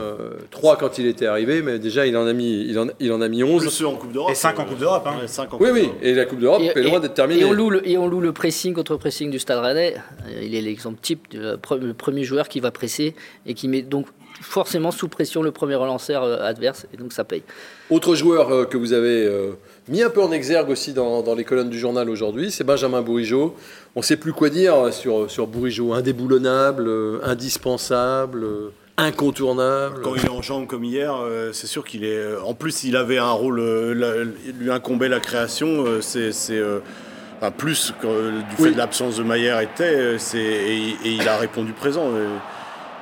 3 0.49 0.73
euh, 0.73 0.75
quand 0.79 0.97
il 0.97 1.05
était 1.05 1.27
arrivé, 1.27 1.61
mais 1.61 1.77
déjà 1.77 2.07
il 2.07 2.17
en 2.17 2.25
a 2.25 2.33
mis, 2.33 2.65
il 2.67 2.79
en, 2.79 2.87
il 2.99 3.11
en 3.11 3.21
a 3.21 3.27
mis 3.27 3.43
11. 3.43 3.61
Plus 3.61 3.85
en 3.85 3.93
Coupe 3.93 4.11
d'Europe. 4.11 4.31
Et 4.31 4.35
5 4.35 4.59
en 4.59 4.65
Coupe 4.65 4.79
d'Europe. 4.79 5.05
Hein. 5.05 5.47
oui, 5.59 5.69
oui, 5.71 5.89
et 6.01 6.15
la 6.15 6.25
Coupe 6.25 6.39
d'Europe 6.39 6.63
est 6.63 6.81
loin 6.81 6.99
d'être 6.99 7.13
terminée. 7.13 7.41
Et 7.41 7.45
on, 7.45 7.51
loue 7.51 7.69
le, 7.69 7.87
et 7.87 7.95
on 7.99 8.07
loue 8.07 8.21
le 8.21 8.33
pressing 8.33 8.73
contre 8.73 8.97
pressing 8.97 9.29
du 9.29 9.37
Stade 9.37 9.59
Rennais. 9.59 9.97
Il 10.41 10.55
est 10.55 10.61
l'exemple 10.61 10.97
type, 10.99 11.27
du 11.29 11.93
premier 11.93 12.23
joueur 12.23 12.49
qui 12.49 12.59
va 12.59 12.71
presser 12.71 13.13
et 13.45 13.53
qui 13.53 13.67
met 13.67 13.83
donc 13.83 14.07
forcément 14.41 14.91
sous 14.91 15.07
pression 15.07 15.41
le 15.41 15.51
premier 15.51 15.75
relanceur 15.75 16.23
euh, 16.23 16.37
adverse, 16.41 16.85
et 16.93 16.97
donc 16.97 17.13
ça 17.13 17.23
paye. 17.23 17.43
Autre 17.89 18.15
joueur 18.15 18.51
euh, 18.51 18.65
que 18.65 18.77
vous 18.77 18.93
avez 18.93 19.25
euh, 19.25 19.51
mis 19.87 20.03
un 20.03 20.09
peu 20.09 20.21
en 20.21 20.31
exergue 20.31 20.69
aussi 20.69 20.93
dans, 20.93 21.23
les 21.35 21.43
colonnes 21.43 21.69
du 21.69 21.79
journal 21.79 22.09
aujourd'hui, 22.09 22.51
c'est 22.51 22.63
Benjamin 22.63 23.01
Bourigeau. 23.01 23.55
On 23.95 23.99
ne 23.99 24.05
sait 24.05 24.17
plus 24.17 24.33
quoi 24.33 24.49
dire 24.49 24.93
sur, 24.93 25.29
sur 25.29 25.47
Bourigeau. 25.47 25.93
Indéboulonnable, 25.93 26.89
indispensable 27.23 28.45
incontournable. 28.99 30.01
Quand 30.01 30.15
il 30.15 30.25
est 30.25 30.29
en 30.29 30.41
jambe 30.41 30.65
comme 30.65 30.83
hier, 30.83 31.15
c'est 31.53 31.67
sûr 31.67 31.85
qu'il 31.85 32.03
est. 32.03 32.35
En 32.43 32.55
plus, 32.55 32.83
il 32.83 32.95
avait 32.95 33.19
un 33.19 33.29
rôle, 33.29 33.61
lui 34.59 34.71
incombait 34.71 35.07
la 35.07 35.19
création. 35.19 35.85
C'est 36.01 36.31
plus 37.57 37.93
du 38.49 38.55
fait 38.55 38.71
de 38.71 38.77
l'absence 38.77 39.17
de 39.17 39.23
Maillère 39.23 39.59
était, 39.59 40.17
et, 40.33 40.95
et, 41.05 41.11
il 41.11 41.27
a 41.27 41.37
répondu 41.37 41.73
présent. 41.73 42.09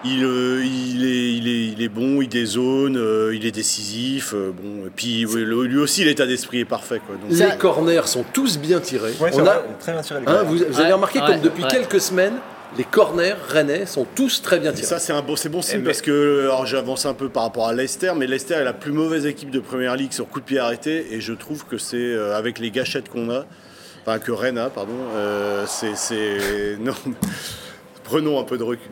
Euh, 0.06 0.64
il, 0.64 1.06
est, 1.06 1.34
il, 1.34 1.48
est, 1.48 1.68
il 1.74 1.82
est 1.82 1.90
bon, 1.90 2.22
il 2.22 2.28
dézone, 2.28 2.98
euh, 2.98 3.36
il 3.36 3.46
est 3.46 3.52
décisif. 3.52 4.34
Euh, 4.34 4.52
bon, 4.52 4.88
et 4.88 4.92
puis 4.96 5.26
lui 5.26 5.78
aussi, 5.78 6.04
l'état 6.04 6.26
d'esprit 6.26 6.60
est 6.60 6.66
parfait. 6.66 7.02
Quoi, 7.06 7.16
Les 7.30 7.58
corners 7.58 8.08
sont 8.08 8.24
tous 8.34 8.58
bien 8.58 8.80
tirés. 8.80 9.14
On 9.20 9.46
a, 9.46 9.64
très 9.80 9.94
bien 9.94 10.02
tirés, 10.02 10.22
hein, 10.28 10.44
vous, 10.44 10.62
avez 10.80 10.94
remarqué 10.94 11.20
comme 11.20 11.42
depuis 11.42 11.64
quelques 11.68 12.00
semaines, 12.00 12.36
les 12.78 12.84
corners 12.84 13.36
rennais 13.48 13.86
sont 13.86 14.06
tous 14.16 14.42
très 14.42 14.60
bien 14.60 14.72
tirés. 14.74 14.88
ça, 14.88 15.00
c'est 15.00 15.14
un 15.14 15.22
bon, 15.22 15.36
c'est 15.36 15.50
bon 15.50 15.62
signe 15.62 15.84
parce 15.84 16.02
que 16.02 16.42
alors 16.42 16.66
j'avance 16.66 17.06
un 17.06 17.14
peu 17.14 17.30
par 17.30 17.44
rapport 17.44 17.68
à 17.68 17.74
Leicester, 17.74 18.12
mais 18.16 18.28
Leicester 18.28 18.56
est 18.56 18.64
la 18.64 18.74
plus 18.74 18.92
mauvaise 18.92 19.26
équipe 19.26 19.50
de 19.50 19.60
Première 19.60 19.96
Ligue 19.96 20.12
sur 20.12 20.28
coup 20.28 20.40
de 20.40 20.46
pied 20.46 20.60
arrêté, 20.60 21.14
et 21.14 21.22
je 21.22 21.34
trouve 21.34 21.66
que 21.66 21.78
c'est 21.78 22.16
avec 22.34 22.60
les 22.60 22.72
gâchettes 22.72 23.10
qu'on 23.10 23.30
a, 23.32 23.46
enfin 24.02 24.20
que 24.20 24.32
Rennes 24.32 24.58
a, 24.58 24.70
pardon, 24.70 24.94
c'est 25.68 26.78
non 26.80 26.94
prenons 28.06 28.40
un 28.40 28.44
peu 28.44 28.58
de 28.58 28.64
recul. 28.64 28.92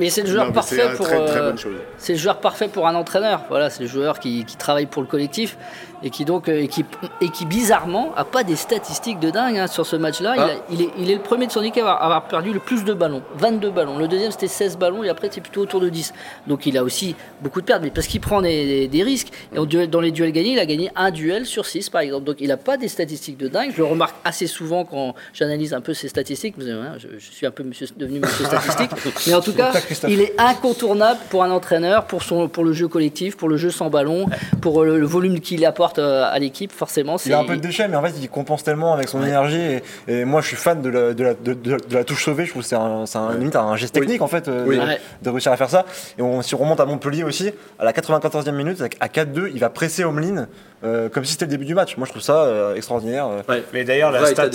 Mais 0.00 0.08
c'est 0.08 0.22
le 0.22 0.28
joueur 0.28 0.52
parfait 0.52 0.88
pour. 0.96 1.06
Euh, 1.10 1.52
c'est 1.98 2.14
le 2.14 2.18
joueur 2.18 2.40
parfait 2.40 2.68
pour 2.68 2.86
un 2.86 2.94
entraîneur. 2.94 3.42
Voilà, 3.50 3.68
c'est 3.68 3.82
le 3.82 3.88
joueur 3.88 4.18
qui, 4.18 4.44
qui, 4.44 4.56
travaille 4.56 4.86
pour 4.86 5.02
le 5.02 5.08
collectif 5.08 5.58
et 6.04 6.10
qui 6.10 6.24
donc 6.24 6.48
euh, 6.48 6.62
et 6.62 6.68
qui, 6.68 6.84
et 7.20 7.30
qui 7.30 7.46
bizarrement 7.46 8.12
a 8.14 8.24
pas 8.24 8.44
des 8.44 8.56
statistiques 8.56 9.18
de 9.18 9.30
dingue 9.30 9.56
hein, 9.56 9.66
sur 9.66 9.86
ce 9.86 9.96
match-là. 9.96 10.34
Ah. 10.38 10.50
Il, 10.70 10.82
est, 10.82 10.90
il 10.98 11.10
est 11.10 11.14
le 11.14 11.22
premier 11.22 11.46
de 11.46 11.52
son 11.52 11.62
équipe 11.62 11.84
à 11.84 11.94
avoir, 11.94 12.28
perdu 12.28 12.52
le 12.52 12.60
plus 12.60 12.84
de 12.84 12.92
ballons, 12.92 13.22
22 13.38 13.70
ballons. 13.70 13.98
Le 13.98 14.06
deuxième 14.06 14.30
c'était 14.30 14.46
16 14.46 14.76
ballons 14.76 15.02
et 15.02 15.08
après 15.08 15.30
c'est 15.32 15.40
plutôt 15.40 15.62
autour 15.62 15.80
de 15.80 15.88
10. 15.88 16.12
Donc 16.46 16.66
il 16.66 16.76
a 16.76 16.84
aussi 16.84 17.16
beaucoup 17.40 17.62
de 17.62 17.66
pertes, 17.66 17.82
mais 17.82 17.90
parce 17.90 18.06
qu'il 18.06 18.20
prend 18.20 18.42
des, 18.42 18.86
des, 18.86 19.02
risques. 19.02 19.28
Et 19.54 19.86
dans 19.86 20.00
les 20.00 20.10
duels 20.10 20.32
gagnés, 20.32 20.52
il 20.52 20.58
a 20.58 20.66
gagné 20.66 20.90
un 20.94 21.10
duel 21.10 21.46
sur 21.46 21.64
6 21.64 21.88
par 21.88 22.02
exemple. 22.02 22.24
Donc 22.24 22.36
il 22.40 22.48
n'a 22.48 22.58
pas 22.58 22.76
des 22.76 22.88
statistiques 22.88 23.38
de 23.38 23.48
dingue. 23.48 23.70
Je 23.72 23.78
le 23.78 23.86
remarque 23.86 24.14
assez 24.24 24.46
souvent 24.46 24.84
quand 24.84 25.14
j'analyse 25.32 25.72
un 25.72 25.80
peu 25.80 25.94
ses 25.94 26.08
statistiques. 26.08 26.56
Hein, 26.60 26.96
je, 26.98 27.08
je, 27.18 27.30
suis 27.30 27.46
un 27.46 27.50
peu 27.50 27.62
monsieur, 27.62 27.86
devenu 27.96 28.20
monsieur 28.20 28.44
statistique, 28.44 28.90
mais 29.26 29.34
en 29.34 29.40
tout 29.40 29.54
cas, 29.54 29.72
il 30.06 30.20
est 30.20 30.34
incontournable 30.38 31.20
pour 31.30 31.42
un 31.42 31.50
entraîneur, 31.50 32.06
pour 32.06 32.22
son, 32.22 32.48
pour 32.48 32.64
le 32.64 32.74
jeu 32.74 32.88
collectif, 32.88 33.36
pour 33.36 33.48
le 33.48 33.56
jeu 33.56 33.70
sans 33.70 33.88
ballon, 33.88 34.26
pour 34.60 34.82
euh, 34.82 34.98
le 34.98 35.06
volume 35.06 35.40
qu'il 35.40 35.64
apporte 35.64 35.93
euh, 35.98 36.24
à 36.30 36.38
l'équipe, 36.38 36.72
forcément. 36.72 37.16
Il 37.24 37.32
a 37.32 37.38
un 37.38 37.44
peu 37.44 37.56
de 37.56 37.60
déchets, 37.60 37.88
mais 37.88 37.96
en 37.96 38.02
fait, 38.02 38.14
il 38.20 38.28
compense 38.28 38.62
tellement 38.62 38.94
avec 38.94 39.08
son 39.08 39.22
énergie. 39.22 39.80
Et, 40.08 40.24
moi, 40.24 40.40
je 40.40 40.48
suis 40.48 40.56
fan 40.56 40.82
de 40.82 40.88
la, 40.88 41.14
de 41.14 41.24
la, 41.24 41.34
de, 41.34 41.78
la 41.90 42.04
touche 42.04 42.24
sauvée. 42.24 42.44
Je 42.44 42.50
trouve 42.50 42.62
que 42.62 42.68
c'est 42.68 42.76
un, 42.76 43.04
un, 43.14 43.34
limite 43.34 43.56
un 43.56 43.76
geste 43.76 43.94
technique, 43.94 44.22
en 44.22 44.28
fait, 44.28 44.48
euh, 44.48 44.96
de, 45.22 45.30
réussir 45.30 45.52
à 45.52 45.56
faire 45.56 45.70
ça. 45.70 45.84
Et 46.18 46.22
on, 46.22 46.42
si 46.42 46.54
on 46.54 46.58
remonte 46.58 46.80
à 46.80 46.86
Montpellier 46.86 47.24
aussi, 47.24 47.50
à 47.78 47.84
la 47.84 47.92
94e 47.92 48.52
minute, 48.52 48.82
à 49.00 49.08
4-2, 49.08 49.50
il 49.52 49.60
va 49.60 49.70
presser 49.70 50.04
Omeline 50.04 50.48
euh, 50.84 51.08
comme 51.08 51.24
si 51.24 51.32
c'était 51.32 51.46
le 51.46 51.50
début 51.50 51.64
du 51.64 51.74
match. 51.74 51.96
Moi, 51.96 52.06
je 52.06 52.10
trouve 52.10 52.22
ça 52.22 52.44
euh, 52.44 52.74
extraordinaire. 52.74 53.26
Euh. 53.26 53.60
Mais 53.72 53.84
d'ailleurs, 53.84 54.10
la, 54.10 54.26
stat, 54.26 54.50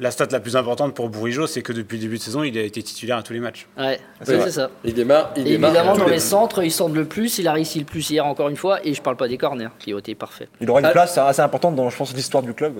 la 0.00 0.10
stat 0.10 0.28
la 0.30 0.40
plus 0.40 0.56
importante 0.56 0.94
pour 0.94 1.08
Bourigeau, 1.08 1.46
c'est 1.46 1.62
que 1.62 1.72
depuis 1.72 1.96
le 1.96 2.02
début 2.02 2.16
de 2.16 2.22
saison, 2.22 2.42
il 2.42 2.56
a 2.56 2.62
été 2.62 2.82
titulaire 2.82 3.18
à 3.18 3.22
tous 3.22 3.32
les 3.32 3.40
matchs. 3.40 3.66
Ouais, 3.78 4.00
c'est 4.22 4.50
ça. 4.50 4.70
Il 4.84 4.94
démarre. 4.94 5.32
Il 5.36 5.46
évidemment, 5.46 5.96
dans 5.96 6.08
les 6.08 6.18
centres, 6.18 6.62
il 6.62 6.72
semble 6.72 6.98
le 6.98 7.04
plus. 7.04 7.38
Il 7.38 7.48
a 7.48 7.52
réussi 7.52 7.78
le 7.78 7.84
plus 7.84 8.08
hier, 8.08 8.24
encore 8.24 8.48
une 8.48 8.56
fois. 8.56 8.78
Et 8.86 8.94
je 8.94 9.02
parle 9.02 9.16
pas 9.16 9.28
des 9.28 9.38
corners, 9.38 9.68
qui 9.78 9.92
ont 9.92 9.98
été 9.98 10.14
parfaits. 10.14 10.48
Il 10.60 10.70
aura 10.70 10.80
une 10.80 10.86
ah. 10.86 10.90
place 10.90 11.18
assez 11.18 11.42
importante 11.42 11.76
dans, 11.76 11.90
je 11.90 11.96
pense, 11.96 12.14
l'histoire 12.14 12.42
du 12.42 12.54
club. 12.54 12.74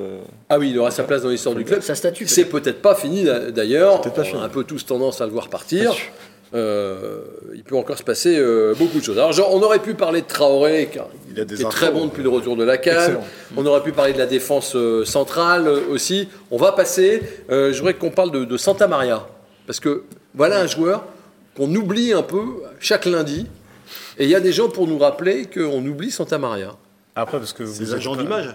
Ah 0.48 0.58
oui, 0.58 0.70
il 0.70 0.78
aura 0.78 0.90
sa 0.90 1.04
place 1.04 1.22
dans 1.22 1.28
l'histoire 1.28 1.54
du 1.54 1.64
club. 1.64 1.82
Sa 1.82 1.94
statut. 1.94 2.26
C'est 2.26 2.46
peut-être 2.46 2.80
pas 2.80 2.94
fini 2.94 3.26
d'ailleurs. 3.50 4.00
On 4.34 4.40
a 4.40 4.44
un 4.44 4.48
peu 4.48 4.64
tous 4.64 4.86
tendance 4.86 5.20
à 5.20 5.26
le 5.26 5.32
voir 5.32 5.48
partir. 5.48 5.94
Il 6.52 7.62
peut 7.64 7.76
encore 7.76 7.98
se 7.98 8.02
passer 8.02 8.40
beaucoup 8.78 8.98
de 8.98 9.04
choses. 9.04 9.18
Alors, 9.18 9.54
on 9.54 9.62
aurait 9.62 9.80
pu 9.80 9.94
parler 9.94 10.22
de 10.22 10.26
Traoré, 10.26 10.88
car 10.92 11.06
il 11.28 11.46
qui 11.46 11.62
est 11.62 11.68
très 11.68 11.90
bon 11.90 12.06
depuis 12.06 12.22
le 12.22 12.28
retour 12.28 12.56
de 12.56 12.64
la 12.64 12.78
canne. 12.78 13.18
On 13.56 13.66
aurait 13.66 13.82
pu 13.82 13.92
parler 13.92 14.12
de 14.12 14.18
la 14.18 14.26
défense 14.26 14.74
euh, 14.74 15.04
centrale 15.04 15.66
euh, 15.66 15.80
aussi. 15.90 16.28
On 16.50 16.56
va 16.56 16.72
passer, 16.72 17.22
je 17.48 17.76
voudrais 17.76 17.94
qu'on 17.94 18.10
parle 18.10 18.30
de, 18.30 18.44
de, 18.44 18.56
Santa 18.56 18.86
Maria. 18.86 19.26
Parce 19.66 19.80
que 19.80 20.04
voilà 20.34 20.60
un 20.60 20.66
joueur 20.66 21.04
qu'on 21.56 21.74
oublie 21.74 22.12
un 22.12 22.22
peu 22.22 22.42
chaque 22.80 23.06
lundi. 23.06 23.46
Et 24.18 24.24
il 24.24 24.30
y 24.30 24.34
a 24.34 24.40
des 24.40 24.52
gens 24.52 24.68
pour 24.68 24.86
nous 24.86 24.98
rappeler 24.98 25.46
qu'on 25.46 25.84
oublie 25.84 26.10
Santa 26.10 26.38
Maria. 26.38 26.72
Après, 27.18 27.38
parce 27.38 27.54
que 27.54 27.62
vous 27.62 27.78
des 27.78 27.94
agents 27.94 28.14
d'image. 28.14 28.54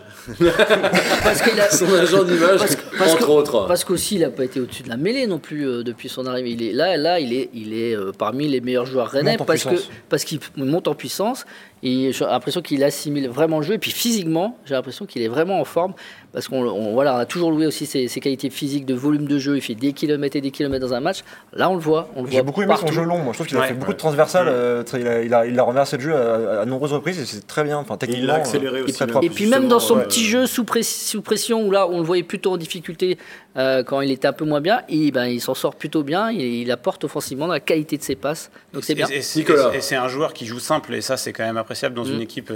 parce 1.24 1.41
qu'il 1.41 1.60
a 1.60 1.67
son 1.71 1.91
agent 1.95 2.24
d'image, 2.24 2.62
entre 3.02 3.30
autres. 3.30 3.65
Parce 3.67 3.84
qu'aussi, 3.84 4.15
il 4.15 4.21
n'a 4.21 4.30
pas 4.30 4.45
été 4.45 4.60
au-dessus 4.60 4.84
de 4.84 4.89
la 4.89 4.97
mêlée 4.97 5.26
non 5.26 5.39
plus 5.39 5.67
euh, 5.67 5.84
depuis 5.84 6.10
son 6.10 6.28
arrivée. 6.28 6.52
Il 6.52 6.62
est 6.62 6.71
là, 6.71 6.95
là, 6.95 7.19
il 7.19 7.34
est, 7.34 7.50
il 7.56 7.74
est 7.74 7.95
euh, 7.95 8.12
parmi 8.15 8.47
les 8.47 8.62
meilleurs 8.62 8.86
joueurs 8.86 9.08
rennais 9.08 9.38
parce 9.38 9.63
que 9.63 9.76
parce 10.10 10.24
qu'il 10.26 10.39
monte 10.58 10.88
en 10.88 10.93
puissance. 10.93 11.45
Et 11.82 12.12
j'ai 12.13 12.26
l'impression 12.26 12.62
qu'il 12.62 12.84
assimile 12.84 13.28
vraiment 13.30 13.58
le 13.58 13.65
jeu. 13.65 13.74
Et 13.74 13.80
puis 13.80 13.89
physiquement, 13.89 14.60
j'ai 14.65 14.76
l'impression 14.76 15.08
qu'il 15.08 15.24
est 15.24 15.28
vraiment 15.28 15.60
en 15.60 15.65
forme. 15.65 15.93
Parce 16.33 16.47
qu'on 16.47 16.93
voilà, 16.93 17.17
a 17.17 17.25
toujours 17.25 17.51
loué 17.51 17.65
aussi 17.65 17.85
ses, 17.85 18.07
qualités 18.07 18.49
physiques 18.49 18.85
de 18.85 18.93
volume 18.93 19.27
de 19.27 19.37
jeu. 19.37 19.57
Il 19.57 19.61
fait 19.61 19.75
des 19.75 19.91
kilomètres 19.91 20.37
et 20.37 20.41
des 20.41 20.51
kilomètres 20.51 20.85
dans 20.85 20.93
un 20.93 21.01
match. 21.01 21.19
Là, 21.53 21.69
on 21.69 21.73
le 21.75 21.81
voit. 21.81 22.09
J'ai 22.29 22.41
beaucoup 22.41 22.61
aimé 22.61 22.73
son 22.79 22.87
jeu 22.87 23.03
long. 23.03 23.17
Moi, 23.19 23.33
je 23.33 23.37
trouve 23.37 23.47
qu'il 23.47 23.57
a 23.57 23.63
fait 23.63 23.73
beaucoup 23.73 23.91
de 23.91 23.97
transversales. 23.97 24.47
Euh, 24.47 24.83
il, 24.93 25.07
a, 25.07 25.23
il, 25.23 25.33
a, 25.33 25.45
il, 25.45 25.59
a, 25.59 25.63
renversé 25.63 25.97
le 25.97 26.03
jeu 26.03 26.15
à, 26.15 26.65
nombreuses 26.65 26.93
reprises 26.93 27.19
et 27.19 27.25
c'est 27.25 27.45
très 27.45 27.65
bien. 27.65 27.77
Enfin, 27.77 27.97
techniquement, 27.97 28.23
il 28.23 28.29
a 28.29 28.35
accéléré 28.35 28.79
euh, 28.79 28.85
aussi. 28.85 29.03
Et 29.23 29.29
puis 29.29 29.47
même 29.47 29.67
dans 29.67 29.81
son 29.81 29.97
petit 29.97 30.23
jeu 30.23 30.45
sous, 30.45 30.65
sous, 30.83 31.21
pression, 31.21 31.67
où 31.67 31.71
là, 31.71 31.87
on 31.87 31.97
le 31.97 32.05
voyait 32.05 32.23
plutôt 32.23 32.53
en 32.53 32.57
difficulté 32.57 33.17
euh, 33.57 33.83
quand 33.83 33.99
il 33.99 34.11
était 34.11 34.27
un 34.27 34.33
peu 34.33 34.45
moins 34.45 34.61
bien, 34.61 34.83
il, 34.87 35.11
ben, 35.11 35.25
il 35.25 35.41
s'en 35.41 35.53
sort 35.53 35.75
plutôt 35.75 36.03
bien. 36.03 36.31
Il, 36.31 36.41
il, 36.41 36.71
apporte 36.71 37.03
offensivement 37.03 37.47
dans 37.47 37.53
la 37.53 37.59
qualité 37.59 37.97
de 37.97 38.03
ses 38.03 38.15
passes. 38.15 38.51
Donc 38.73 38.85
c'est 38.85 38.95
bien. 38.95 39.07
Et, 39.09 39.21
c'est 39.21 39.95
un 39.95 40.07
joueur 40.07 40.31
qui 40.31 40.45
joue 40.45 40.59
simple 40.59 40.93
et 40.93 41.01
ça, 41.01 41.17
c'est 41.17 41.33
quand 41.33 41.43
même 41.43 41.57
appréciable 41.57 41.93
dans 41.93 42.05
une 42.05 42.19
mm. 42.19 42.21
équipe. 42.21 42.53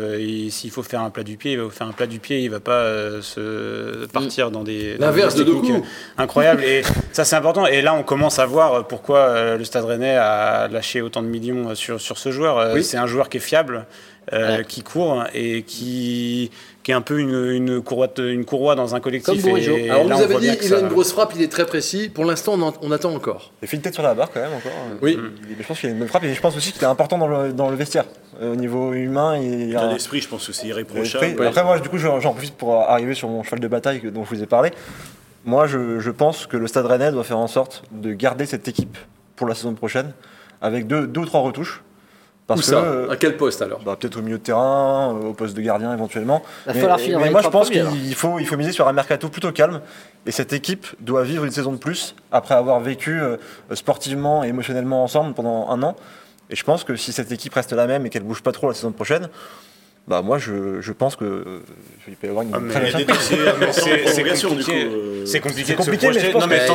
S'il 0.49 0.71
faut 0.71 0.83
faire 0.83 1.01
un 1.01 1.09
plat 1.09 1.23
du 1.23 1.35
pied, 1.35 1.53
il 1.53 1.59
va 1.59 1.69
faire 1.69 1.87
un 1.87 1.91
plat 1.91 2.07
du 2.07 2.19
pied. 2.19 2.39
Il 2.39 2.49
va 2.49 2.61
pas 2.61 2.85
se 3.21 3.64
partir 4.11 4.51
dans 4.51 4.63
des. 4.63 4.97
L'inverse 4.97 5.35
de 5.35 5.43
Doku. 5.43 5.83
Incroyable. 6.17 6.63
et 6.63 6.83
ça, 7.11 7.25
c'est 7.25 7.35
important. 7.35 7.65
Et 7.65 7.81
là, 7.81 7.93
on 7.93 8.03
commence 8.03 8.39
à 8.39 8.45
voir 8.45 8.87
pourquoi 8.87 9.19
euh, 9.19 9.57
le 9.57 9.63
Stade 9.63 9.85
Rennais 9.85 10.15
a 10.15 10.67
lâché 10.67 11.01
autant 11.01 11.21
de 11.21 11.27
millions 11.27 11.75
sur, 11.75 11.99
sur 11.99 12.17
ce 12.17 12.31
joueur. 12.31 12.57
Euh, 12.57 12.81
c'est 12.81 12.97
un 12.97 13.07
joueur 13.07 13.29
qui 13.29 13.37
est 13.37 13.41
fiable. 13.41 13.85
Euh, 14.33 14.63
qui 14.63 14.81
court 14.81 15.23
et 15.35 15.61
qui, 15.61 16.49
qui 16.81 16.89
est 16.89 16.95
un 16.95 17.01
peu 17.01 17.19
une, 17.19 17.51
une, 17.51 17.81
courroie, 17.83 18.07
une 18.17 18.43
courroie 18.43 18.73
dans 18.73 18.95
un 18.95 18.99
collectif. 18.99 19.43
Comme 19.43 19.57
et, 19.57 19.89
Alors, 19.89 20.05
on 20.05 20.15
vous 20.15 20.23
avez 20.23 20.37
dit, 20.39 20.49
il 20.63 20.73
a 20.73 20.79
une 20.79 20.87
grosse 20.87 21.11
frappe, 21.11 21.33
il 21.35 21.43
est 21.43 21.51
très 21.51 21.67
précis. 21.67 22.09
Pour 22.09 22.25
l'instant, 22.25 22.55
on, 22.59 22.73
on, 22.81 22.91
attend 22.91 23.13
encore. 23.13 23.51
Il 23.61 23.67
fait 23.67 23.77
une 23.77 23.83
tête 23.83 23.93
sur 23.93 24.01
la 24.01 24.15
barre 24.15 24.31
quand 24.31 24.39
même 24.39 24.53
encore. 24.53 24.71
Oui. 25.03 25.15
je 25.59 25.63
pense 25.67 25.79
qu'il 25.79 25.89
a 25.89 25.91
une 25.91 25.99
bonne 25.99 26.07
frappe 26.07 26.23
et 26.23 26.33
je 26.33 26.41
pense 26.41 26.57
aussi 26.57 26.71
qu'il 26.71 26.81
est 26.81 26.85
important 26.85 27.19
dans 27.19 27.27
le, 27.27 27.53
dans 27.53 27.69
le 27.69 27.75
vestiaire. 27.75 28.05
au 28.41 28.55
niveau 28.55 28.93
humain, 28.93 29.37
il 29.37 29.77
a 29.77 29.93
l'esprit, 29.93 30.21
je 30.21 30.27
pense 30.27 30.47
que 30.47 30.53
c'est 30.53 30.67
irréprochable. 30.67 31.45
Après, 31.45 31.63
moi, 31.63 31.79
du 31.79 31.89
coup, 31.89 31.99
j'en 31.99 32.19
profite 32.19 32.55
pour 32.55 32.81
arriver 32.81 33.13
sur 33.13 33.29
mon 33.29 33.43
cheval 33.43 33.59
de 33.59 33.67
bataille 33.67 34.01
dont 34.11 34.23
je 34.23 34.29
vous 34.29 34.41
ai 34.41 34.47
parlé. 34.47 34.71
Moi, 35.45 35.67
je, 35.67 35.99
je 35.99 36.09
pense 36.09 36.47
que 36.47 36.57
le 36.57 36.65
Stade 36.65 36.87
Rennais 36.87 37.11
doit 37.11 37.23
faire 37.23 37.37
en 37.37 37.47
sorte 37.47 37.83
de 37.91 38.11
garder 38.13 38.47
cette 38.47 38.67
équipe 38.67 38.97
pour 39.35 39.47
la 39.47 39.53
saison 39.53 39.75
prochaine 39.75 40.13
avec 40.61 40.87
deux, 40.87 41.05
deux 41.05 41.21
ou 41.21 41.25
trois 41.25 41.41
retouches. 41.41 41.83
Parce 42.47 42.61
ça? 42.61 42.75
euh, 42.77 43.09
À 43.09 43.15
quel 43.15 43.37
poste 43.37 43.61
alors? 43.61 43.81
Bah, 43.83 43.97
Peut-être 43.99 44.17
au 44.17 44.21
milieu 44.21 44.37
de 44.37 44.43
terrain, 44.43 45.15
euh, 45.15 45.29
au 45.29 45.33
poste 45.33 45.55
de 45.55 45.61
gardien 45.61 45.91
éventuellement. 45.93 46.43
Il 46.67 46.79
va 46.81 46.97
mais, 46.97 47.15
mais 47.17 47.29
moi 47.31 47.41
je 47.41 47.49
pense 47.49 47.69
qu'il 47.69 48.15
faut, 48.15 48.37
il 48.39 48.45
faut 48.45 48.55
miser 48.57 48.71
sur 48.71 48.87
un 48.87 48.93
mercato 48.93 49.29
plutôt 49.29 49.51
calme. 49.51 49.81
Et 50.27 50.31
cette 50.31 50.53
équipe 50.53 50.85
doit 50.99 51.23
vivre 51.23 51.43
une 51.45 51.51
saison 51.51 51.71
de 51.71 51.77
plus 51.77 52.15
après 52.31 52.53
avoir 52.55 52.79
vécu 52.79 53.19
euh, 53.19 53.37
sportivement 53.73 54.43
et 54.43 54.49
émotionnellement 54.49 55.03
ensemble 55.03 55.33
pendant 55.33 55.69
un 55.69 55.81
an. 55.81 55.95
Et 56.51 56.55
je 56.55 56.63
pense 56.63 56.83
que 56.83 56.95
si 56.95 57.11
cette 57.11 57.31
équipe 57.31 57.53
reste 57.55 57.73
la 57.73 57.87
même 57.87 58.05
et 58.05 58.09
qu'elle 58.11 58.23
bouge 58.23 58.43
pas 58.43 58.51
trop 58.51 58.67
la 58.67 58.75
saison 58.75 58.91
prochaine, 58.91 59.29
bah 60.07 60.21
moi 60.21 60.37
je, 60.37 60.81
je 60.81 60.91
pense 60.91 61.15
que 61.15 61.25
euh, 61.25 61.61
une 62.07 62.51
ah, 62.53 62.59
très 62.69 62.91
C'est 62.91 64.23
compliqué. 64.23 64.87
C'est 65.25 65.39
compliqué. 65.39 65.65
C'est 65.65 65.75
compliqué, 65.75 66.09
mais, 66.13 66.33
non, 66.33 66.45
mais 66.47 66.65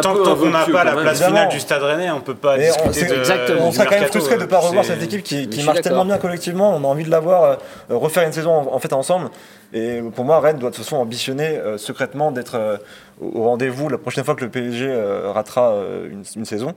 tant, 0.00 0.14
qu'on 0.14 0.48
n'a 0.48 0.64
pas 0.64 0.84
la 0.84 0.96
place 0.96 1.22
finale 1.22 1.50
du 1.50 1.60
Stade 1.60 1.82
Rennais, 1.82 2.10
on 2.10 2.22
peut 2.22 2.34
pas 2.34 2.56
discuter 2.56 3.06
de. 3.06 3.14
Exactement. 3.16 3.68
On 3.68 3.72
serait 3.72 3.84
quand 3.84 4.00
même 4.00 4.08
frustré 4.08 4.36
de 4.36 4.42
ne 4.42 4.46
pas 4.46 4.60
revoir 4.60 4.84
cette 4.84 5.02
équipe 5.02 5.22
qui, 5.22 5.48
qui 5.48 5.62
marche 5.62 5.82
tellement 5.82 6.06
bien 6.06 6.16
collectivement. 6.16 6.74
On 6.74 6.82
a 6.84 6.86
envie 6.86 7.04
de 7.04 7.10
la 7.10 7.20
voir 7.20 7.44
euh, 7.44 7.56
refaire 7.90 8.26
une 8.26 8.32
saison 8.32 8.72
en 8.72 8.78
fait 8.78 8.94
ensemble. 8.94 9.28
Et 9.74 10.00
pour 10.14 10.24
moi, 10.24 10.40
Rennes 10.40 10.58
doit 10.58 10.70
de 10.70 10.74
toute 10.74 10.84
façon 10.84 10.96
ambitionner 10.96 11.58
euh, 11.58 11.76
secrètement 11.76 12.32
d'être 12.32 12.80
au 13.20 13.42
rendez-vous 13.42 13.90
la 13.90 13.98
prochaine 13.98 14.24
fois 14.24 14.34
que 14.34 14.44
le 14.44 14.50
PSG 14.50 14.90
ratera 15.34 15.74
une 16.10 16.44
saison 16.46 16.74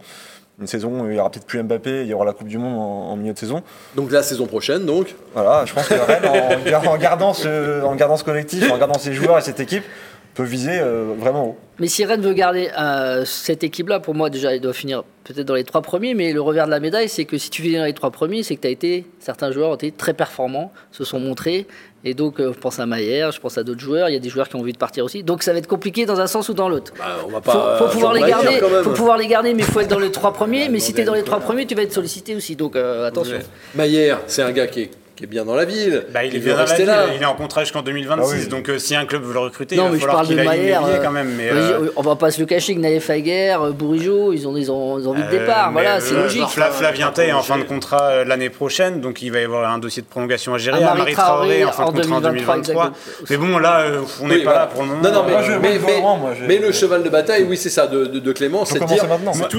une 0.60 0.68
saison 0.68 1.02
où 1.02 1.06
il 1.06 1.14
n'y 1.14 1.20
aura 1.20 1.30
peut-être 1.32 1.46
plus 1.46 1.62
Mbappé, 1.64 2.02
il 2.02 2.08
y 2.08 2.14
aura 2.14 2.26
la 2.26 2.34
Coupe 2.34 2.48
du 2.48 2.58
Monde 2.58 2.78
en, 2.78 3.16
milieu 3.16 3.34
de 3.34 3.40
saison. 3.40 3.64
Donc 3.96 4.12
la 4.12 4.22
saison 4.22 4.46
prochaine, 4.46 4.86
donc 4.86 5.16
Voilà, 5.34 5.66
je 5.66 5.74
pense 5.74 5.88
que 5.88 5.96
Rennes, 5.96 6.26
en, 6.88 6.98
gardant 6.98 7.34
ce, 7.34 7.84
en 7.84 7.96
gardant 7.96 8.18
ce 8.18 8.24
collectif, 8.24 8.72
en 8.72 8.78
gardant 8.78 9.00
ses 9.00 9.14
joueurs 9.14 9.38
et 9.38 9.42
cette 9.42 9.60
équipe, 9.60 9.84
peut 10.34 10.44
viser 10.44 10.80
euh, 10.80 11.14
vraiment 11.18 11.50
haut. 11.50 11.58
Mais 11.80 11.88
si 11.88 12.06
Rennes 12.06 12.22
veut 12.22 12.34
garder 12.34 12.70
euh, 12.80 13.26
cette 13.26 13.64
équipe-là, 13.64 14.00
pour 14.00 14.14
moi, 14.14 14.30
déjà, 14.30 14.54
il 14.56 14.62
doit 14.62 14.74
finir 14.74 15.04
peut-être 15.24 15.48
dans 15.48 15.56
les 15.56 15.64
trois 15.64 15.82
premiers. 15.82 16.14
Mais 16.14 16.32
le 16.32 16.42
revers 16.42 16.66
de 16.66 16.72
la 16.72 16.80
médaille, 16.80 17.10
c'est 17.10 17.26
que 17.26 17.38
si 17.38 17.50
tu 17.50 17.62
finis 17.62 17.78
dans 17.78 17.86
les 17.86 17.94
trois 17.94 18.12
premiers, 18.12 18.44
c'est 18.44 18.56
que 18.56 18.62
tu 18.62 18.68
as 18.68 18.72
été, 18.72 19.06
certains 19.20 19.52
joueurs 19.52 19.72
ont 19.72 19.76
été 19.76 19.92
très 19.92 20.14
performants, 20.14 20.72
se 20.92 21.04
sont 21.04 21.20
montrés. 21.20 21.66
Et 22.06 22.14
donc, 22.14 22.40
euh, 22.40 22.52
je 22.54 22.60
pense 22.60 22.80
à 22.80 22.86
Maillère, 22.86 23.32
je 23.32 23.40
pense 23.40 23.58
à 23.58 23.64
d'autres 23.64 23.80
joueurs. 23.80 24.10
Il 24.10 24.14
y 24.14 24.16
a 24.16 24.20
des 24.20 24.30
joueurs 24.30 24.50
qui 24.50 24.56
ont 24.56 24.60
envie 24.60 24.74
de 24.74 24.78
partir 24.78 25.06
aussi. 25.06 25.24
Donc, 25.24 25.42
ça 25.42 25.52
va 25.52 25.60
être 25.60 25.68
compliqué 25.68 26.06
dans 26.06 26.20
un 26.20 26.28
sens 26.28 26.50
ou 26.50 26.54
dans 26.54 26.70
l'autre. 26.70 26.94
Bah, 26.98 27.18
on 27.26 27.30
va 27.30 27.42
pas 27.42 27.78
faut, 27.80 27.88
pouvoir 27.88 28.14
les 28.14 28.22
garder. 28.22 28.60
Faut 28.84 28.92
pouvoir 28.92 29.18
les 29.18 29.28
garder, 29.28 29.54
mais 29.54 29.64
il 29.64 29.70
faut 29.70 29.80
être 29.80 29.90
dans 29.90 30.00
les 30.00 30.12
trois 30.12 30.34
premiers. 30.34 30.70
mais 30.70 30.80
si 30.80 30.94
tu 30.94 31.02
es 31.02 31.06
dans 31.06 31.14
les 31.14 31.24
trois 31.24 31.40
premiers, 31.40 31.66
tu 31.66 31.76
vas 31.76 31.84
être 31.84 31.94
sollicité 31.94 32.36
aussi. 32.36 32.56
Donc, 32.56 32.76
attention. 32.76 33.40
Maillère, 33.76 34.22
c'est 34.28 34.42
un 34.42 34.52
gars 34.52 34.68
qui 34.68 34.82
est 34.82 34.92
qui 35.16 35.26
est 35.26 35.28
bien 35.28 35.46
dans 35.46 35.56
la 35.56 35.66
ville. 35.66 36.06
Bah, 36.12 36.24
il 36.24 36.36
est 36.36 36.40
bien 36.40 36.56
dans 36.56 36.66
la 36.66 36.76
ville. 36.76 36.86
Là. 36.86 37.06
Il 37.16 37.22
est 37.22 37.26
en 37.26 37.36
contrat 37.36 37.62
jusqu'en 37.62 37.82
2026. 37.82 38.44
Ah 38.46 38.50
donc 38.50 38.70
euh, 38.70 38.80
si 38.80 38.96
un 38.96 39.06
club 39.06 39.24
veut 39.24 39.34
le 39.34 39.40
recruter, 39.40 39.76
non, 39.76 39.90
il 39.94 40.00
va 40.00 40.00
falloir 40.00 40.24
qu'il 40.24 40.40
aille 40.40 40.48
Maillère, 40.48 40.82
quand 41.04 41.12
même. 41.12 41.34
Mais, 41.36 41.50
euh... 41.52 41.90
On 41.96 42.02
va 42.02 42.16
pas 42.16 42.32
se 42.32 42.40
le 42.40 42.46
cacher 42.46 42.76
que 42.76 42.80
Naïf 42.80 43.10
Aguerre, 43.10 43.62
euh, 43.62 43.72
Bourigeau, 43.72 44.34
ils 44.34 44.48
ont, 44.48 44.58
ils 44.58 44.72
ont, 44.72 45.00
ils 45.00 45.08
ont 45.08 45.12
envie 45.12 45.24
de 45.24 45.30
départ. 45.30 45.72
voilà, 45.72 46.00
c'est 46.00 46.16
logique. 46.16 46.48
Flavien 46.48 47.12
Tay 47.12 47.28
est 47.28 47.34
en 47.34 47.44
fin 47.44 47.58
de 47.58 47.64
contrat 47.64 48.10
euh, 48.10 48.26
l'année 48.26 48.50
prochaine, 48.50 49.02
donc 49.02 49.22
il 49.22 49.32
va 49.32 49.40
y 49.40 49.44
avoir 49.44 49.72
un 49.72 49.78
dossier 49.78 50.02
de 50.02 50.08
prolongation 50.08 50.54
à 50.54 50.58
gérer. 50.58 50.84
À 50.84 50.96
Marie 50.96 51.14
Traoré 51.14 51.66
en 51.66 51.72
fin 51.72 51.92
de 51.92 52.02
contrat 52.02 52.16
en 52.16 52.22
2023. 52.22 52.92
Mais 53.30 53.38
bon, 53.38 53.58
là, 53.58 53.86
on 54.22 54.28
n'est 54.28 54.40
pas 54.40 54.54
là 54.54 54.68
pour 54.68 54.82
le 54.82 54.90
moment. 54.90 55.02
Non, 55.02 55.12
non, 55.12 55.26
mais 56.48 56.58
le 56.58 56.72
cheval 56.72 57.04
de 57.04 57.10
bataille, 57.10 57.46
oui, 57.48 57.58
c'est 57.58 57.70
ça 57.70 57.88
de 57.88 58.32
Clément, 58.34 58.66
c'est 58.66 58.80
de 58.80 58.86
dire 58.86 59.04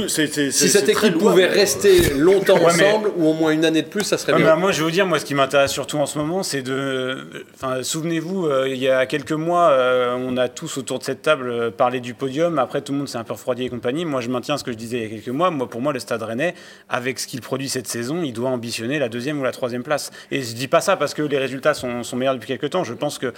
si 0.09 0.69
cette 0.69 0.88
équipe 0.88 1.19
pouvait 1.19 1.47
rester 1.47 2.14
longtemps 2.14 2.59
ensemble 2.62 3.11
ou 3.17 3.29
au 3.29 3.33
moins 3.35 3.53
une 3.53 3.64
année 3.64 3.83
de 3.83 3.88
plus, 3.88 4.05
ça 4.05 4.19
serait 4.19 4.35
bien. 4.35 4.57
Moi, 4.57 4.73
je 4.73 4.79
vais 4.79 4.85
vous 4.85 4.90
dire, 4.90 5.07
moi, 5.07 5.19
ce 5.19 5.25
qui 5.25 5.35
surtout 5.69 5.99
en 5.99 6.07
ce 6.07 6.19
moment, 6.19 6.43
c'est 6.43 6.62
de. 6.62 7.45
Souvenez-vous, 7.83 8.47
euh, 8.47 8.69
il 8.69 8.77
y 8.77 8.88
a 8.88 9.07
quelques 9.07 9.33
mois, 9.33 9.71
euh, 9.71 10.17
on 10.19 10.37
a 10.37 10.49
tous 10.49 10.79
autour 10.79 10.99
de 10.99 11.05
cette 11.05 11.23
table 11.23 11.49
euh, 11.49 11.71
parlé 11.71 12.01
du 12.01 12.14
podium. 12.14 12.59
Après, 12.59 12.81
tout 12.83 12.93
le 12.93 12.99
monde 12.99 13.09
s'est 13.09 13.19
un 13.19 13.25
peu 13.25 13.33
refroidi 13.33 13.64
et 13.64 13.69
compagnie. 13.69 14.05
Moi, 14.05 14.21
je 14.21 14.29
maintiens 14.29 14.57
ce 14.57 14.64
que 14.64 14.73
je 14.73 14.77
disais 14.77 14.99
il 14.99 15.03
y 15.03 15.07
a 15.07 15.09
quelques 15.09 15.29
mois. 15.29 15.51
Moi, 15.51 15.69
pour 15.69 15.81
moi, 15.81 15.93
le 15.93 15.99
Stade 15.99 16.23
Rennais, 16.23 16.55
avec 16.88 17.19
ce 17.19 17.27
qu'il 17.27 17.40
produit 17.40 17.69
cette 17.69 17.87
saison, 17.87 18.23
il 18.23 18.33
doit 18.33 18.51
ambitionner 18.51 18.99
la 18.99 19.09
deuxième 19.09 19.40
ou 19.40 19.45
la 19.45 19.53
troisième 19.53 19.83
place. 19.83 20.11
Et 20.31 20.43
je 20.43 20.55
dis 20.55 20.69
pas 20.69 20.81
ça 20.81 20.97
parce 20.97 21.14
que 21.14 21.23
les 21.23 21.38
résultats 21.38 21.75
sont, 21.75 22.03
sont 22.03 22.17
meilleurs 22.17 22.35
depuis 22.35 22.49
quelques 22.49 22.71
temps. 22.71 22.85
Je 22.85 22.95
pense 22.95 23.19
que 23.19 23.33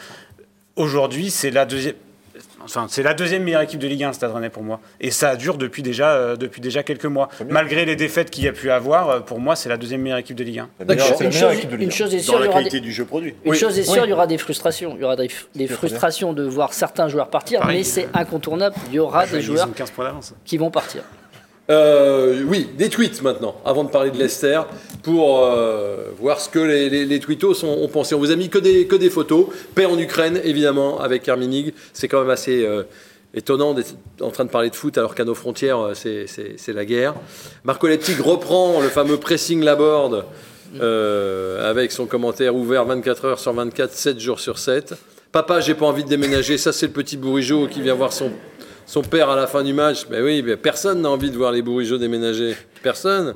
aujourd'hui, 0.76 1.30
c'est 1.30 1.50
la 1.50 1.66
deuxième 1.66 1.94
Enfin, 2.64 2.86
c'est 2.88 3.02
la 3.02 3.14
deuxième 3.14 3.42
meilleure 3.42 3.62
équipe 3.62 3.78
de 3.78 3.86
Ligue 3.86 4.04
1, 4.04 4.08
le 4.08 4.12
Stade 4.12 4.32
Rennais 4.32 4.50
pour 4.50 4.62
moi. 4.62 4.80
Et 5.00 5.10
ça 5.10 5.36
dure 5.36 5.56
depuis 5.56 5.82
déjà, 5.82 6.12
euh, 6.12 6.36
depuis 6.36 6.60
déjà 6.60 6.82
quelques 6.82 7.06
mois. 7.06 7.28
Malgré 7.48 7.84
les 7.84 7.96
défaites 7.96 8.30
qu'il 8.30 8.44
y 8.44 8.48
a 8.48 8.52
pu 8.52 8.70
avoir, 8.70 9.10
euh, 9.10 9.20
pour 9.20 9.40
moi, 9.40 9.56
c'est 9.56 9.68
la 9.68 9.76
deuxième 9.76 10.02
meilleure 10.02 10.18
équipe 10.18 10.36
de 10.36 10.44
Ligue 10.44 10.60
1. 10.60 10.68
Une, 10.88 10.98
chose, 11.90 12.14
est 12.14 12.18
sûre, 12.18 12.40
il 12.40 12.46
y 12.46 12.48
aura 12.48 12.62
des... 12.62 12.80
du 12.80 12.92
jeu 12.92 13.04
produit. 13.04 13.34
Une 13.44 13.54
chose 13.54 13.78
est 13.78 13.82
sûre, 13.82 14.04
il 14.04 14.10
y 14.10 14.12
aura 14.12 14.26
des 14.26 14.38
frustrations. 14.38 14.94
Il 14.96 15.00
y 15.00 15.04
aura 15.04 15.16
des, 15.16 15.28
frustrations 15.68 16.32
de 16.32 16.42
voir 16.42 16.72
certains 16.72 17.08
joueurs 17.08 17.28
partir, 17.28 17.64
mais 17.66 17.82
c'est 17.82 18.08
incontournable. 18.14 18.76
Il 18.88 18.94
y 18.94 18.98
aura 18.98 19.26
des 19.26 19.40
joueurs 19.40 19.68
qui 20.44 20.58
vont 20.58 20.70
partir. 20.70 21.02
Euh, 21.68 22.44
oui, 22.46 22.68
des 22.76 22.88
tweets 22.88 23.22
maintenant, 23.22 23.56
avant 23.64 23.82
de 23.82 23.90
parler 23.90 24.10
de 24.10 24.18
Leicester, 24.18 24.60
pour 25.02 25.44
euh, 25.44 26.10
voir 26.18 26.40
ce 26.40 26.48
que 26.48 26.60
les, 26.60 26.88
les, 26.88 27.20
tweetos 27.20 27.64
ont, 27.64 27.88
pensé. 27.88 28.14
On 28.14 28.18
vous 28.18 28.30
a 28.30 28.36
mis 28.36 28.48
que 28.48 28.58
des, 28.58 28.86
que 28.86 28.96
des 28.96 29.10
photos. 29.10 29.46
Paix 29.74 29.86
en 29.86 29.98
Ukraine, 29.98 30.40
évidemment, 30.44 31.00
avec 31.00 31.26
Herminig. 31.26 31.74
C'est 31.92 32.06
quand 32.06 32.20
même 32.20 32.30
assez 32.30 32.64
euh, 32.64 32.84
étonnant 33.34 33.74
d'être 33.74 33.94
en 34.20 34.30
train 34.30 34.44
de 34.44 34.50
parler 34.50 34.70
de 34.70 34.76
foot 34.76 34.96
alors 34.96 35.14
qu'à 35.14 35.24
nos 35.24 35.34
frontières, 35.34 35.90
c'est 35.94 36.72
la 36.72 36.84
guerre. 36.84 37.14
Marco 37.64 37.88
Leptic 37.88 38.20
reprend 38.20 38.80
le 38.80 38.88
fameux 38.88 39.16
pressing 39.16 39.62
Laborde 39.62 40.24
avec 40.80 41.90
son 41.90 42.06
commentaire 42.06 42.54
ouvert 42.54 42.84
24 42.84 43.24
heures 43.24 43.38
sur 43.40 43.52
24, 43.52 43.92
7 43.92 44.20
jours 44.20 44.40
sur 44.40 44.58
7. 44.58 44.94
Papa, 45.32 45.60
j'ai 45.60 45.74
pas 45.74 45.86
envie 45.86 46.04
de 46.04 46.08
déménager. 46.08 46.58
Ça, 46.58 46.72
c'est 46.72 46.86
le 46.86 46.92
petit 46.92 47.16
bourrigeau 47.16 47.66
qui 47.66 47.82
vient 47.82 47.94
voir 47.94 48.12
son 48.12 48.30
son 48.86 49.02
père 49.02 49.28
à 49.28 49.36
la 49.36 49.46
fin 49.46 49.62
du 49.62 49.74
match. 49.74 50.06
Mais 50.10 50.22
oui, 50.22 50.42
personne 50.62 51.02
n'a 51.02 51.10
envie 51.10 51.30
de 51.30 51.36
voir 51.36 51.52
les 51.52 51.62
bourrigeaux 51.62 51.98
déménager. 51.98 52.56
Personne. 52.82 53.34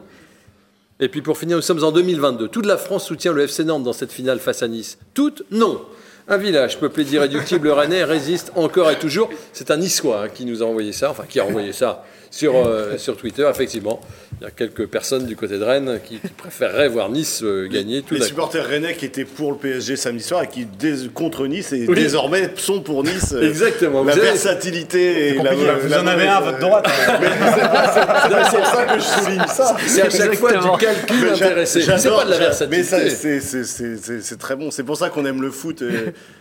Et 1.00 1.08
puis 1.08 1.22
pour 1.22 1.36
finir, 1.38 1.56
nous 1.56 1.62
sommes 1.62 1.82
en 1.82 1.92
2022. 1.92 2.48
Toute 2.48 2.66
la 2.66 2.76
France 2.76 3.06
soutient 3.06 3.32
le 3.32 3.42
FC 3.42 3.64
Nantes 3.64 3.84
dans 3.84 3.92
cette 3.92 4.12
finale 4.12 4.38
face 4.38 4.62
à 4.62 4.68
Nice. 4.68 4.98
Toute 5.14 5.42
Non. 5.50 5.82
Un 6.28 6.36
village 6.36 6.78
peuplé 6.78 7.04
d'irréductibles 7.04 7.68
rennais 7.70 8.04
résiste 8.04 8.52
encore 8.54 8.90
et 8.90 8.98
toujours. 8.98 9.30
C'est 9.52 9.70
un 9.70 9.78
Niçois 9.78 10.24
hein, 10.24 10.28
qui 10.28 10.44
nous 10.44 10.62
a 10.62 10.66
envoyé 10.66 10.92
ça, 10.92 11.10
enfin 11.10 11.24
qui 11.28 11.40
a 11.40 11.44
envoyé 11.44 11.72
ça 11.72 12.04
sur, 12.30 12.54
euh, 12.54 12.96
sur 12.96 13.16
Twitter, 13.16 13.46
effectivement. 13.50 14.00
Il 14.40 14.44
y 14.44 14.46
a 14.46 14.50
quelques 14.50 14.86
personnes 14.86 15.26
du 15.26 15.36
côté 15.36 15.58
de 15.58 15.64
Rennes 15.64 16.00
qui, 16.02 16.18
préféreraient 16.36 16.88
voir 16.88 17.10
Nice 17.10 17.42
euh, 17.42 17.66
gagner. 17.66 18.02
Tout 18.02 18.14
les 18.14 18.22
supporters 18.22 18.66
rennais 18.66 18.94
qui 18.94 19.04
étaient 19.04 19.24
pour 19.24 19.50
le 19.50 19.58
PSG 19.58 19.96
samedi 19.96 20.22
soir 20.22 20.44
et 20.44 20.48
qui, 20.48 20.66
contre 21.12 21.46
Nice, 21.46 21.72
et 21.72 21.86
désormais 21.86 22.50
sont 22.56 22.80
pour 22.80 23.02
Nice. 23.02 23.32
Euh, 23.34 23.48
Exactement. 23.48 24.04
La 24.04 24.14
versatilité 24.14 25.28
et 25.28 25.34
la, 25.34 25.54
Vous 25.54 25.92
en 25.92 26.06
avez 26.06 26.28
un 26.28 26.36
à 26.36 26.40
votre 26.40 26.58
droite. 26.58 26.86
c'est 27.06 28.56
pour 28.56 28.66
ça 28.66 28.84
que 28.84 29.00
je 29.00 29.04
souligne 29.04 29.46
ça. 29.48 29.76
C'est 29.86 30.02
à 30.02 30.10
chaque 30.10 30.34
fois 30.36 30.52
du 30.52 30.78
calcul 30.78 31.28
intéressé. 31.28 31.82
C'est 31.82 32.08
pas 32.08 32.24
de 32.24 32.30
la 32.30 32.38
versatilité. 32.38 32.96
Mais 32.96 34.20
c'est 34.20 34.38
très 34.38 34.56
bon. 34.56 34.70
C'est 34.70 34.84
pour 34.84 34.96
ça 34.96 35.10
qu'on 35.10 35.26
aime 35.26 35.42
le 35.42 35.50
foot 35.50 35.82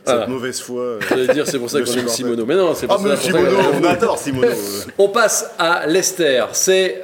cette 0.09 0.27
mauvaise 0.27 0.59
foi. 0.59 0.99
J'allais 1.09 1.27
dire, 1.33 1.47
c'est 1.47 1.59
pour 1.59 1.69
ça 1.69 1.81
qu'on 1.81 1.93
aime 1.93 2.07
Simono. 2.07 2.45
Mais 2.45 2.55
non, 2.55 2.73
c'est 2.73 2.87
pas 2.87 2.99
ah, 2.99 3.15
Simono, 3.15 3.57
on 3.79 3.83
adore 3.85 4.17
Simono. 4.17 4.47
On 4.97 5.09
passe 5.09 5.51
à 5.57 5.85
Leicester. 5.87 6.45
C'est 6.53 7.01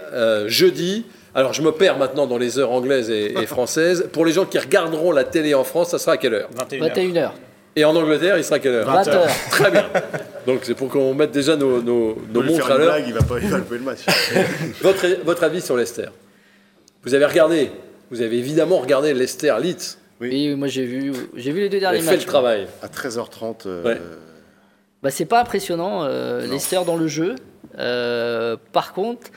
jeudi 0.48 1.06
alors 1.36 1.52
je 1.52 1.62
me 1.62 1.74
perds 1.74 1.98
maintenant 1.98 2.28
dans 2.28 2.38
les 2.38 2.60
heures 2.60 2.72
anglaises 2.72 3.10
et, 3.10 3.46
françaises. 3.46 4.08
Pour 4.14 4.26
les 4.26 4.32
gens 4.32 4.46
qui 4.46 4.58
regarderont 4.58 5.12
la 5.12 5.26
télé 5.26 5.54
en 5.54 5.66
France, 5.66 5.90
ça 5.90 6.00
sera 6.00 6.14
à 6.14 6.18
quelle 6.18 6.34
heure? 6.34 6.50
21h. 6.58 7.32
Et 7.76 7.84
en 7.84 7.94
Angleterre, 7.94 8.38
il 8.38 8.44
sera 8.46 8.56
à 8.56 8.60
quelle 8.60 8.76
heure? 8.76 9.04
20h. 9.04 9.50
Très 9.52 9.70
bien. 9.70 9.86
Donc 10.48 10.62
c'est 10.64 10.76
pour 10.76 10.88
qu'on 10.88 11.14
mette 11.14 11.32
déjà 11.32 11.58
nos, 11.58 11.82
nos, 11.82 12.18
nos 12.34 12.42
montres 12.42 12.72
à 12.72 12.78
l'heure. 12.78 12.98
Il 13.06 13.14
va 13.14 13.22
pas, 13.22 13.38
il 13.42 13.50
va 13.50 13.58
le 13.70 13.80
match. 13.80 14.00
votre, 14.82 15.06
votre 15.26 15.44
avis 15.44 15.60
sur 15.60 15.76
Leicester? 15.76 16.08
Vous 17.04 17.14
avez 17.14 17.26
regardé 17.26 17.70
Vous 18.10 18.22
avez 18.22 18.38
évidemment 18.38 18.78
regardé 18.78 19.14
Leicester 19.14 19.54
Leeds. 19.62 19.98
Oui, 20.22 20.56
moi 20.56 20.68
j'ai 20.68 20.86
vu, 20.86 21.14
j'ai 21.36 21.52
vu 21.52 21.62
les 21.62 21.70
deux 21.70 21.80
derniers 21.80 22.00
matchs. 22.00 22.10
fait 22.10 22.18
le 22.18 22.24
travail. 22.24 22.68
À 22.82 22.88
13h30. 22.88 23.68
Euh... 23.68 23.98
Bah, 25.04 25.12
c'est 25.12 25.26
pas 25.26 25.42
impressionnant, 25.42 26.04
euh, 26.04 26.48
Leicester 26.48 26.82
dans 26.86 26.96
le 26.96 27.08
jeu. 27.08 27.36
Euh, 27.78 28.58
par 28.72 28.94
contre, 28.94 29.30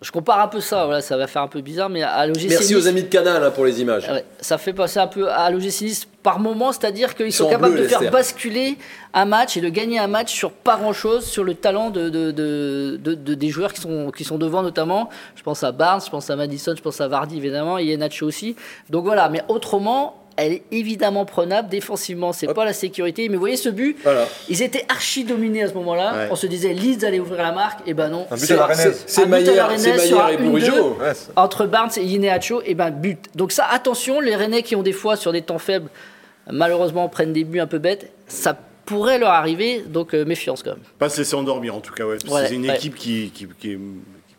je 0.00 0.10
compare 0.10 0.40
un 0.40 0.48
peu 0.48 0.60
ça, 0.60 0.84
voilà, 0.84 1.00
ça 1.00 1.16
va 1.16 1.28
faire 1.28 1.42
un 1.42 1.48
peu 1.48 1.60
bizarre, 1.60 1.88
mais 1.88 2.02
à 2.02 2.26
l'OGC 2.26 2.48
Merci 2.48 2.74
aux 2.74 2.88
amis 2.88 3.04
de 3.04 3.08
Canal 3.08 3.42
hein, 3.42 3.50
pour 3.50 3.64
les 3.64 3.80
images. 3.80 4.10
ça 4.40 4.58
fait 4.58 4.72
passer 4.72 4.98
un 4.98 5.06
peu 5.06 5.30
à 5.30 5.48
l'OGC 5.50 5.82
Nice 5.82 6.08
par 6.24 6.40
moment, 6.40 6.72
c'est-à-dire 6.72 7.14
qu'ils 7.14 7.32
sont, 7.32 7.48
capables 7.48 7.78
de 7.78 7.84
faire 7.84 8.10
basculer 8.10 8.78
un 9.14 9.26
match 9.26 9.56
et 9.56 9.60
de 9.60 9.68
gagner 9.68 10.00
un 10.00 10.08
match 10.08 10.32
sur 10.32 10.50
pas 10.50 10.76
grand-chose, 10.76 11.24
sur 11.24 11.44
le 11.44 11.54
talent 11.54 11.90
de, 11.90 12.08
de, 12.08 12.32
de, 12.32 13.34
des 13.34 13.48
joueurs 13.48 13.72
qui 13.72 13.80
sont, 13.80 14.10
qui 14.10 14.24
sont 14.24 14.38
devant 14.38 14.62
notamment. 14.62 15.08
Je 15.36 15.42
pense 15.44 15.62
à 15.62 15.70
Barnes, 15.70 16.00
je 16.04 16.10
pense 16.10 16.30
à 16.30 16.36
Madison, 16.36 16.74
je 16.76 16.82
pense 16.82 17.00
à 17.00 17.06
Vardy 17.06 17.36
évidemment, 17.36 17.78
et 17.78 17.96
Nacho 17.96 18.26
aussi. 18.26 18.56
Donc 18.90 19.04
voilà, 19.04 19.28
mais 19.28 19.42
autrement, 19.46 20.21
elle 20.36 20.52
est 20.52 20.62
évidemment 20.70 21.24
prenable 21.24 21.68
défensivement. 21.68 22.32
C'est 22.32 22.52
pas 22.52 22.64
la 22.64 22.72
sécurité. 22.72 23.28
Mais 23.28 23.34
vous 23.34 23.40
voyez 23.40 23.56
ce 23.56 23.68
but, 23.68 23.96
ils 24.48 24.62
étaient 24.62 24.84
archi 24.88 25.24
dominés 25.24 25.62
à 25.62 25.68
ce 25.68 25.74
moment-là. 25.74 26.28
On 26.30 26.36
se 26.36 26.46
disait 26.46 26.72
Leeds 26.72 27.04
allait 27.04 27.20
ouvrir 27.20 27.42
la 27.42 27.52
marque. 27.52 27.80
Et 27.86 27.94
ben 27.94 28.08
non. 28.08 28.26
C'est 28.36 29.26
Maillard 29.26 29.72
et 30.30 30.36
Bourigeau. 30.36 30.98
Entre 31.36 31.66
Barnes 31.66 31.90
et 31.96 32.02
Ineacho, 32.02 32.62
et 32.64 32.74
ben 32.74 32.90
but. 32.90 33.26
Donc 33.34 33.52
ça, 33.52 33.66
attention, 33.70 34.20
les 34.20 34.36
Rennais 34.36 34.62
qui 34.62 34.76
ont 34.76 34.82
des 34.82 34.92
fois 34.92 35.16
sur 35.16 35.32
des 35.32 35.42
temps 35.42 35.58
faibles, 35.58 35.88
malheureusement 36.50 37.08
prennent 37.08 37.32
des 37.32 37.44
buts 37.44 37.60
un 37.60 37.66
peu 37.66 37.78
bêtes. 37.78 38.12
Ça 38.26 38.56
pourrait 38.84 39.18
leur 39.18 39.30
arriver, 39.30 39.84
donc 39.86 40.14
euh, 40.14 40.24
méfiance 40.24 40.62
quand 40.62 40.72
même. 40.72 40.80
Pas 40.98 41.08
se 41.08 41.18
laisser 41.18 41.34
endormir 41.34 41.74
en 41.74 41.80
tout 41.80 41.92
cas, 41.92 42.04
ouais. 42.04 42.18
c'est 42.20 42.54
une 42.54 42.68
équipe 42.68 42.94
qui, 42.94 43.30
qui, 43.32 43.46
qui, 43.58 43.78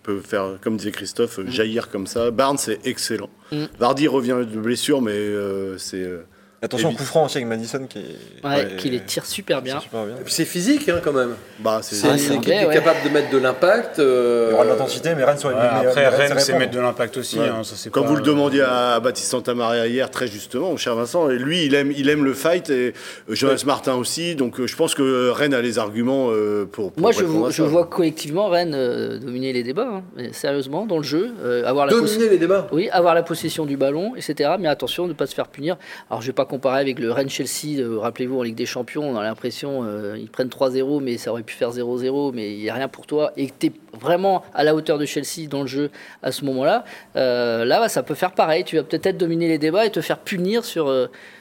peut 0.03 0.19
faire, 0.19 0.57
comme 0.61 0.77
disait 0.77 0.91
Christophe, 0.91 1.39
mm. 1.39 1.49
jaillir 1.49 1.89
comme 1.89 2.07
ça. 2.07 2.29
Barnes, 2.29 2.57
c'est 2.57 2.85
excellent. 2.85 3.29
Mm. 3.51 3.65
Vardy 3.79 4.07
revient 4.07 4.37
de 4.39 4.59
blessure, 4.59 5.01
mais 5.01 5.11
euh, 5.11 5.77
c'est. 5.77 6.03
Euh, 6.03 6.25
Attention 6.63 6.91
au 6.91 6.93
coup 6.93 7.03
franc 7.03 7.25
aussi 7.25 7.37
avec 7.37 7.47
Madison 7.49 7.85
qui, 7.89 7.99
ouais, 8.41 8.77
qui 8.77 8.89
les 8.89 9.01
tire 9.01 9.25
super 9.25 9.61
bien. 9.61 9.79
Et 9.79 10.23
puis 10.23 10.33
c'est 10.33 10.45
physique 10.45 10.87
hein, 10.87 11.01
quand 11.03 11.11
même. 11.11 11.35
Bah, 11.59 11.79
c'est 11.81 12.07
une 12.07 12.15
équipe 12.15 12.41
qui 12.41 12.51
est 12.51 12.73
capable 12.73 13.03
de 13.03 13.09
mettre 13.09 13.29
de 13.31 13.37
l'impact. 13.37 13.99
Euh... 13.99 14.47
Il 14.47 14.51
y 14.51 14.55
aura 14.55 14.63
de 14.63 14.69
l'intensité, 14.69 15.13
mais 15.13 15.25
Rennes 15.25 15.37
soit 15.37 15.51
Après, 15.59 16.07
Rennes, 16.07 16.39
c'est 16.39 16.57
mettre 16.57 16.71
de 16.71 16.79
l'impact 16.79 17.17
aussi. 17.17 17.37
Hein, 17.37 17.63
ça, 17.63 17.89
Comme 17.89 18.07
vous 18.07 18.15
le 18.15 18.21
demandiez 18.21 18.61
à 18.61 19.01
Baptiste 19.01 19.29
Santamaria 19.29 19.87
hier, 19.87 20.09
très 20.09 20.27
justement, 20.27 20.69
mon 20.69 20.77
cher 20.77 20.95
Vincent, 20.95 21.29
et 21.29 21.37
lui, 21.37 21.65
il 21.65 21.75
aime, 21.75 21.91
il 21.91 22.07
aime 22.07 22.23
le 22.23 22.33
fight, 22.33 22.69
et 22.69 22.93
euh, 23.29 23.35
Jonas 23.35 23.63
Martin 23.65 23.95
aussi. 23.95 24.35
Donc 24.35 24.61
euh, 24.61 24.65
je 24.65 24.77
pense 24.77 24.95
que 24.95 25.31
Rennes 25.31 25.53
a 25.53 25.61
les 25.61 25.79
arguments 25.79 26.29
pour, 26.71 26.93
pour. 26.93 27.01
Moi, 27.01 27.11
je, 27.11 27.25
je 27.49 27.63
vois 27.63 27.87
collectivement 27.87 28.47
Rennes 28.47 29.19
dominer 29.19 29.51
les 29.51 29.63
débats, 29.63 30.01
hein, 30.17 30.23
sérieusement, 30.31 30.85
dans 30.85 30.97
le 30.97 31.03
jeu. 31.03 31.33
avoir 31.65 31.87
la 31.87 31.91
dominer 31.91 32.29
les 32.29 32.37
débats 32.37 32.67
Oui, 32.71 32.87
avoir 32.91 33.15
la 33.15 33.23
possession 33.23 33.65
du 33.65 33.75
ballon, 33.75 34.15
etc. 34.15 34.51
Mais 34.57 34.69
attention, 34.69 35.07
ne 35.07 35.13
pas 35.13 35.27
se 35.27 35.35
faire 35.35 35.49
punir. 35.49 35.75
Alors 36.09 36.21
je 36.21 36.27
ne 36.27 36.31
vais 36.31 36.35
pas 36.35 36.45
comparer 36.53 36.81
avec 36.81 36.99
le 36.99 37.11
Rennes 37.11 37.31
Chelsea, 37.31 37.79
euh, 37.79 37.97
rappelez-vous, 37.97 38.37
en 38.37 38.43
Ligue 38.43 38.53
des 38.53 38.67
Champions, 38.67 39.09
on 39.09 39.17
a 39.17 39.23
l'impression 39.23 39.83
euh, 39.87 40.15
ils 40.19 40.29
prennent 40.29 40.49
3-0, 40.49 41.01
mais 41.01 41.17
ça 41.17 41.31
aurait 41.31 41.41
pu 41.41 41.55
faire 41.55 41.71
0-0, 41.71 42.31
mais 42.31 42.53
il 42.53 42.59
n'y 42.59 42.69
a 42.69 42.75
rien 42.75 42.87
pour 42.87 43.07
toi. 43.07 43.31
Et 43.37 43.47
que 43.47 43.53
tu 43.59 43.67
es 43.67 43.71
vraiment 43.99 44.43
à 44.53 44.63
la 44.63 44.75
hauteur 44.75 44.99
de 44.99 45.05
Chelsea 45.07 45.47
dans 45.49 45.61
le 45.61 45.67
jeu 45.67 45.89
à 46.21 46.31
ce 46.31 46.45
moment-là, 46.45 46.85
euh, 47.15 47.65
là, 47.65 47.89
ça 47.89 48.03
peut 48.03 48.13
faire 48.13 48.33
pareil. 48.33 48.65
Tu 48.65 48.75
vas 48.75 48.83
peut-être 48.83 49.17
dominer 49.17 49.47
les 49.47 49.57
débats 49.57 49.83
et 49.87 49.89
te 49.89 49.99
faire 49.99 50.19
punir 50.19 50.63
sur, 50.63 50.93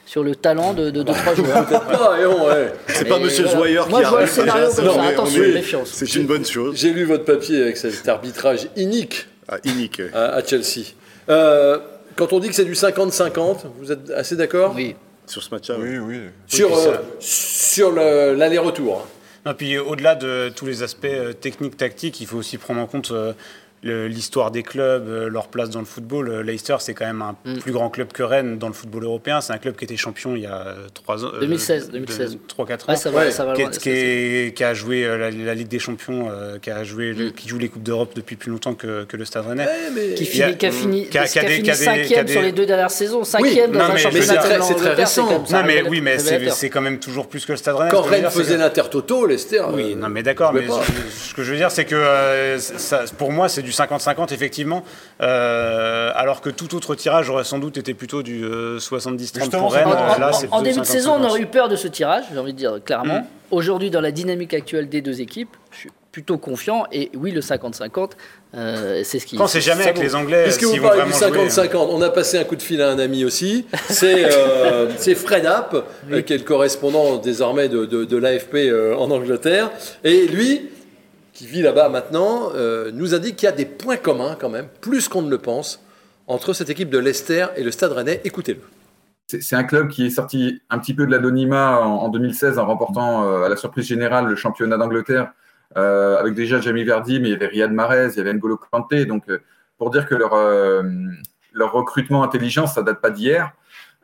sur 0.07 0.23
le 0.23 0.35
talent 0.35 0.73
de, 0.73 0.89
de, 0.89 1.03
trois 1.03 1.35
joueurs. 1.35 1.67
C'est 2.87 3.05
pas 3.07 3.19
Monsieur 3.19 3.49
Zoyer 3.49 3.83
qui 3.85 3.91
Moi, 3.91 4.21
le 4.21 4.27
scénario 4.27 4.65
comme 4.75 4.87
ça. 4.87 5.03
Attention, 5.09 5.43
méfiance. 5.43 5.91
C'est 5.93 6.15
une 6.15 6.25
bonne 6.25 6.47
chose. 6.47 6.75
J'ai 6.79 6.95
lu 6.95 7.05
votre 7.05 7.27
papier 7.27 7.61
avec 7.61 7.77
cet 7.77 8.09
arbitrage 8.09 8.67
inique 8.77 9.27
ah, 9.47 9.59
inique, 9.65 10.01
à, 10.15 10.37
à, 10.37 10.43
Chelsea. 10.43 10.95
Quand 12.17 12.33
on 12.33 12.41
dit 12.41 12.49
que 12.49 12.55
c'est 12.55 12.65
du 12.65 12.75
50-50, 12.75 13.59
vous 13.79 13.93
êtes 13.93 14.11
assez 14.11 14.37
d'accord 14.37 14.73
Oui 14.75 14.95
sur 15.27 15.43
ce 15.43 15.51
match-là. 15.51 15.77
Oui, 15.79 15.99
oui. 15.99 16.21
Sur, 16.47 16.77
euh, 16.77 16.97
sur 17.21 17.93
l'aller-retour. 17.93 19.07
Hein. 19.45 19.55
Puis 19.55 19.79
au-delà 19.79 20.15
de 20.15 20.53
tous 20.55 20.67
les 20.67 20.83
aspects 20.83 21.05
euh, 21.05 21.33
techniques, 21.33 21.77
tactiques, 21.77 22.21
il 22.21 22.27
faut 22.27 22.39
aussi 22.39 22.59
prendre 22.59 22.81
en 22.81 22.87
compte 22.87 23.11
euh, 23.11 23.33
l'histoire 23.83 24.51
des 24.51 24.62
clubs, 24.62 25.09
euh, 25.09 25.28
leur 25.28 25.49
place 25.49 25.70
dans 25.70 25.80
le 25.80 25.87
football. 25.87 26.28
Euh, 26.28 26.43
Leicester, 26.43 26.76
c'est 26.78 26.95
quand 26.95 27.07
même 27.07 27.22
un 27.22 27.37
mm. 27.45 27.59
plus 27.59 27.72
grand 27.72 27.91
club 27.91 28.12
que 28.12 28.22
Rennes 28.22 28.59
dans 28.59 28.68
le 28.68 28.74
football 28.74 29.05
européen. 29.05 29.41
C'est 29.41 29.53
un 29.53 29.59
club 29.59 29.74
qui 29.74 29.85
était 29.85 29.97
champion 29.97 30.37
il 30.37 30.43
y 30.43 30.47
a 30.47 30.74
3 30.95 31.24
ans. 31.24 31.30
2016, 31.41 31.91
2016. 31.91 32.39
3-4 32.57 32.91
ans. 32.91 32.97
ça 32.97 33.11
va, 33.11 33.30
ça 33.30 33.45
va 33.45 33.55
loin, 33.55 33.70
qui, 33.70 34.53
qui, 34.55 34.64
a 34.64 34.74
joué 34.74 35.05
euh, 35.05 35.30
la, 35.30 35.55
Ligue 35.55 35.68
des 35.68 35.80
Champions, 35.80 36.30
qui, 36.61 36.70
a 36.70 36.85
joué, 36.85 37.12
mm. 37.12 37.33
qui 37.33 37.49
joue 37.49 37.59
les 37.59 37.68
Coupes 37.68 37.83
d'Europe 37.83 38.12
depuis 38.14 38.37
plus 38.37 38.51
longtemps 38.51 38.74
que, 38.74 39.05
que 39.05 39.16
le 39.16 39.24
Stade 39.24 39.47
Rennais. 39.47 39.66
Qui, 40.16 40.26
finit, 40.26 40.57
qui 40.57 40.66
a 40.66 40.70
fini, 40.70 41.09
qui 41.09 41.18
a, 41.18 41.26
qui 41.26 41.39
a, 41.39 41.43
fini 41.43 41.74
cinquième 41.74 42.28
sur 42.28 42.43
les 42.43 42.53
deux 42.53 42.66
dernières 42.66 42.91
saisons. 42.91 43.24
Cinquième 43.24 43.72
oui, 43.72 43.78
dans 43.78 43.85
un 43.85 43.97
championnat 43.97 44.62
C'est 44.62 44.74
très 44.74 44.95
récent. 44.95 45.45
Non, 45.51 45.62
mais 45.66 45.83
oui, 45.83 46.01
mais 46.01 46.18
c'est 46.18 46.70
quand 46.70 46.80
même 46.80 47.01
toujours 47.01 47.26
plus 47.26 47.45
que 47.45 47.53
le 47.53 47.59
Stade 47.59 47.74
Rennais. 47.74 47.91
Quand 47.91 48.03
Rennes 48.03 48.30
faisait 48.30 48.57
l'Intertoto, 48.57 49.26
Leicester. 49.26 49.64
Oui, 49.72 49.97
non, 49.97 50.09
mais 50.09 50.22
d'accord. 50.22 50.53
Mais 50.53 50.66
ce 50.68 51.35
que 51.35 51.43
je 51.43 51.51
veux 51.51 51.57
dire, 51.57 51.72
c'est 51.72 51.85
que 51.85 52.57
pour 53.16 53.33
moi, 53.33 53.49
c'est 53.49 53.62
du 53.62 53.72
50-50, 53.73 54.33
effectivement. 54.33 54.83
Euh, 55.20 56.12
alors 56.14 56.41
que 56.41 56.51
tout 56.51 56.75
autre 56.75 56.95
tirage 56.95 57.31
aurait 57.31 57.45
sans 57.45 57.59
doute 57.59 57.77
été 57.77 57.95
plutôt 57.95 58.23
du 58.23 58.45
70-30 58.45 59.55
euh, 59.55 59.59
pour 59.59 59.73
Rennes. 59.73 59.89
En, 60.51 60.59
en 60.59 60.62
début 60.62 60.81
de 60.81 60.85
saison, 60.85 61.14
on 61.18 61.25
aurait 61.25 61.41
eu 61.41 61.47
peur 61.47 61.68
de 61.68 61.77
ce 61.77 61.89
tirage, 61.89 62.25
j'ai 62.33 62.39
envie 62.39 62.53
de 62.53 62.59
dire 62.59 62.79
clairement. 62.85 63.20
Mm. 63.20 63.27
Aujourd'hui, 63.51 63.91
dans 63.91 64.01
la 64.01 64.12
dynamique 64.12 64.55
actuelle 64.55 64.89
des 64.89 65.03
deux 65.03 65.20
équipes, 65.20 65.55
je 65.70 65.79
suis 65.79 65.91
plutôt 66.11 66.39
confiant. 66.39 66.85
Et 66.93 67.11
oui, 67.14 67.33
le 67.33 67.41
50-50, 67.41 68.11
euh, 68.55 69.03
c'est 69.05 69.18
ce 69.18 69.27
qui. 69.27 69.37
Quand 69.37 69.47
c'est 69.47 69.61
jamais 69.61 69.85
avec 69.85 69.99
les 69.99 70.14
Anglais. 70.14 70.45
Puisque 70.45 70.64
vous 70.64 70.81
parlez 70.81 71.05
du 71.05 71.11
50-50, 71.11 71.77
on 71.77 72.01
a 72.03 72.11
passé 72.11 72.39
un 72.39 72.45
coup 72.45 72.57
de 72.57 72.62
fil 72.62 72.81
à 72.81 72.91
un 72.91 72.99
ami 72.99 73.25
aussi. 73.25 73.66
C'est 73.89 75.14
Fred 75.14 75.47
App, 75.47 75.77
qui 76.27 76.33
est 76.33 76.39
le 76.39 76.45
correspondant 76.45 77.16
désormais 77.16 77.68
de, 77.68 77.87
de, 77.87 78.05
de 78.05 78.16
l'AFP 78.16 78.57
en 78.99 79.11
Angleterre. 79.11 79.70
Et 80.05 80.27
lui, 80.29 80.70
qui 81.33 81.47
vit 81.47 81.62
là-bas 81.62 81.89
maintenant, 81.89 82.51
euh, 82.55 82.91
nous 82.93 83.14
indique 83.14 83.37
qu'il 83.37 83.47
y 83.47 83.53
a 83.53 83.55
des 83.55 83.64
points 83.64 83.97
communs 83.97 84.37
quand 84.39 84.51
même, 84.51 84.68
plus 84.80 85.09
qu'on 85.09 85.22
ne 85.22 85.30
le 85.30 85.39
pense, 85.39 85.83
entre 86.26 86.53
cette 86.53 86.70
équipe 86.70 86.91
de 86.91 86.99
Leicester 86.99 87.47
et 87.57 87.64
le 87.64 87.70
Stade 87.70 87.93
Rennais. 87.93 88.20
Écoutez-le. 88.24 88.61
C'est 89.26 89.57
un 89.57 89.64
club 89.64 89.89
qui 89.89 90.07
est 90.07 90.11
sorti 90.11 90.61
un 90.68 90.78
petit 90.78 90.93
peu 90.93 91.07
de 91.07 91.11
l'anonymat 91.11 91.80
en, 91.80 92.09
2016 92.09 92.59
en 92.59 92.66
remportant 92.66 93.24
euh, 93.24 93.45
à 93.45 93.49
la 93.49 93.57
surprise 93.57 93.87
générale 93.87 94.26
le 94.26 94.37
championnat 94.37 94.76
d'Angleterre 94.76 95.33
euh, 95.78 96.18
avec 96.18 96.35
déjà 96.35 96.61
Jamie 96.61 96.85
Verdi, 96.85 97.18
mais 97.18 97.28
il 97.28 97.33
y 97.33 97.35
avait 97.35 97.47
Riyad 97.47 97.72
Mahrez, 97.72 98.11
il 98.12 98.18
y 98.18 98.20
avait 98.20 98.35
N'Golo 98.35 98.59
Kanté. 98.59 99.07
Donc, 99.07 99.24
pour 99.78 99.91
dire 99.91 100.05
que 100.07 100.14
leur, 100.14 101.72
recrutement 101.72 102.22
intelligent, 102.22 102.66
ça 102.66 102.83
date 102.83 103.01
pas 103.01 103.09
d'hier. 103.09 103.53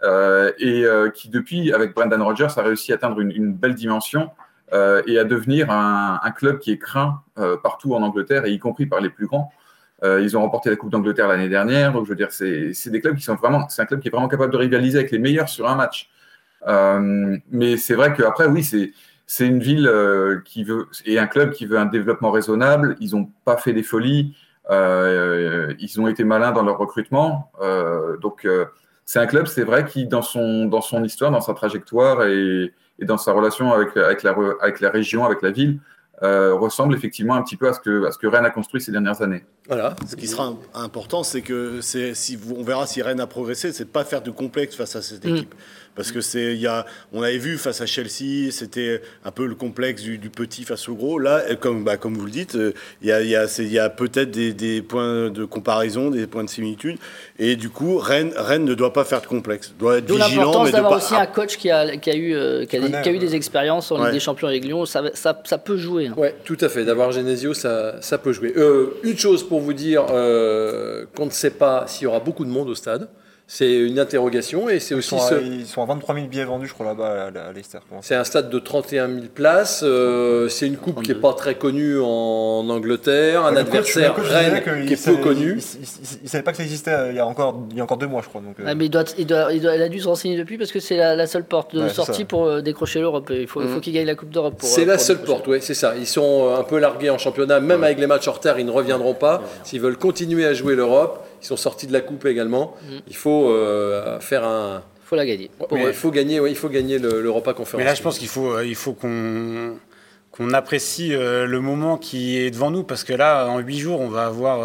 et 0.03 0.85
qui, 1.14 1.29
depuis, 1.29 1.74
avec 1.74 1.95
Brendan 1.95 2.22
Rodgers, 2.22 2.49
a 2.57 2.62
réussi 2.62 2.93
à 2.93 2.95
atteindre 2.95 3.20
une 3.20 3.53
belle 3.53 3.74
dimension. 3.74 4.31
Euh, 4.73 5.03
et 5.07 5.19
à 5.19 5.25
devenir 5.25 5.71
un, 5.71 6.31
club 6.37 6.59
qui 6.59 6.73
est 6.73 6.79
craint 6.79 7.23
euh, 7.39 7.57
partout 7.57 7.95
en 7.95 8.03
Angleterre, 8.03 8.45
et 8.45 8.53
y 8.53 8.59
compris 8.59 8.87
par 8.87 9.01
les 9.01 9.09
plus 9.09 9.27
grands. 9.27 9.51
Euh, 10.05 10.21
ils 10.23 10.37
ont 10.37 10.43
remporté 10.43 10.69
la 10.71 10.77
Coupe 10.77 10.91
d'Angleterre 10.91 11.27
l'année 11.27 11.49
dernière, 11.49 11.93
donc 11.93 12.05
je 12.05 12.11
veux 12.11 12.16
dire, 12.16 12.31
c'est 12.31 12.91
des 12.91 13.01
clubs 13.01 13.16
qui 13.16 13.23
sont 13.23 13.35
vraiment, 13.35 13.69
c'est 13.69 13.83
un 13.83 13.87
club 13.87 14.01
qui 14.01 14.09
est 14.09 14.11
vraiment 14.11 14.29
capable 14.29 14.53
de 14.53 14.59
rivaliser 14.59 14.99
avec 14.99 15.11
les 15.11 15.19
meilleurs 15.19 15.49
sur 15.49 15.69
un 15.69 15.75
match. 15.75 16.11
mais 17.51 17.77
c'est 17.77 17.95
vrai 17.95 18.12
qu'après, 18.12 18.47
oui, 18.47 18.62
c'est 18.62 19.47
une 19.47 19.59
ville 19.59 19.91
qui 20.45 20.64
veut 20.64 20.87
et 21.05 21.19
un 21.19 21.27
club 21.27 21.53
qui 21.53 21.66
veut 21.66 21.79
un 21.79 21.87
développement 21.87 22.31
raisonnable. 22.31 22.97
Ils 23.01 23.12
n'ont 23.12 23.31
pas 23.45 23.57
fait 23.57 23.73
des 23.73 23.83
folies. 23.83 24.37
ils 24.71 25.97
ont 25.99 26.09
été 26.09 26.25
malins 26.25 26.53
dans 26.53 26.62
leur 26.62 26.79
recrutement. 26.79 27.51
donc 28.21 28.47
c'est 29.05 29.19
un 29.19 29.27
club, 29.27 29.47
c'est 29.47 29.64
vrai, 29.64 29.87
qui, 29.87 30.07
dans 30.07 30.23
son, 30.23 30.66
dans 30.66 30.83
son 30.83 31.03
histoire, 31.03 31.31
dans 31.31 31.41
sa 31.41 31.55
trajectoire 31.55 32.25
et, 32.25 32.75
et 32.99 33.05
dans 33.05 33.19
sa 33.19 33.33
relation 33.33 33.73
avec, 33.73 33.97
avec, 33.97 34.23
la, 34.23 34.37
avec 34.61 34.81
la 34.81 34.91
région, 34.91 35.25
avec 35.25 35.43
la 35.43 35.51
ville, 35.51 35.81
euh, 36.23 36.53
ressemble 36.55 36.97
effectivement 36.97 37.35
un 37.35 37.43
petit 37.43 37.57
peu 37.57 37.69
à 37.69 37.73
ce, 37.73 37.79
que, 37.79 38.07
à 38.07 38.11
ce 38.11 38.19
que 38.19 38.27
Rennes 38.27 38.45
a 38.45 38.51
construit 38.51 38.81
ces 38.81 38.91
dernières 38.91 39.23
années. 39.23 39.45
Voilà. 39.69 39.95
Ce 40.05 40.17
qui 40.17 40.27
sera 40.27 40.53
important, 40.75 41.23
c'est 41.23 41.43
que 41.43 41.81
si 41.81 42.39
on 42.57 42.65
verra 42.65 42.89
si 42.89 43.03
Rennes 43.03 43.21
a 43.21 43.29
progressé, 43.29 43.73
c'est 43.73 43.85
de 43.85 43.91
pas 43.91 44.05
faire 44.05 44.21
de 44.21 44.33
complexe 44.33 44.75
face 44.75 44.97
à 44.97 45.03
cette 45.03 45.25
mm. 45.25 45.37
équipe. 45.37 45.55
Parce 45.99 46.13
que 46.13 46.21
c'est, 46.21 46.55
il 46.55 46.61
y 46.61 46.69
a, 46.69 46.87
on 47.13 47.23
avait 47.23 47.39
vu 47.39 47.59
face 47.59 47.81
à 47.81 47.87
Chelsea, 47.87 48.53
c'était 48.53 49.03
un 49.25 49.33
peu 49.33 49.47
le 49.47 49.57
complexe 49.57 50.01
du, 50.03 50.31
petit 50.31 50.63
face 50.63 50.89
au 50.89 50.95
gros. 50.95 51.19
Là, 51.19 51.43
comme, 51.57 51.83
bah, 51.83 51.97
comme 51.97 52.15
vous 52.15 52.25
le 52.25 52.31
dites, 52.31 52.55
euh, 52.55 52.73
il 53.03 53.09
y 53.09 53.13
a, 53.13 53.21
il 53.21 53.29
y 53.29 53.35
a, 53.35 53.49
y 53.59 53.79
a 53.81 53.91
peut-être 53.91 54.31
des, 54.31 54.53
des, 54.53 54.81
points 54.81 55.29
de 55.29 55.45
comparaison, 55.45 56.11
des 56.11 56.29
points 56.29 56.45
de 56.45 56.49
similitude. 56.49 56.99
Et 57.41 57.57
du 57.57 57.69
coup, 57.69 57.99
Rennes, 57.99 58.33
Rennes 58.37 58.65
ne 58.65 58.75
doit 58.75 58.93
pas 58.93 59.05
faire 59.05 59.21
de 59.21 59.27
complexe, 59.27 59.75
doit 59.77 59.99
être 59.99 60.09
vigilant. 60.09 60.45
l'importance 60.45 60.71
d'avoir 60.71 60.93
aussi 60.99 61.17
un 61.17 61.27
coach 61.27 61.57
qui 61.57 61.69
a, 61.69 61.97
qui 61.97 62.11
a 62.11 62.15
eu, 62.15 62.33
euh, 62.33 62.65
qui, 62.65 62.77
a, 62.77 63.03
qui 63.03 63.09
a, 63.09 63.13
eu 63.13 63.19
des 63.19 63.35
expériences 63.35 63.91
en 63.91 64.05
Ligue 64.05 64.13
des 64.13 64.21
Champions 64.21 64.47
avec 64.47 64.65
Lyon, 64.65 64.87
ça, 64.87 65.03
ça, 65.15 65.43
ça 65.47 65.59
peut 65.59 65.79
jouer. 65.79 66.07
Hein. 66.07 66.15
Ouais, 66.17 66.37
tout 66.45 66.59
à 66.61 66.69
fait. 66.69 66.85
D'avoir 66.85 67.11
Genesio, 67.11 67.55
ça, 67.55 68.01
ça 68.03 68.19
peut 68.19 68.33
jouer. 68.33 68.53
Euh, 68.57 68.95
une 69.03 69.19
chose 69.19 69.43
pour 69.43 69.59
vous 69.59 69.73
dire 69.73 70.07
qu'on 70.07 71.27
ne 71.27 71.31
sait 71.31 71.51
pas 71.51 71.87
s'il 71.89 72.05
y 72.05 72.07
aura 72.07 72.21
beaucoup 72.21 72.45
de 72.45 72.51
monde 72.51 72.69
au 72.69 72.77
stade. 72.77 73.09
C'est 73.51 73.73
une 73.73 73.99
interrogation 73.99 74.69
et 74.69 74.79
c'est 74.79 74.95
aussi. 74.95 75.09
Sont 75.09 75.17
à, 75.17 75.39
Ils 75.41 75.65
sont 75.65 75.83
à 75.83 75.87
23 75.87 76.15
000 76.15 76.27
billets 76.27 76.45
vendus, 76.45 76.67
je 76.67 76.75
crois, 76.75 76.85
là-bas 76.85 77.31
à 77.49 77.53
Leicester. 77.55 77.79
C'est 78.03 78.15
un 78.15 78.23
stade 78.23 78.51
de 78.51 78.59
31 78.59 79.09
000 79.09 79.21
places. 79.35 79.81
Euh, 79.83 80.51
c'est 80.51 80.67
une 80.67 80.77
coupe 80.77 81.03
qui 81.03 81.13
n'est 81.13 81.19
pas 81.19 81.33
très 81.33 81.55
connue 81.55 81.99
en 81.99 82.69
Angleterre. 82.69 83.47
Un 83.47 83.57
adversaire 83.57 84.15
Rennes 84.17 84.63
qui 84.87 84.93
est 84.93 85.03
peu 85.03 85.17
connu. 85.17 85.63
Il 85.63 86.25
ne 86.25 86.29
savait 86.29 86.45
pas 86.45 86.51
que 86.51 86.59
ça 86.59 86.63
existait 86.63 86.93
euh, 86.93 87.11
il 87.11 87.17
y 87.17 87.21
a 87.21 87.27
encore, 87.27 87.59
il 87.71 87.79
y 87.79 87.81
a 87.81 87.85
encore 87.85 87.97
deux 87.97 88.07
mois, 88.07 88.21
je 88.23 88.29
crois. 88.29 88.43
Donc, 88.43 88.61
euh. 88.61 88.65
ah, 88.67 88.75
mais 88.75 88.85
il, 88.85 88.91
doit, 88.91 89.05
il, 89.17 89.27
doit, 89.27 89.51
il, 89.55 89.67
a 89.67 89.89
dû 89.89 89.99
se 89.99 90.09
renseigner 90.09 90.37
depuis 90.37 90.59
parce 90.59 90.71
que 90.71 90.79
c'est 90.79 90.99
la, 90.99 91.27
seule 91.27 91.45
porte 91.45 91.75
de 91.75 91.89
sortie 91.89 92.27
pour 92.27 92.61
décrocher 92.61 93.01
l'Europe. 93.01 93.33
Il 93.35 93.47
faut, 93.47 93.63
faut 93.63 93.79
mm. 93.79 93.81
qu'il 93.81 93.95
gagne 93.95 94.07
la 94.07 94.15
Coupe 94.15 94.29
d'Europe. 94.29 94.57
C'est 94.59 94.85
la 94.85 94.99
seule 94.99 95.23
porte, 95.23 95.47
oui, 95.49 95.61
c'est 95.63 95.73
ça. 95.73 95.95
Ils 95.97 96.07
sont 96.07 96.55
un 96.55 96.65
peu 96.65 96.79
largués 96.79 97.09
en 97.09 97.17
championnat. 97.17 97.61
Même 97.61 97.83
avec 97.83 97.99
les 97.99 98.07
matchs 98.07 98.29
en 98.29 98.33
retard, 98.33 98.61
ils 98.61 98.67
ne 98.67 98.71
reviendront 98.71 99.15
pas. 99.15 99.43
S'ils 99.65 99.81
veulent 99.81 99.97
continuer 99.97 100.45
à 100.45 100.53
jouer 100.53 100.75
l'Europe, 100.75 101.25
ils 101.41 101.47
sont 101.47 101.57
sortis 101.57 101.86
de 101.86 101.93
la 101.93 102.01
coupe 102.01 102.26
également. 102.26 102.74
Mm. 102.82 102.97
Il 103.09 103.16
faut 103.16 103.51
euh, 103.51 104.20
faire 104.20 104.45
un. 104.45 104.82
Il 105.05 105.09
faut 105.09 105.16
la 105.16 105.26
gagner. 105.26 105.51
il 105.72 105.93
faut 105.95 106.11
gagner, 106.11 106.41
il 106.47 106.57
faut 106.57 106.68
gagner 106.68 106.99
le, 106.99 107.30
repas 107.30 107.55
conférence. 107.55 107.78
Mais 107.78 107.84
là, 107.84 107.95
je 107.95 108.03
pense 108.03 108.18
qu'il 108.18 108.28
faut, 108.28 108.53
euh, 108.53 108.66
il 108.66 108.74
faut 108.74 108.93
qu'on 108.93 109.76
qu'on 110.30 110.53
apprécie 110.53 111.14
euh, 111.14 111.47
le 111.47 111.61
moment 111.61 111.97
qui 111.97 112.36
est 112.36 112.51
devant 112.51 112.70
nous 112.70 112.84
parce 112.84 113.03
que 113.03 113.14
là, 113.14 113.47
en 113.47 113.59
huit 113.59 113.78
jours, 113.78 114.01
on 114.01 114.09
va 114.09 114.26
avoir 114.26 114.61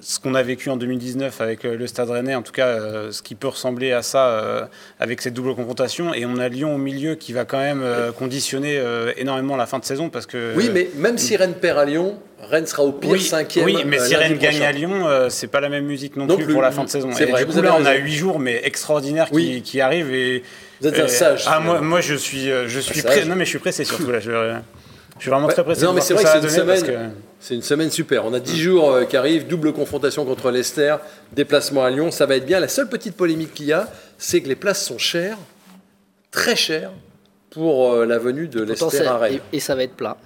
ce 0.00 0.18
qu'on 0.18 0.34
a 0.34 0.42
vécu 0.42 0.70
en 0.70 0.76
2019 0.76 1.40
avec 1.40 1.64
le 1.64 1.86
Stade 1.86 2.10
Rennais, 2.10 2.34
en 2.34 2.42
tout 2.42 2.52
cas 2.52 2.78
ce 3.10 3.22
qui 3.22 3.34
peut 3.34 3.48
ressembler 3.48 3.92
à 3.92 4.02
ça 4.02 4.68
avec 4.98 5.20
cette 5.20 5.34
double 5.34 5.54
confrontation. 5.54 6.14
Et 6.14 6.24
on 6.26 6.36
a 6.36 6.48
Lyon 6.48 6.74
au 6.74 6.78
milieu 6.78 7.14
qui 7.14 7.32
va 7.32 7.44
quand 7.44 7.58
même 7.58 7.84
conditionner 8.18 8.82
énormément 9.16 9.56
la 9.56 9.66
fin 9.66 9.78
de 9.78 9.84
saison 9.84 10.08
parce 10.08 10.26
que. 10.26 10.54
Oui, 10.56 10.70
mais 10.72 10.88
même 10.96 11.18
si 11.18 11.36
Rennes 11.36 11.54
perd 11.54 11.78
à 11.78 11.84
Lyon, 11.84 12.18
Rennes 12.42 12.66
sera 12.66 12.82
au 12.82 12.92
pire 12.92 13.20
cinquième. 13.20 13.64
Oui, 13.64 13.76
mais 13.84 14.00
euh, 14.00 14.04
si 14.04 14.16
Rennes 14.16 14.38
gagne 14.38 14.62
à 14.62 14.72
Lyon, 14.72 15.06
euh, 15.06 15.28
c'est 15.28 15.46
pas 15.46 15.60
la 15.60 15.68
même 15.68 15.84
musique 15.84 16.16
non, 16.16 16.26
plus, 16.26 16.46
pour 16.46 16.62
la 16.62 16.70
fin 16.70 16.84
de 16.84 16.88
saison. 16.88 17.10
Et 17.10 17.24
vrai, 17.26 17.44
du 17.44 17.52
coup, 17.52 17.60
là, 17.60 17.76
on 17.78 17.84
a 17.84 17.94
huit 17.94 18.14
jours, 18.14 18.38
mais 18.38 18.60
extraordinaires 18.64 19.30
qui, 19.30 19.62
qui, 19.62 19.80
arrivent. 19.80 20.12
Et, 20.12 20.42
Vous 20.80 20.88
êtes 20.88 20.98
un 20.98 21.08
sage. 21.08 21.44
Ah, 21.46 21.60
moi, 21.60 21.80
moi, 21.80 22.00
je 22.00 22.14
suis, 22.14 22.50
euh, 22.50 22.66
je 22.66 22.80
suis 22.80 23.02
prêt. 23.02 23.24
Non, 23.24 23.36
mais 23.36 23.44
je 23.44 23.50
suis 23.50 23.58
pressé 23.58 23.84
surtout 23.84 24.10
là. 24.10 24.20
Je, 24.20 24.30
je 24.30 25.22
suis 25.22 25.30
vraiment 25.30 25.48
très 25.48 25.64
pressé. 25.64 25.84
Non, 25.84 25.92
mais 25.92 26.00
c'est 26.00 26.14
vrai 26.14 26.24
que 26.24 26.30
c'est 26.30 26.42
une, 26.42 26.48
semaine, 26.48 27.12
c'est 27.40 27.54
une 27.54 27.62
semaine 27.62 27.90
super. 27.90 28.24
On 28.24 28.34
a 28.34 28.40
dix 28.40 28.60
jours 28.60 29.00
qui 29.08 29.16
arrivent, 29.16 29.46
double 29.46 29.72
confrontation 29.72 30.24
contre 30.24 30.50
Leicester, 30.50 30.96
déplacement 31.32 31.82
à 31.84 31.90
Lyon, 31.90 32.10
ça 32.10 32.26
va 32.26 32.36
être 32.36 32.46
bien. 32.46 32.60
La 32.60 32.68
seule 32.68 32.88
petite 32.88 33.16
polémique 33.16 33.54
qu'il 33.54 33.66
y 33.66 33.72
a, 33.72 33.88
c'est 34.18 34.40
que 34.40 34.48
les 34.48 34.56
places 34.56 34.84
sont 34.84 34.98
chères, 34.98 35.38
très 36.30 36.54
chères, 36.54 36.92
pour 37.50 37.96
la 37.96 38.18
venue 38.18 38.46
de 38.46 38.62
Leicester 38.62 39.06
à 39.06 39.18
Rennes. 39.18 39.40
Et, 39.52 39.56
et 39.56 39.60
ça 39.60 39.74
va 39.74 39.82
être 39.82 39.94
plat. 39.96 40.16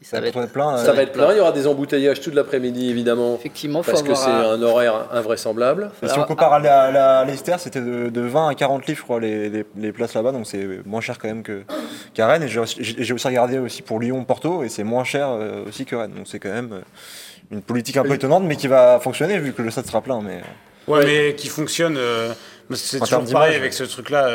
Ça, 0.00 0.20
va 0.20 0.28
être, 0.28 0.46
plein. 0.52 0.76
Ça 0.78 0.92
va 0.92 1.02
être 1.02 1.12
plein. 1.12 1.32
Il 1.32 1.38
y 1.38 1.40
aura 1.40 1.50
des 1.50 1.66
embouteillages 1.66 2.20
toute 2.20 2.34
l'après-midi, 2.34 2.88
évidemment. 2.88 3.34
Effectivement, 3.34 3.82
parce 3.82 4.02
que 4.02 4.14
c'est 4.14 4.30
un 4.30 4.62
horaire 4.62 5.08
invraisemblable. 5.12 5.90
si 6.04 6.18
on 6.18 6.24
compare 6.24 6.52
à, 6.52 6.60
la, 6.60 7.24
Leicester, 7.24 7.56
c'était 7.58 7.80
de, 7.80 8.20
20 8.20 8.48
à 8.48 8.54
40 8.54 8.86
livres, 8.86 8.98
je 8.98 9.04
crois, 9.04 9.18
les, 9.18 9.64
les, 9.76 9.92
places 9.92 10.14
là-bas. 10.14 10.30
Donc 10.30 10.46
c'est 10.46 10.86
moins 10.86 11.00
cher 11.00 11.18
quand 11.18 11.28
même 11.28 11.42
qu'à 12.14 12.26
Rennes. 12.26 12.44
Et 12.44 12.48
j'ai 12.48 12.60
aussi 13.12 13.26
regardé 13.26 13.58
aussi 13.58 13.82
pour 13.82 13.98
Lyon-Porto, 13.98 14.62
et 14.62 14.68
c'est 14.68 14.84
moins 14.84 15.04
cher 15.04 15.28
euh, 15.30 15.64
aussi 15.66 15.84
que 15.84 15.96
Rennes. 15.96 16.14
Donc 16.16 16.28
c'est 16.28 16.38
quand 16.38 16.52
même 16.52 16.72
euh, 16.72 16.80
une 17.50 17.62
politique 17.62 17.96
un 17.96 18.04
peu 18.04 18.14
étonnante, 18.14 18.44
mais 18.44 18.56
qui 18.56 18.68
va 18.68 19.00
fonctionner 19.00 19.38
vu 19.38 19.52
que 19.52 19.62
le 19.62 19.70
stade 19.70 19.86
sera 19.86 20.00
plein. 20.00 20.20
Mais... 20.22 20.40
Euh, 20.88 20.92
ouais, 20.92 21.04
mais 21.04 21.34
qui 21.34 21.48
fonctionne. 21.48 21.98
c'est 22.72 23.00
toujours 23.00 23.24
pareil 23.24 23.56
avec 23.56 23.72
ce 23.72 23.82
truc-là 23.82 24.28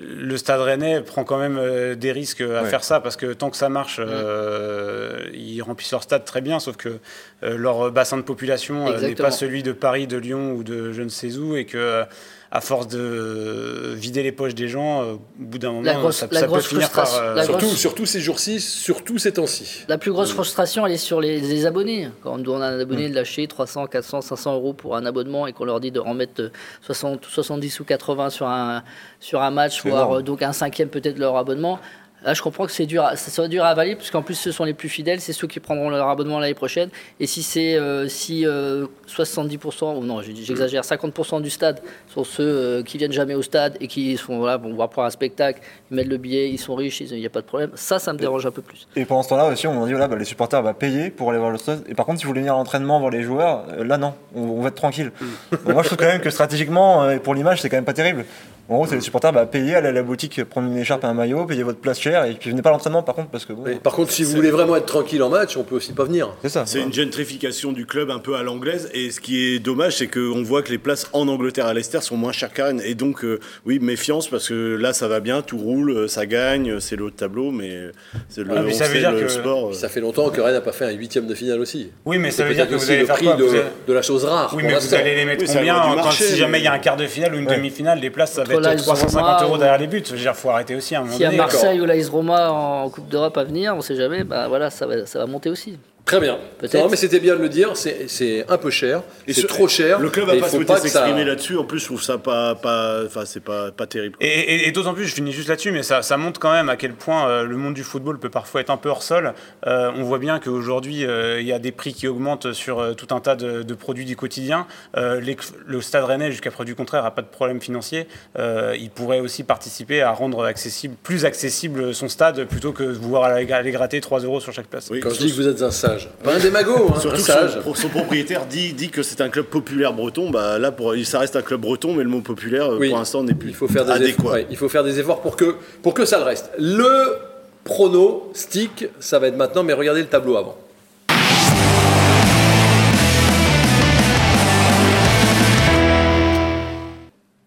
le 0.00 0.36
Stade 0.38 0.60
Rennais 0.60 1.02
prend 1.02 1.24
quand 1.24 1.38
même 1.38 1.58
euh, 1.58 1.94
des 1.94 2.12
risques 2.12 2.40
à 2.40 2.64
faire 2.64 2.82
ça 2.82 3.00
parce 3.00 3.16
que 3.16 3.32
tant 3.32 3.50
que 3.50 3.56
ça 3.56 3.68
marche, 3.68 4.00
euh, 4.02 5.28
ils 5.34 5.60
remplissent 5.60 5.92
leur 5.92 6.02
stade 6.02 6.24
très 6.24 6.40
bien, 6.40 6.58
sauf 6.58 6.76
que 6.76 6.98
euh, 7.42 7.56
leur 7.56 7.92
bassin 7.92 8.16
de 8.16 8.22
population 8.22 8.96
n'est 8.98 9.14
pas 9.14 9.30
celui 9.30 9.62
de 9.62 9.72
Paris, 9.72 10.06
de 10.06 10.16
Lyon 10.16 10.52
ou 10.52 10.64
de 10.64 10.92
je 10.92 11.02
ne 11.02 11.08
sais 11.08 11.36
où, 11.36 11.54
et 11.54 11.66
que 11.66 12.04
à 12.52 12.60
force 12.60 12.88
de 12.88 13.94
vider 13.96 14.24
les 14.24 14.32
poches 14.32 14.56
des 14.56 14.66
gens, 14.66 15.02
au 15.02 15.20
bout 15.38 15.58
d'un 15.58 15.70
moment, 15.70 16.10
ça, 16.10 16.26
peut 16.26 16.60
finir 16.60 16.90
par. 16.90 17.06
surtout, 17.44 17.68
surtout, 17.68 18.06
ces 18.06 18.20
jours-ci, 18.20 18.60
surtout 18.60 19.18
ces 19.18 19.32
temps-ci. 19.32 19.84
La 19.88 19.98
plus 19.98 20.10
grosse 20.10 20.32
frustration, 20.32 20.84
elle 20.84 20.92
est 20.92 20.96
sur 20.96 21.20
les, 21.20 21.66
abonnés. 21.66 22.08
Quand 22.22 22.34
on 22.34 22.38
demande 22.38 22.62
à 22.62 22.66
un 22.66 22.80
abonné 22.80 23.08
de 23.08 23.14
lâcher 23.14 23.46
300, 23.46 23.86
400, 23.86 24.22
500 24.22 24.54
euros 24.54 24.72
pour 24.72 24.96
un 24.96 25.06
abonnement 25.06 25.46
et 25.46 25.52
qu'on 25.52 25.64
leur 25.64 25.78
dit 25.78 25.92
de 25.92 26.00
remettre 26.00 26.50
60, 26.82 27.24
70 27.24 27.80
ou 27.80 27.84
80 27.84 28.30
sur 28.30 28.48
un, 28.48 28.82
sur 29.20 29.42
un 29.42 29.50
match, 29.50 29.84
voire 29.84 30.18
euh, 30.18 30.22
donc 30.22 30.42
un 30.42 30.52
cinquième 30.52 30.88
peut-être 30.88 31.14
de 31.14 31.20
leur 31.20 31.36
abonnement, 31.36 31.78
Là, 32.22 32.34
je 32.34 32.42
comprends 32.42 32.66
que 32.66 32.72
c'est 32.72 32.86
dur, 32.86 33.08
ça 33.14 33.30
sera 33.30 33.48
dur 33.48 33.64
à 33.64 33.68
avaler, 33.68 33.96
puisqu'en 33.96 34.22
plus, 34.22 34.34
ce 34.34 34.52
sont 34.52 34.64
les 34.64 34.74
plus 34.74 34.90
fidèles, 34.90 35.20
c'est 35.20 35.32
ceux 35.32 35.46
qui 35.46 35.58
prendront 35.58 35.88
leur 35.88 36.08
abonnement 36.08 36.38
l'année 36.38 36.54
prochaine. 36.54 36.90
Et 37.18 37.26
si 37.26 37.42
c'est 37.42 37.76
euh, 37.76 38.08
si 38.08 38.44
70%, 38.44 38.46
euh, 38.46 39.98
ou 39.98 40.04
non, 40.04 40.20
j'exagère, 40.20 40.82
50% 40.82 41.40
du 41.40 41.48
stade 41.48 41.80
sont 42.08 42.24
ceux 42.24 42.42
euh, 42.42 42.82
qui 42.82 42.98
viennent 42.98 43.12
jamais 43.12 43.34
au 43.34 43.42
stade 43.42 43.76
et 43.80 43.86
qui 43.86 44.16
sont 44.18 44.38
voilà, 44.38 44.58
vont 44.58 44.74
voir 44.74 44.90
pour 44.90 45.02
un 45.02 45.10
spectacle, 45.10 45.62
ils 45.90 45.96
mettent 45.96 46.08
le 46.08 46.18
billet, 46.18 46.50
ils 46.50 46.58
sont 46.58 46.74
riches, 46.74 47.00
il 47.00 47.18
n'y 47.18 47.26
a 47.26 47.30
pas 47.30 47.40
de 47.40 47.46
problème. 47.46 47.70
Ça, 47.74 47.98
ça 47.98 48.12
me 48.12 48.18
dérange 48.18 48.44
un 48.44 48.50
peu 48.50 48.62
plus. 48.62 48.86
Et 48.96 49.06
pendant 49.06 49.22
ce 49.22 49.30
temps-là 49.30 49.46
aussi, 49.46 49.66
on 49.66 49.86
dit 49.86 49.92
voilà, 49.92 50.08
bah, 50.08 50.16
les 50.16 50.24
supporters 50.26 50.62
vont 50.62 50.74
payer 50.74 51.10
pour 51.10 51.30
aller 51.30 51.38
voir 51.38 51.50
le 51.50 51.58
stade. 51.58 51.84
Et 51.88 51.94
par 51.94 52.04
contre, 52.04 52.18
si 52.18 52.24
vous 52.24 52.30
voulez 52.30 52.40
venir 52.40 52.54
à 52.54 52.58
l'entraînement 52.58 53.00
voir 53.00 53.10
les 53.10 53.22
joueurs, 53.22 53.64
là 53.78 53.96
non, 53.96 54.12
on, 54.34 54.60
va 54.60 54.68
être 54.68 54.74
tranquille. 54.74 55.10
Mm. 55.20 55.72
moi, 55.72 55.82
je 55.82 55.88
trouve 55.88 55.98
quand 55.98 56.06
même 56.06 56.20
que 56.20 56.30
stratégiquement, 56.30 57.18
pour 57.20 57.34
l'image, 57.34 57.62
c'est 57.62 57.70
quand 57.70 57.78
même 57.78 57.84
pas 57.84 57.94
terrible. 57.94 58.26
En 58.70 58.74
gros, 58.76 58.86
c'est 58.86 58.94
les 58.94 59.00
supporters, 59.00 59.32
bah, 59.32 59.46
payer, 59.46 59.74
aller 59.74 59.88
à 59.88 59.92
la 59.92 60.04
boutique, 60.04 60.44
prendre 60.44 60.68
une 60.68 60.76
écharpe 60.76 61.02
et 61.02 61.06
un 61.08 61.14
maillot, 61.14 61.44
payer 61.44 61.64
votre 61.64 61.80
place 61.80 61.98
chère, 62.10 62.24
et 62.24 62.34
puis 62.34 62.50
venez 62.50 62.62
pas 62.62 62.70
à 62.70 62.72
l'entraînement 62.72 63.02
par 63.02 63.14
contre, 63.14 63.30
parce 63.30 63.44
que 63.44 63.52
par 63.78 63.92
contre, 63.92 64.12
si 64.12 64.24
vous 64.24 64.32
voulez 64.32 64.50
vraiment 64.50 64.76
être 64.76 64.86
tranquille 64.86 65.22
en 65.22 65.28
match, 65.28 65.56
on 65.56 65.62
peut 65.62 65.76
aussi 65.76 65.92
pas 65.92 66.04
venir. 66.04 66.30
C'est 66.42 66.48
ça. 66.48 66.64
C'est 66.66 66.80
une 66.80 66.92
gentrification 66.92 67.72
du 67.72 67.86
club 67.86 68.10
un 68.10 68.18
peu 68.18 68.36
à 68.36 68.42
l'anglaise, 68.42 68.90
et 68.94 69.10
ce 69.10 69.20
qui 69.20 69.54
est 69.54 69.58
dommage, 69.58 69.96
c'est 69.96 70.08
qu'on 70.08 70.42
voit 70.42 70.62
que 70.62 70.70
les 70.70 70.78
places 70.78 71.08
en 71.12 71.28
Angleterre 71.28 71.66
à 71.66 71.74
Leicester 71.74 72.00
sont 72.00 72.16
moins 72.16 72.32
chères 72.32 72.52
qu'à 72.52 72.66
Rennes, 72.66 72.82
et 72.84 72.94
donc 72.94 73.24
euh, 73.24 73.40
oui, 73.66 73.78
méfiance 73.78 74.28
parce 74.28 74.48
que 74.48 74.76
là, 74.76 74.92
ça 74.92 75.08
va 75.08 75.20
bien, 75.20 75.42
tout 75.42 75.58
roule, 75.58 76.08
ça 76.08 76.26
gagne, 76.26 76.80
c'est 76.80 76.96
le 76.96 77.04
haut 77.04 77.10
de 77.10 77.16
tableau, 77.16 77.50
mais 77.50 77.90
c'est 78.28 78.42
le, 78.42 78.70
ça 78.72 78.88
veut 78.88 78.98
dire 78.98 79.16
que 79.16 79.28
sport. 79.28 79.70
Euh. 79.70 79.72
Ça 79.72 79.88
fait 79.88 80.00
longtemps 80.00 80.30
que 80.30 80.40
Rennes 80.40 80.54
n'a 80.54 80.60
pas 80.60 80.72
fait 80.72 80.86
un 80.86 80.90
huitième 80.90 81.26
de 81.26 81.34
finale 81.34 81.60
aussi. 81.60 81.90
Oui, 82.04 82.18
mais 82.18 82.30
ça 82.30 82.44
veut 82.44 82.54
dire 82.54 82.68
que 82.68 82.74
vous 82.74 82.90
allez 82.90 83.00
le 83.00 83.06
prix 83.06 83.26
de, 83.26 83.92
la 83.92 84.02
chose 84.02 84.24
rare. 84.24 84.52
Oui, 84.56 84.62
mais 84.64 84.78
vous 84.78 84.94
allez 84.94 85.14
les 85.16 85.24
mettre 85.24 85.44
combien 85.44 85.96
quand 86.02 86.10
si 86.10 86.36
jamais 86.36 86.58
il 86.58 86.64
y 86.64 86.68
a 86.68 86.72
un 86.72 86.78
quart 86.78 86.96
de 86.96 87.06
finale 87.06 87.34
ou 87.34 87.38
une 87.38 87.46
demi-finale, 87.46 87.98
les 88.00 88.10
places 88.10 88.32
ça 88.32 88.44
va 88.44 88.54
être 88.72 88.82
350 88.82 89.42
euros 89.42 89.58
derrière 89.58 89.78
les 89.78 89.86
buts. 89.86 90.00
Dire, 90.00 90.36
faut 90.36 90.50
arrêter 90.50 90.74
aussi 90.74 90.94
à 90.94 90.98
un 90.98 91.02
moment 91.02 91.12
donné. 91.16 91.30
S'il 91.30 91.36
y 91.36 91.40
a 91.40 91.42
Marseille 91.42 91.80
ou 91.80 91.84
l'AS 91.86 91.99
Roma 92.08 92.50
en 92.50 92.88
Coupe 92.90 93.08
d'Europe 93.08 93.36
à 93.36 93.44
venir, 93.44 93.74
on 93.76 93.80
sait 93.80 93.96
jamais, 93.96 94.24
bah 94.24 94.48
voilà, 94.48 94.70
ça 94.70 94.86
va, 94.86 95.06
ça 95.06 95.18
va 95.18 95.26
monter 95.26 95.50
aussi. 95.50 95.78
Très 96.10 96.18
bien. 96.18 96.38
Non, 96.74 96.88
mais 96.90 96.96
c'était 96.96 97.20
bien 97.20 97.36
de 97.36 97.40
le 97.40 97.48
dire, 97.48 97.76
c'est 97.76 98.44
un 98.48 98.58
peu 98.58 98.70
cher, 98.70 99.02
c'est 99.28 99.46
trop 99.46 99.68
cher. 99.68 100.00
Le 100.00 100.10
club 100.10 100.26
n'a 100.26 100.40
pas 100.40 100.48
souhaité 100.48 100.76
s'exprimer 100.76 101.24
là-dessus, 101.24 101.56
en 101.56 101.64
plus 101.64 101.78
je 101.78 101.84
trouve 101.84 102.02
ça 102.02 102.18
pas, 102.18 102.56
pas, 102.56 103.04
c'est 103.24 103.38
pas, 103.40 103.70
pas 103.70 103.86
terrible. 103.86 104.16
Et, 104.20 104.70
d'autant 104.72 104.92
plus, 104.92 105.06
je 105.06 105.14
finis 105.14 105.32
juste 105.32 105.48
là-dessus, 105.48 105.70
mais 105.70 105.84
ça, 105.84 106.02
ça, 106.02 106.16
montre 106.16 106.40
quand 106.40 106.52
même 106.52 106.68
à 106.68 106.76
quel 106.76 106.94
point 106.94 107.28
euh, 107.28 107.44
le 107.44 107.56
monde 107.56 107.74
du 107.74 107.84
football 107.84 108.18
peut 108.18 108.28
parfois 108.28 108.60
être 108.60 108.70
un 108.70 108.76
peu 108.76 108.88
hors 108.88 109.04
sol. 109.04 109.34
Euh, 109.66 109.92
on 109.96 110.02
voit 110.02 110.18
bien 110.18 110.40
qu'aujourd'hui, 110.40 111.04
euh, 111.04 111.40
il 111.40 111.46
y 111.46 111.52
a 111.52 111.60
des 111.60 111.70
prix 111.70 111.94
qui 111.94 112.08
augmentent 112.08 112.52
sur 112.52 112.96
tout 112.96 113.14
un 113.14 113.20
tas 113.20 113.36
de, 113.36 113.74
produits 113.74 114.04
du 114.04 114.16
quotidien. 114.16 114.66
le 114.96 115.80
Stade 115.80 116.04
Rennais, 116.04 116.32
jusqu'à 116.32 116.50
preuve 116.50 116.66
du 116.66 116.74
contraire, 116.74 117.04
n'a 117.04 117.12
pas 117.12 117.22
de 117.22 117.28
problème 117.28 117.60
financier. 117.60 118.08
il 118.36 118.90
pourrait 118.90 119.20
aussi 119.20 119.44
participer 119.44 120.02
à 120.02 120.10
rendre 120.10 120.44
accessible, 120.44 120.96
plus 121.02 121.24
accessible 121.24 121.94
son 121.94 122.08
stade 122.08 122.44
plutôt 122.44 122.72
que 122.72 122.82
de 122.82 122.92
vouloir 122.92 123.24
aller, 123.24 123.70
gratter 123.70 124.00
3 124.00 124.20
euros 124.20 124.40
sur 124.40 124.52
chaque 124.52 124.66
place. 124.66 124.90
Quand 125.02 125.10
je 125.10 125.18
dis 125.18 125.30
que 125.30 125.36
vous 125.36 125.48
êtes 125.48 125.62
un 125.62 125.70
sage, 125.70 125.99
pas 126.22 126.34
un 126.34 126.38
démago, 126.38 126.90
hein, 126.94 127.00
Surtout 127.00 127.20
Son, 127.20 127.74
son, 127.74 127.88
propriétaire 127.88 128.46
dit, 128.46 128.72
dit 128.72 128.90
que 128.90 129.02
c'est 129.02 129.20
un 129.20 129.28
club 129.28 129.46
populaire 129.46 129.92
breton. 129.92 130.30
Bah, 130.30 130.58
là, 130.58 130.72
pour, 130.72 130.94
ça 131.04 131.18
reste 131.18 131.36
un 131.36 131.42
club 131.42 131.60
breton, 131.60 131.94
mais 131.94 132.02
le 132.02 132.08
mot 132.08 132.20
populaire, 132.20 132.68
pour 132.68 132.98
l'instant, 132.98 133.22
n'est 133.22 133.34
plus 133.34 133.50
il 133.50 133.54
faut 133.54 133.68
faire 133.68 133.84
des 133.84 133.92
adéquat. 133.92 134.40
Efforts, 134.40 134.50
il 134.50 134.56
faut 134.56 134.68
faire 134.68 134.84
des 134.84 134.98
efforts 134.98 135.20
pour 135.20 135.36
que, 135.36 135.56
pour 135.82 135.94
que 135.94 136.04
ça 136.04 136.18
le 136.18 136.24
reste. 136.24 136.50
Le 136.58 137.16
pronostic, 137.64 138.86
ça 139.00 139.18
va 139.18 139.28
être 139.28 139.36
maintenant, 139.36 139.62
mais 139.62 139.72
regardez 139.72 140.00
le 140.00 140.08
tableau 140.08 140.36
avant. 140.36 140.56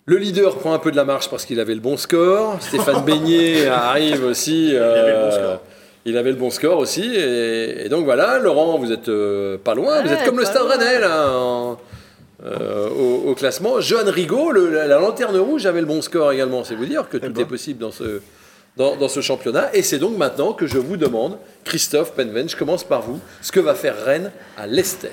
Le 0.05 0.17
leader 0.17 0.57
prend 0.57 0.73
un 0.73 0.79
peu 0.79 0.91
de 0.91 0.97
la 0.97 1.05
marche 1.05 1.29
parce 1.29 1.45
qu'il 1.45 1.61
avait 1.61 1.73
le 1.73 1.79
bon 1.79 1.95
score. 1.95 2.61
Stéphane 2.61 3.01
Beignet 3.05 3.67
arrive 3.67 4.25
aussi. 4.25 4.71
Euh, 4.73 5.55
il 6.05 6.17
avait 6.17 6.31
le 6.31 6.37
bon 6.37 6.49
score 6.49 6.77
aussi. 6.77 7.15
Et, 7.15 7.87
donc 7.89 8.05
voilà, 8.05 8.39
Laurent, 8.39 8.77
vous 8.77 8.91
êtes 8.91 9.09
euh, 9.09 9.57
pas 9.57 9.73
loin. 9.75 10.01
vous 10.01 10.11
êtes 10.11 10.25
comme 10.25 10.39
le 10.39 10.45
Stade 10.45 10.63
Rennais 10.63 10.99
là, 10.99 11.77
euh, 12.45 12.89
au, 12.89 13.33
classement. 13.35 13.79
Johan 13.79 14.09
Rigaud, 14.11 14.51
la, 14.51 14.99
lanterne 14.99 15.37
rouge, 15.37 15.65
avait 15.65 15.81
le 15.81 15.87
bon 15.87 16.01
score 16.01 16.31
également. 16.31 16.63
C'est 16.63 16.75
vous 16.75 16.85
dire 16.85 17.07
que 17.07 17.17
eh 17.17 17.21
tout 17.21 17.33
ben. 17.33 17.41
est 17.41 17.47
possible 17.47 17.79
dans 17.79 17.91
ce, 17.91 18.21
dans, 18.75 19.07
ce 19.07 19.21
championnat. 19.21 19.69
Et 19.73 19.81
c'est 19.81 19.99
donc 19.99 20.17
maintenant 20.17 20.53
que 20.53 20.67
je 20.67 20.77
vous 20.77 20.97
demande, 20.97 21.37
Christophe 21.63 22.13
Penven, 22.13 22.49
je 22.49 22.57
commence 22.57 22.83
par 22.83 23.01
vous, 23.01 23.19
ce 23.41 23.51
que 23.51 23.59
va 23.59 23.75
faire 23.75 23.95
Rennes 24.03 24.31
à 24.57 24.67
Leicester. 24.67 25.11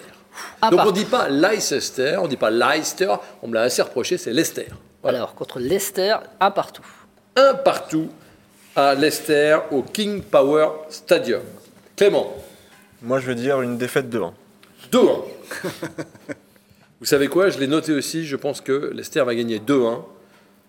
Donc 0.70 0.80
on 0.80 0.86
ne 0.86 0.92
dit 0.92 1.04
pas 1.04 1.28
Leicester, 1.28 2.16
on 2.18 2.24
ne 2.24 2.28
dit 2.28 2.36
pas 2.36 2.50
Leicester, 2.50 3.14
on 3.42 3.48
me 3.48 3.54
l'a 3.54 3.62
assez 3.62 3.82
reproché, 3.82 4.16
c'est 4.16 4.32
Leicester. 4.32 4.66
Alors 5.04 5.34
contre 5.34 5.58
Leicester, 5.58 6.16
un 6.40 6.50
partout. 6.50 6.86
Un 7.36 7.54
partout 7.54 8.08
à 8.76 8.94
Leicester 8.94 9.58
au 9.70 9.82
King 9.82 10.22
Power 10.22 10.68
Stadium. 10.88 11.42
Clément 11.96 12.34
Moi 13.02 13.20
je 13.20 13.26
veux 13.26 13.34
dire 13.34 13.60
une 13.62 13.78
défaite 13.78 14.08
de 14.10 14.20
1. 14.20 14.32
2-1. 14.92 15.20
Vous 17.00 17.06
savez 17.06 17.28
quoi? 17.28 17.48
Je 17.48 17.58
l'ai 17.58 17.66
noté 17.66 17.92
aussi, 17.92 18.26
je 18.26 18.36
pense 18.36 18.60
que 18.60 18.90
Leicester 18.94 19.22
va 19.24 19.34
gagner 19.34 19.58
2-1. 19.58 20.00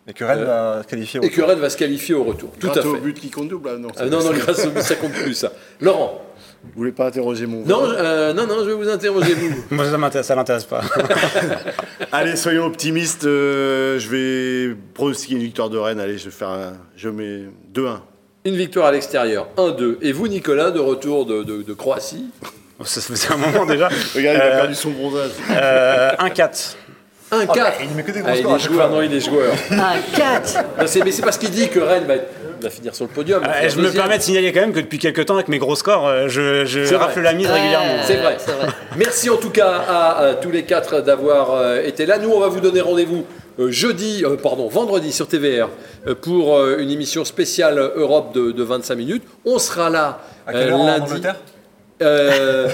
Et 0.08 0.14
que 0.14 0.24
Rennes 0.24 0.44
va 0.44 0.82
se 0.82 0.88
qualifier 0.88 1.20
au 1.20 1.24
retour. 1.24 1.34
Et 1.34 1.42
que 1.42 1.46
Rennes 1.46 1.60
va 1.60 1.70
se 1.70 1.78
qualifier 1.78 2.16
au 2.16 2.24
retour. 2.24 2.52
Tout 2.60 2.70
à 2.70 2.82
fait. 2.82 2.88
au 2.88 2.98
but 2.98 3.20
qui 3.20 3.30
compte 3.30 3.50
double, 3.50 3.78
non, 3.78 3.90
ah, 3.98 4.06
non, 4.06 4.24
non, 4.24 4.32
grâce 4.32 4.66
au 4.66 4.72
but, 4.72 4.82
ça 4.82 4.96
compte 4.96 5.14
plus, 5.14 5.36
ça. 5.36 5.52
Laurent 5.80 6.22
vous 6.64 6.72
voulez 6.76 6.92
pas 6.92 7.08
interroger 7.08 7.48
mon 7.48 7.66
non, 7.66 7.84
euh, 7.84 8.34
non, 8.34 8.46
non, 8.46 8.60
je 8.60 8.70
vais 8.70 8.76
vous 8.76 8.88
interroger 8.88 9.34
vous. 9.34 9.50
Moi, 9.76 9.86
ça 9.90 9.98
m'intéresse, 9.98 10.28
ça 10.28 10.36
l'intéresse 10.36 10.64
pas. 10.64 10.82
allez, 12.12 12.36
soyons 12.36 12.66
optimistes. 12.66 13.26
Euh, 13.26 14.00
je 14.00 14.08
vais 14.08 14.76
pronostiquer 14.94 15.36
une 15.36 15.42
victoire 15.42 15.70
de 15.70 15.78
Rennes. 15.78 16.00
Allez, 16.00 16.18
je 16.18 16.26
vais 16.26 16.32
faire 16.32 16.50
un, 16.50 16.74
je 16.96 17.10
mets 17.10 17.42
2-1. 17.74 17.98
Une 18.46 18.56
victoire 18.56 18.88
à 18.88 18.92
l'extérieur, 18.92 19.50
1-2. 19.58 19.98
Et 20.02 20.14
vous, 20.14 20.28
Nicolas, 20.28 20.72
de 20.72 20.80
retour 20.80 21.26
de, 21.26 21.44
de, 21.44 21.74
Croatie 21.74 22.30
oh, 22.80 22.86
Ça 22.86 23.02
faisait 23.02 23.34
un 23.34 23.38
moment 23.38 23.66
déjà. 23.66 23.90
Regarde, 24.16 24.38
il 24.38 24.42
a 24.42 24.46
euh, 24.46 24.58
perdu 24.60 24.76
son 24.76 24.92
bronzage. 24.92 25.32
1-4. 25.50 26.76
1-4 27.32 27.72
Il 27.82 27.96
met 27.96 28.04
que 28.04 28.12
des 28.12 28.20
gros 28.20 28.30
ah, 28.30 28.36
Il 28.36 28.46
est 28.46 28.60
joueur, 28.60 28.90
non, 28.90 29.02
il 29.02 29.14
est 29.14 29.20
joueur. 29.20 29.54
1-4 29.72 30.64
Mais 30.78 31.12
c'est 31.12 31.22
parce 31.22 31.38
qu'il 31.38 31.52
dit 31.52 31.70
que 31.70 31.80
Rennes 31.80 32.06
va 32.06 32.16
être 32.16 32.41
va 32.62 32.70
finir 32.70 32.96
sur 32.96 33.06
le 33.06 33.12
podium. 33.12 33.44
Euh, 33.44 33.70
je 33.70 33.80
me 33.80 33.92
permets 33.92 34.18
de 34.18 34.24
signaler 34.24 34.52
quand 34.52 34.62
même 34.62 34.74
que 34.74 34.80
depuis 34.80 35.00
quelques 35.00 35.26
temps, 35.26 35.36
avec 35.36 35.48
mes 35.48 35.58
gros 35.58 35.76
scores, 35.76 36.08
euh, 36.08 36.28
je, 36.28 36.66
je 36.66 36.96
rafle 36.96 37.22
la 37.22 37.34
mise 37.34 37.50
régulièrement. 37.50 38.04
C'est 38.06 38.18
vrai. 38.18 38.38
vrai. 38.38 38.68
Merci 38.98 39.30
en 39.30 39.38
tout 39.38 39.50
cas 39.50 39.84
à, 39.88 40.34
tous 40.42 40.52
les 40.52 40.64
quatre 40.64 41.02
d'avoir 41.02 41.54
euh, 41.54 41.82
été 41.84 42.06
là. 42.06 42.18
Nous, 42.18 42.30
on 42.30 42.40
va 42.40 42.48
vous 42.48 42.62
donner 42.62 42.82
rendez-vous 42.82 43.26
jeudi, 43.60 44.24
pardon, 44.42 44.68
vendredi 44.70 45.12
sur 45.12 45.28
TVR 45.28 45.70
pour 46.22 46.66
une 46.66 46.90
émission 46.90 47.26
spéciale 47.26 47.78
Europe 47.96 48.34
de, 48.34 48.64
25 48.64 48.96
minutes. 48.96 49.24
On 49.46 49.60
sera 49.60 49.90
là 49.90 50.22
à 50.48 50.54
quelle 50.54 50.70
heure 50.70 50.84
lundi. 50.84 51.14
En 51.14 51.34
Euh, 52.02 52.68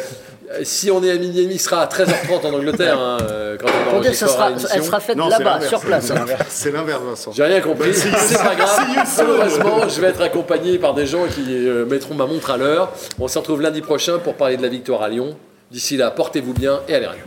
si 0.64 0.89
on 0.91 1.04
est 1.04 1.12
à 1.12 1.18
midi 1.18 1.41
et 1.41 1.43
demi, 1.43 1.58
sera 1.58 1.82
à 1.82 1.88
13h30 1.88 2.45
en 2.45 2.54
Angleterre. 2.54 3.00
Hein, 3.00 3.18
euh, 3.22 3.58
quand 3.58 3.68
on 3.93 4.00
dire 4.00 4.16
sera, 4.16 4.52
elle 4.52 4.84
sera 4.84 5.00
faite 5.00 5.18
là-bas, 5.18 5.62
sur 5.62 5.82
place. 5.82 6.12
C'est 6.50 6.72
l'inverse, 6.72 7.02
Vincent. 7.04 7.32
J'ai 7.34 7.43
rien 7.43 7.62
compris. 7.62 7.93
c'est 7.93 8.38
pas 8.38 8.56
grave. 8.56 8.80
Heureusement, 9.20 9.89
je 9.89 10.02
vais 10.02 10.08
être 10.08 10.22
accompagné 10.22 10.78
par 10.78 10.93
des 10.93 11.06
gens 11.06 11.26
qui 11.28 11.45
euh, 11.50 11.86
mettront 11.86 12.16
ma 12.16 12.26
montre 12.26 12.52
à 12.52 12.58
l'heure. 12.58 12.91
On 13.20 13.28
se 13.28 13.38
retrouve 13.38 13.62
lundi 13.62 13.82
prochain 13.82 14.20
pour 14.20 14.36
parler 14.36 14.58
de 14.58 14.62
la 14.62 14.70
victoire 14.70 15.02
à 15.02 15.10
Lyon. 15.10 15.36
D'ici 15.70 15.98
là, 15.98 16.12
portez-vous 16.12 16.54
bien 16.54 16.80
et 16.88 16.95
allez 16.95 17.08
rien. 17.08 17.24